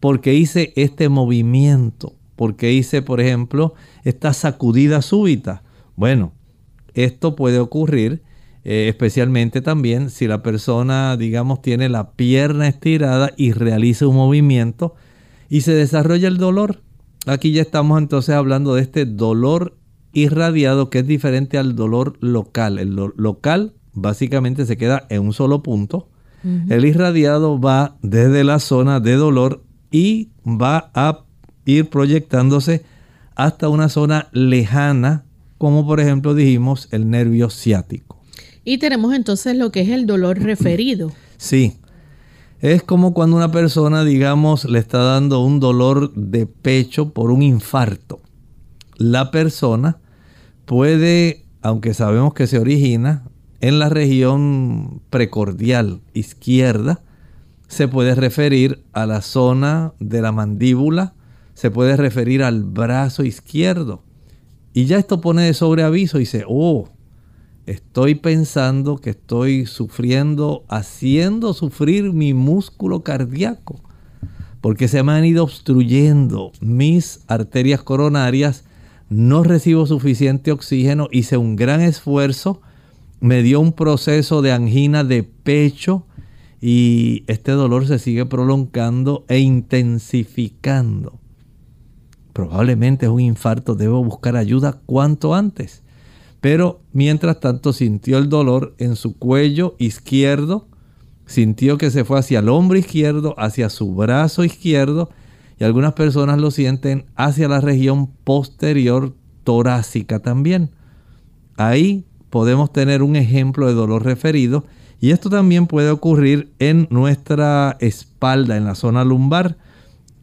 porque 0.00 0.34
hice 0.34 0.72
este 0.74 1.08
movimiento, 1.08 2.16
porque 2.34 2.72
hice, 2.72 3.02
por 3.02 3.20
ejemplo, 3.20 3.74
esta 4.02 4.32
sacudida 4.32 5.00
súbita. 5.00 5.62
Bueno, 5.94 6.32
esto 6.94 7.36
puede 7.36 7.60
ocurrir 7.60 8.24
eh, 8.64 8.88
especialmente 8.88 9.62
también 9.62 10.10
si 10.10 10.26
la 10.26 10.42
persona, 10.42 11.16
digamos, 11.16 11.62
tiene 11.62 11.88
la 11.88 12.12
pierna 12.12 12.68
estirada 12.68 13.30
y 13.36 13.52
realiza 13.52 14.06
un 14.06 14.16
movimiento 14.16 14.94
y 15.48 15.62
se 15.62 15.72
desarrolla 15.72 16.28
el 16.28 16.36
dolor. 16.36 16.82
Aquí 17.26 17.52
ya 17.52 17.62
estamos 17.62 17.98
entonces 17.98 18.34
hablando 18.34 18.74
de 18.74 18.82
este 18.82 19.06
dolor 19.06 19.76
irradiado 20.12 20.90
que 20.90 21.00
es 21.00 21.06
diferente 21.06 21.58
al 21.58 21.76
dolor 21.76 22.16
local. 22.20 22.78
El 22.78 22.94
local 22.94 23.74
básicamente 23.92 24.66
se 24.66 24.76
queda 24.76 25.06
en 25.08 25.22
un 25.22 25.32
solo 25.32 25.62
punto. 25.62 26.08
El 26.70 26.86
irradiado 26.86 27.60
va 27.60 27.98
desde 28.00 28.44
la 28.44 28.60
zona 28.60 28.98
de 28.98 29.14
dolor 29.16 29.62
y 29.90 30.30
va 30.46 30.90
a 30.94 31.24
ir 31.66 31.90
proyectándose 31.90 32.82
hasta 33.34 33.68
una 33.68 33.90
zona 33.90 34.28
lejana, 34.32 35.24
como 35.58 35.86
por 35.86 36.00
ejemplo 36.00 36.34
dijimos 36.34 36.88
el 36.92 37.10
nervio 37.10 37.50
ciático. 37.50 38.19
Y 38.64 38.78
tenemos 38.78 39.14
entonces 39.14 39.56
lo 39.56 39.72
que 39.72 39.80
es 39.80 39.88
el 39.88 40.06
dolor 40.06 40.38
referido. 40.38 41.12
Sí, 41.38 41.78
es 42.60 42.82
como 42.82 43.14
cuando 43.14 43.36
una 43.36 43.50
persona, 43.50 44.04
digamos, 44.04 44.66
le 44.66 44.78
está 44.78 44.98
dando 44.98 45.40
un 45.40 45.60
dolor 45.60 46.12
de 46.14 46.46
pecho 46.46 47.12
por 47.12 47.30
un 47.30 47.42
infarto. 47.42 48.20
La 48.96 49.30
persona 49.30 49.98
puede, 50.66 51.46
aunque 51.62 51.94
sabemos 51.94 52.34
que 52.34 52.46
se 52.46 52.58
origina 52.58 53.24
en 53.62 53.78
la 53.78 53.88
región 53.88 55.00
precordial 55.08 56.00
izquierda, 56.12 57.02
se 57.66 57.88
puede 57.88 58.14
referir 58.14 58.84
a 58.92 59.06
la 59.06 59.22
zona 59.22 59.94
de 60.00 60.20
la 60.20 60.32
mandíbula, 60.32 61.14
se 61.54 61.70
puede 61.70 61.96
referir 61.96 62.42
al 62.42 62.64
brazo 62.64 63.22
izquierdo. 63.22 64.02
Y 64.74 64.84
ya 64.84 64.98
esto 64.98 65.20
pone 65.20 65.42
de 65.42 65.54
sobreaviso 65.54 66.18
y 66.18 66.20
dice, 66.20 66.44
oh, 66.46 66.90
estoy 67.70 68.16
pensando 68.16 68.96
que 68.96 69.10
estoy 69.10 69.64
sufriendo, 69.64 70.64
haciendo 70.68 71.54
sufrir 71.54 72.12
mi 72.12 72.34
músculo 72.34 73.04
cardíaco, 73.04 73.80
porque 74.60 74.88
se 74.88 75.02
me 75.02 75.12
han 75.12 75.24
ido 75.24 75.44
obstruyendo 75.44 76.50
mis 76.60 77.20
arterias 77.28 77.82
coronarias, 77.82 78.64
no 79.08 79.44
recibo 79.44 79.86
suficiente 79.86 80.50
oxígeno, 80.50 81.08
hice 81.12 81.36
un 81.36 81.54
gran 81.54 81.80
esfuerzo, 81.80 82.60
me 83.20 83.42
dio 83.42 83.60
un 83.60 83.72
proceso 83.72 84.42
de 84.42 84.52
angina 84.52 85.04
de 85.04 85.22
pecho, 85.22 86.06
y 86.60 87.24
este 87.26 87.52
dolor 87.52 87.86
se 87.86 87.98
sigue 87.98 88.26
prolongando 88.26 89.24
e 89.28 89.38
intensificando. 89.38 91.18
Probablemente 92.32 93.06
es 93.06 93.12
un 93.12 93.20
infarto, 93.20 93.76
debo 93.76 94.04
buscar 94.04 94.36
ayuda 94.36 94.80
cuanto 94.86 95.34
antes. 95.34 95.82
Pero 96.40 96.80
mientras 96.92 97.40
tanto 97.40 97.72
sintió 97.72 98.18
el 98.18 98.28
dolor 98.28 98.74
en 98.78 98.96
su 98.96 99.18
cuello 99.18 99.74
izquierdo, 99.78 100.68
sintió 101.26 101.78
que 101.78 101.90
se 101.90 102.04
fue 102.04 102.18
hacia 102.18 102.38
el 102.38 102.48
hombro 102.48 102.78
izquierdo, 102.78 103.34
hacia 103.38 103.68
su 103.68 103.94
brazo 103.94 104.42
izquierdo 104.42 105.10
y 105.58 105.64
algunas 105.64 105.92
personas 105.92 106.38
lo 106.38 106.50
sienten 106.50 107.04
hacia 107.14 107.46
la 107.46 107.60
región 107.60 108.08
posterior 108.24 109.14
torácica 109.44 110.20
también. 110.20 110.70
Ahí 111.56 112.06
podemos 112.30 112.72
tener 112.72 113.02
un 113.02 113.16
ejemplo 113.16 113.66
de 113.66 113.74
dolor 113.74 114.04
referido 114.04 114.64
y 115.00 115.10
esto 115.10 115.28
también 115.28 115.66
puede 115.66 115.90
ocurrir 115.90 116.52
en 116.58 116.86
nuestra 116.90 117.76
espalda, 117.80 118.56
en 118.56 118.64
la 118.64 118.74
zona 118.74 119.04
lumbar, 119.04 119.58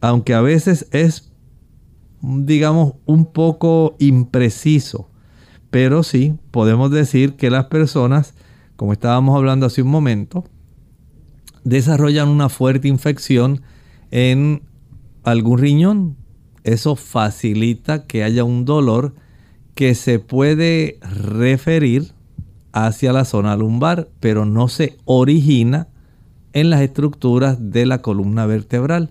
aunque 0.00 0.34
a 0.34 0.40
veces 0.40 0.88
es, 0.92 1.30
digamos, 2.20 2.94
un 3.04 3.26
poco 3.26 3.96
impreciso. 3.98 5.07
Pero 5.70 6.02
sí, 6.02 6.34
podemos 6.50 6.90
decir 6.90 7.34
que 7.34 7.50
las 7.50 7.66
personas, 7.66 8.34
como 8.76 8.92
estábamos 8.92 9.36
hablando 9.36 9.66
hace 9.66 9.82
un 9.82 9.90
momento, 9.90 10.44
desarrollan 11.64 12.28
una 12.28 12.48
fuerte 12.48 12.88
infección 12.88 13.62
en 14.10 14.62
algún 15.24 15.58
riñón. 15.58 16.16
Eso 16.64 16.96
facilita 16.96 18.06
que 18.06 18.24
haya 18.24 18.44
un 18.44 18.64
dolor 18.64 19.14
que 19.74 19.94
se 19.94 20.18
puede 20.18 20.98
referir 21.02 22.12
hacia 22.72 23.12
la 23.12 23.24
zona 23.24 23.56
lumbar, 23.56 24.08
pero 24.20 24.44
no 24.44 24.68
se 24.68 24.96
origina 25.04 25.88
en 26.52 26.70
las 26.70 26.80
estructuras 26.80 27.70
de 27.70 27.86
la 27.86 28.02
columna 28.02 28.46
vertebral. 28.46 29.10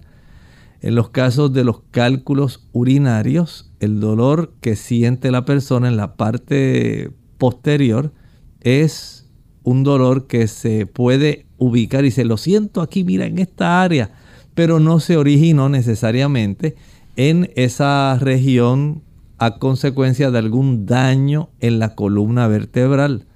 En 0.81 0.95
los 0.95 1.09
casos 1.09 1.53
de 1.53 1.63
los 1.63 1.81
cálculos 1.91 2.67
urinarios, 2.71 3.66
el 3.79 3.99
dolor 3.99 4.53
que 4.61 4.75
siente 4.75 5.31
la 5.31 5.45
persona 5.45 5.87
en 5.87 5.97
la 5.97 6.15
parte 6.15 7.11
posterior 7.37 8.13
es 8.61 9.29
un 9.63 9.83
dolor 9.83 10.27
que 10.27 10.47
se 10.47 10.85
puede 10.85 11.45
ubicar 11.57 12.05
y 12.05 12.11
se 12.11 12.25
lo 12.25 12.37
siento 12.37 12.81
aquí, 12.81 13.03
mira, 13.03 13.25
en 13.25 13.39
esta 13.39 13.81
área, 13.81 14.11
pero 14.53 14.79
no 14.79 14.99
se 14.99 15.17
originó 15.17 15.69
necesariamente 15.69 16.75
en 17.15 17.51
esa 17.55 18.17
región 18.19 19.03
a 19.37 19.59
consecuencia 19.59 20.31
de 20.31 20.39
algún 20.39 20.85
daño 20.85 21.49
en 21.59 21.79
la 21.79 21.95
columna 21.95 22.47
vertebral 22.47 23.27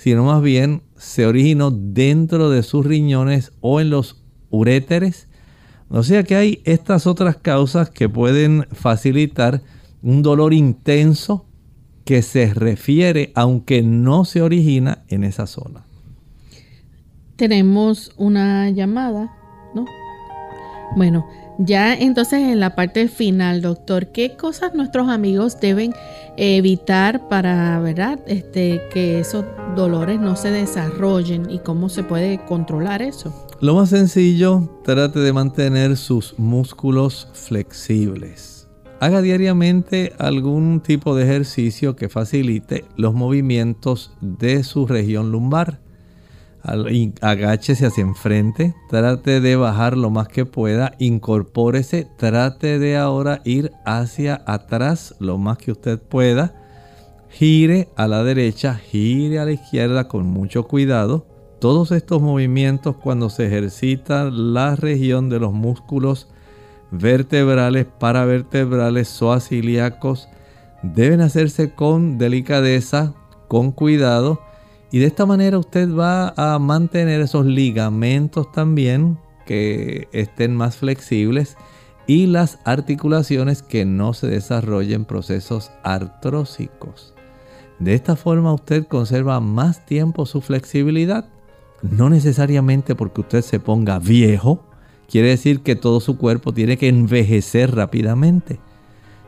sino 0.00 0.24
más 0.24 0.40
bien 0.40 0.80
se 0.96 1.26
originó 1.26 1.70
dentro 1.70 2.48
de 2.48 2.62
sus 2.62 2.86
riñones 2.86 3.52
o 3.60 3.82
en 3.82 3.90
los 3.90 4.24
uréteres. 4.48 5.28
O 5.90 6.02
sea 6.02 6.22
que 6.22 6.36
hay 6.36 6.62
estas 6.64 7.06
otras 7.06 7.36
causas 7.36 7.90
que 7.90 8.08
pueden 8.08 8.66
facilitar 8.72 9.60
un 10.02 10.22
dolor 10.22 10.54
intenso 10.54 11.46
que 12.04 12.22
se 12.22 12.52
refiere, 12.52 13.32
aunque 13.34 13.82
no 13.82 14.24
se 14.24 14.42
origina 14.42 15.04
en 15.08 15.24
esa 15.24 15.46
zona. 15.46 15.84
Tenemos 17.36 18.12
una 18.16 18.68
llamada, 18.70 19.32
¿no? 19.74 19.84
Bueno, 20.96 21.26
ya 21.58 21.94
entonces 21.94 22.40
en 22.40 22.58
la 22.58 22.74
parte 22.74 23.06
final, 23.08 23.62
doctor, 23.62 24.12
¿qué 24.12 24.36
cosas 24.36 24.74
nuestros 24.74 25.08
amigos 25.08 25.60
deben 25.60 25.92
evitar 26.36 27.28
para, 27.28 27.78
¿verdad? 27.80 28.18
Este, 28.26 28.80
que 28.92 29.20
esos 29.20 29.44
dolores 29.76 30.18
no 30.18 30.36
se 30.36 30.50
desarrollen 30.50 31.50
y 31.50 31.58
cómo 31.58 31.88
se 31.88 32.02
puede 32.02 32.44
controlar 32.46 33.02
eso. 33.02 33.46
Lo 33.60 33.74
más 33.74 33.90
sencillo, 33.90 34.80
trate 34.84 35.20
de 35.20 35.32
mantener 35.32 35.96
sus 35.96 36.38
músculos 36.38 37.28
flexibles. 37.34 38.49
Haga 39.00 39.22
diariamente 39.22 40.12
algún 40.18 40.80
tipo 40.80 41.16
de 41.16 41.24
ejercicio 41.24 41.96
que 41.96 42.08
facilite 42.08 42.84
los 42.96 43.14
movimientos 43.14 44.12
de 44.20 44.62
su 44.62 44.86
región 44.86 45.32
lumbar 45.32 45.80
agáchese 47.20 47.86
hacia 47.86 48.02
enfrente, 48.02 48.74
trate 48.88 49.40
de 49.40 49.56
bajar 49.56 49.96
lo 49.96 50.10
más 50.10 50.28
que 50.28 50.44
pueda, 50.44 50.92
incorpórese, 50.98 52.06
trate 52.16 52.78
de 52.78 52.96
ahora 52.96 53.40
ir 53.44 53.72
hacia 53.84 54.42
atrás 54.46 55.14
lo 55.18 55.38
más 55.38 55.58
que 55.58 55.72
usted 55.72 55.98
pueda, 55.98 56.54
gire 57.30 57.88
a 57.96 58.08
la 58.08 58.22
derecha, 58.24 58.74
gire 58.74 59.38
a 59.38 59.44
la 59.44 59.52
izquierda 59.52 60.08
con 60.08 60.26
mucho 60.26 60.64
cuidado. 60.64 61.26
Todos 61.60 61.92
estos 61.92 62.22
movimientos 62.22 62.96
cuando 62.96 63.28
se 63.30 63.46
ejercita 63.46 64.24
la 64.30 64.76
región 64.76 65.28
de 65.28 65.40
los 65.40 65.52
músculos 65.52 66.28
vertebrales, 66.90 67.86
paravertebrales, 67.86 69.08
zoaciliacos, 69.08 70.28
deben 70.82 71.20
hacerse 71.20 71.74
con 71.74 72.18
delicadeza, 72.18 73.14
con 73.48 73.72
cuidado, 73.72 74.40
y 74.92 74.98
de 74.98 75.06
esta 75.06 75.26
manera 75.26 75.58
usted 75.58 75.94
va 75.94 76.34
a 76.36 76.58
mantener 76.58 77.20
esos 77.20 77.46
ligamentos 77.46 78.50
también 78.50 79.18
que 79.46 80.08
estén 80.12 80.56
más 80.56 80.76
flexibles 80.76 81.56
y 82.06 82.26
las 82.26 82.58
articulaciones 82.64 83.62
que 83.62 83.84
no 83.84 84.14
se 84.14 84.26
desarrollen 84.26 85.04
procesos 85.04 85.70
artrósicos. 85.84 87.14
De 87.78 87.94
esta 87.94 88.16
forma 88.16 88.52
usted 88.52 88.86
conserva 88.86 89.40
más 89.40 89.86
tiempo 89.86 90.26
su 90.26 90.40
flexibilidad. 90.40 91.28
No 91.82 92.10
necesariamente 92.10 92.94
porque 92.94 93.22
usted 93.22 93.42
se 93.42 93.58
ponga 93.58 93.98
viejo, 93.98 94.64
quiere 95.10 95.28
decir 95.28 95.60
que 95.60 95.76
todo 95.76 96.00
su 96.00 96.16
cuerpo 96.16 96.52
tiene 96.52 96.76
que 96.76 96.88
envejecer 96.88 97.74
rápidamente. 97.74 98.60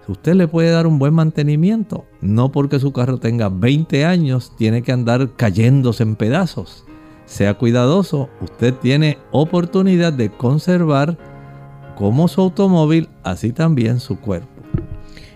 Usted 0.08 0.34
le 0.34 0.48
puede 0.48 0.70
dar 0.70 0.86
un 0.86 0.98
buen 0.98 1.14
mantenimiento. 1.14 2.04
No 2.20 2.52
porque 2.52 2.78
su 2.80 2.92
carro 2.92 3.18
tenga 3.18 3.48
20 3.48 4.04
años 4.04 4.52
tiene 4.56 4.82
que 4.82 4.92
andar 4.92 5.32
cayéndose 5.36 6.02
en 6.02 6.16
pedazos. 6.16 6.84
Sea 7.24 7.54
cuidadoso, 7.54 8.28
usted 8.40 8.74
tiene 8.74 9.18
oportunidad 9.30 10.12
de 10.12 10.30
conservar 10.30 11.16
como 11.96 12.28
su 12.28 12.40
automóvil, 12.40 13.08
así 13.22 13.52
también 13.52 14.00
su 14.00 14.18
cuerpo. 14.18 14.51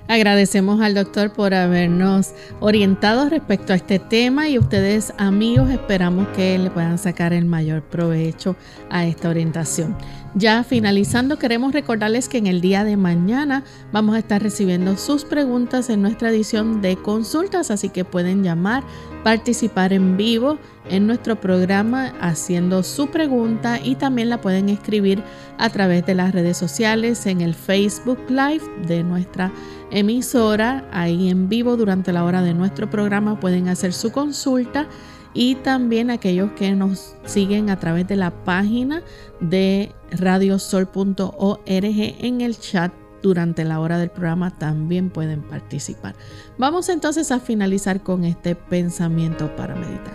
Agradecemos 0.08 0.80
al 0.80 0.94
doctor 0.94 1.32
por 1.32 1.52
habernos 1.52 2.32
orientado 2.60 3.28
respecto 3.28 3.72
a 3.72 3.76
este 3.76 3.98
tema 3.98 4.48
y 4.48 4.56
ustedes 4.56 5.12
amigos 5.18 5.68
esperamos 5.70 6.28
que 6.28 6.56
le 6.58 6.70
puedan 6.70 6.96
sacar 6.96 7.32
el 7.32 7.44
mayor 7.44 7.82
provecho 7.82 8.54
a 8.88 9.04
esta 9.04 9.28
orientación. 9.28 9.96
Ya 10.38 10.62
finalizando, 10.64 11.38
queremos 11.38 11.72
recordarles 11.72 12.28
que 12.28 12.38
en 12.38 12.46
el 12.46 12.60
día 12.60 12.84
de 12.84 12.96
mañana 12.96 13.64
vamos 13.90 14.14
a 14.14 14.18
estar 14.18 14.42
recibiendo 14.42 14.96
sus 14.96 15.24
preguntas 15.24 15.88
en 15.88 16.02
nuestra 16.02 16.28
edición 16.28 16.82
de 16.82 16.96
consultas, 16.96 17.70
así 17.70 17.88
que 17.88 18.04
pueden 18.04 18.44
llamar, 18.44 18.84
participar 19.24 19.92
en 19.92 20.16
vivo 20.16 20.58
en 20.90 21.06
nuestro 21.06 21.40
programa 21.40 22.12
haciendo 22.20 22.82
su 22.82 23.08
pregunta 23.08 23.80
y 23.82 23.96
también 23.96 24.28
la 24.28 24.40
pueden 24.40 24.68
escribir 24.68 25.22
a 25.58 25.70
través 25.70 26.06
de 26.06 26.14
las 26.14 26.32
redes 26.32 26.56
sociales 26.56 27.26
en 27.26 27.40
el 27.40 27.54
Facebook 27.54 28.18
Live 28.28 28.62
de 28.86 29.02
nuestra 29.02 29.52
emisora, 29.90 30.88
ahí 30.92 31.28
en 31.28 31.48
vivo 31.48 31.76
durante 31.76 32.12
la 32.12 32.24
hora 32.24 32.42
de 32.42 32.54
nuestro 32.54 32.90
programa 32.90 33.38
pueden 33.40 33.68
hacer 33.68 33.92
su 33.92 34.12
consulta 34.12 34.88
y 35.34 35.56
también 35.56 36.10
aquellos 36.10 36.52
que 36.52 36.74
nos 36.74 37.14
siguen 37.24 37.70
a 37.70 37.78
través 37.78 38.08
de 38.08 38.16
la 38.16 38.30
página 38.44 39.02
de 39.40 39.92
radiosol.org 40.10 41.64
en 41.66 42.40
el 42.40 42.58
chat 42.58 42.92
durante 43.22 43.64
la 43.64 43.80
hora 43.80 43.98
del 43.98 44.10
programa 44.10 44.56
también 44.56 45.10
pueden 45.10 45.42
participar. 45.42 46.14
Vamos 46.58 46.88
entonces 46.88 47.30
a 47.32 47.40
finalizar 47.40 48.02
con 48.02 48.24
este 48.24 48.54
pensamiento 48.54 49.54
para 49.56 49.74
meditar. 49.74 50.14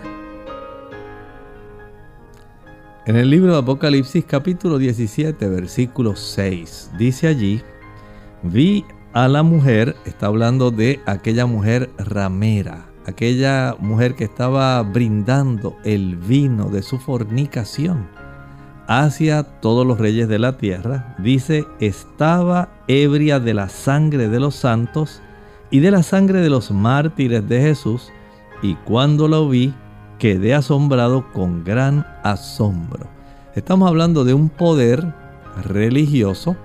En 3.06 3.16
el 3.16 3.30
libro 3.30 3.52
de 3.52 3.58
Apocalipsis 3.58 4.24
capítulo 4.24 4.78
17 4.78 5.48
versículo 5.48 6.16
6 6.16 6.92
dice 6.98 7.26
allí, 7.26 7.60
vi 8.42 8.84
a 9.14 9.28
la 9.28 9.42
mujer, 9.42 9.94
está 10.06 10.26
hablando 10.26 10.70
de 10.70 11.00
aquella 11.06 11.44
mujer 11.44 11.90
ramera, 11.98 12.86
aquella 13.06 13.76
mujer 13.78 14.14
que 14.14 14.24
estaba 14.24 14.82
brindando 14.82 15.76
el 15.84 16.16
vino 16.16 16.70
de 16.70 16.82
su 16.82 16.98
fornicación 16.98 18.08
hacia 18.88 19.42
todos 19.42 19.86
los 19.86 19.98
reyes 19.98 20.28
de 20.28 20.38
la 20.38 20.56
tierra, 20.56 21.14
dice, 21.18 21.66
estaba 21.78 22.70
ebria 22.88 23.38
de 23.38 23.54
la 23.54 23.68
sangre 23.68 24.28
de 24.28 24.40
los 24.40 24.54
santos 24.54 25.22
y 25.70 25.80
de 25.80 25.90
la 25.90 26.02
sangre 26.02 26.40
de 26.40 26.50
los 26.50 26.70
mártires 26.70 27.46
de 27.48 27.60
Jesús, 27.60 28.10
y 28.62 28.76
cuando 28.76 29.28
lo 29.28 29.48
vi, 29.48 29.74
quedé 30.18 30.54
asombrado 30.54 31.30
con 31.32 31.64
gran 31.64 32.06
asombro. 32.22 33.06
Estamos 33.54 33.88
hablando 33.88 34.24
de 34.24 34.34
un 34.34 34.48
poder 34.48 35.14
religioso 35.64 36.56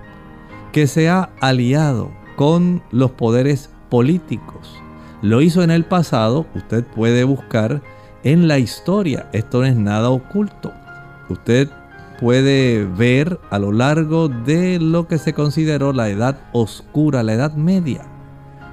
que 0.71 0.87
se 0.87 1.09
ha 1.09 1.29
aliado 1.41 2.11
con 2.37 2.81
los 2.91 3.11
poderes 3.11 3.69
políticos 3.89 4.81
lo 5.21 5.41
hizo 5.41 5.63
en 5.63 5.71
el 5.71 5.83
pasado, 5.83 6.45
usted 6.53 6.85
puede 6.85 7.23
buscar 7.23 7.81
en 8.23 8.47
la 8.47 8.59
historia, 8.59 9.27
esto 9.33 9.61
no 9.61 9.65
es 9.65 9.75
nada 9.75 10.11
oculto. 10.11 10.71
Usted 11.27 11.69
puede 12.19 12.85
ver 12.85 13.39
a 13.49 13.57
lo 13.57 13.71
largo 13.71 14.29
de 14.29 14.77
lo 14.79 15.07
que 15.07 15.17
se 15.17 15.33
consideró 15.33 15.93
la 15.93 16.09
edad 16.09 16.39
oscura, 16.53 17.23
la 17.23 17.33
edad 17.33 17.55
media, 17.55 18.05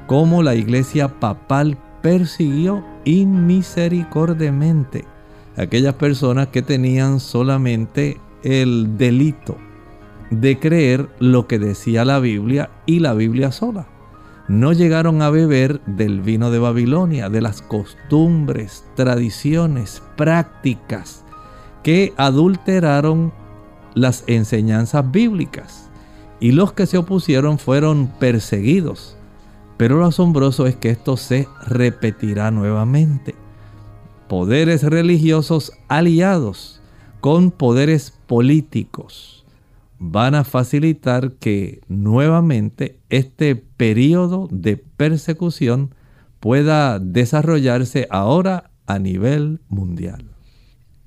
cómo 0.07 0.43
la 0.43 0.55
iglesia 0.55 1.19
papal 1.19 1.79
persiguió 2.03 2.85
inmisericordiamente 3.07 5.07
a 5.57 5.63
aquellas 5.63 5.95
personas 5.95 6.49
que 6.49 6.61
tenían 6.61 7.21
solamente 7.21 8.21
el 8.43 8.99
delito 8.99 9.57
de 10.41 10.59
creer 10.59 11.09
lo 11.19 11.47
que 11.47 11.59
decía 11.59 12.05
la 12.05 12.19
Biblia 12.19 12.71
y 12.87 13.01
la 13.01 13.15
Biblia 13.15 13.53
sola 13.53 13.87
no 14.49 14.73
llegaron 14.73 15.23
a 15.23 15.31
beber 15.31 15.81
del 15.87 16.21
vino 16.21 16.51
de 16.51 16.59
Babilonia, 16.59 17.31
de 17.31 17.41
las 17.41 17.63
costumbres, 17.63 18.85
tradiciones, 18.95 20.03
prácticas 20.17 21.25
que 21.83 22.13
adulteraron 22.17 23.33
las 23.95 24.25
enseñanzas 24.27 25.11
bíblicas. 25.11 25.89
Y 26.41 26.53
los 26.53 26.73
que 26.73 26.87
se 26.87 26.99
opusieron 26.99 27.59
fueron 27.59 28.09
perseguidos. 28.19 29.17
Pero 29.79 29.99
lo 29.99 30.07
asombroso 30.07 30.67
es 30.67 30.77
que 30.77 30.91
esto 30.91 31.17
se 31.17 31.49
repetirá 31.67 32.51
nuevamente. 32.51 33.35
Poderes 34.29 34.83
religiosos 34.83 35.73
aliados 35.89 36.83
con 37.21 37.51
poderes 37.51 38.13
políticos 38.27 39.34
van 40.11 40.35
a 40.35 40.45
facilitar 40.45 41.33
que 41.35 41.81
nuevamente 41.89 43.01
este 43.09 43.57
periodo 43.57 44.49
de 44.51 44.77
persecución 44.77 45.95
pueda 46.41 46.99
desarrollarse 46.99 48.07
ahora 48.11 48.71
a 48.87 48.99
nivel 48.99 49.61
mundial. 49.69 50.27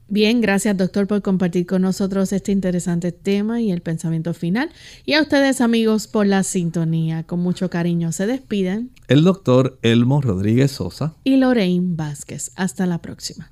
Bien, 0.10 0.40
gracias 0.40 0.78
doctor 0.78 1.06
por 1.06 1.22
compartir 1.22 1.66
con 1.66 1.82
nosotros 1.82 2.32
este 2.32 2.54
interesante 2.54 3.12
tema 3.12 3.62
y 3.62 3.72
el 3.72 3.82
pensamiento 3.82 4.34
final. 4.34 4.70
Y 5.06 5.14
a 5.14 5.22
ustedes 5.22 5.60
amigos 5.60 6.08
por 6.08 6.26
la 6.26 6.44
sintonía. 6.44 7.24
Con 7.24 7.42
mucho 7.42 7.70
cariño 7.70 8.14
se 8.14 8.26
despiden. 8.26 8.92
El 9.10 9.24
doctor 9.24 9.78
Elmo 9.82 10.22
Rodríguez 10.22 10.72
Sosa. 10.72 11.14
Y 11.26 11.36
Lorraine 11.36 11.96
Vázquez. 11.96 12.52
Hasta 12.56 12.86
la 12.86 13.00
próxima. 13.00 13.52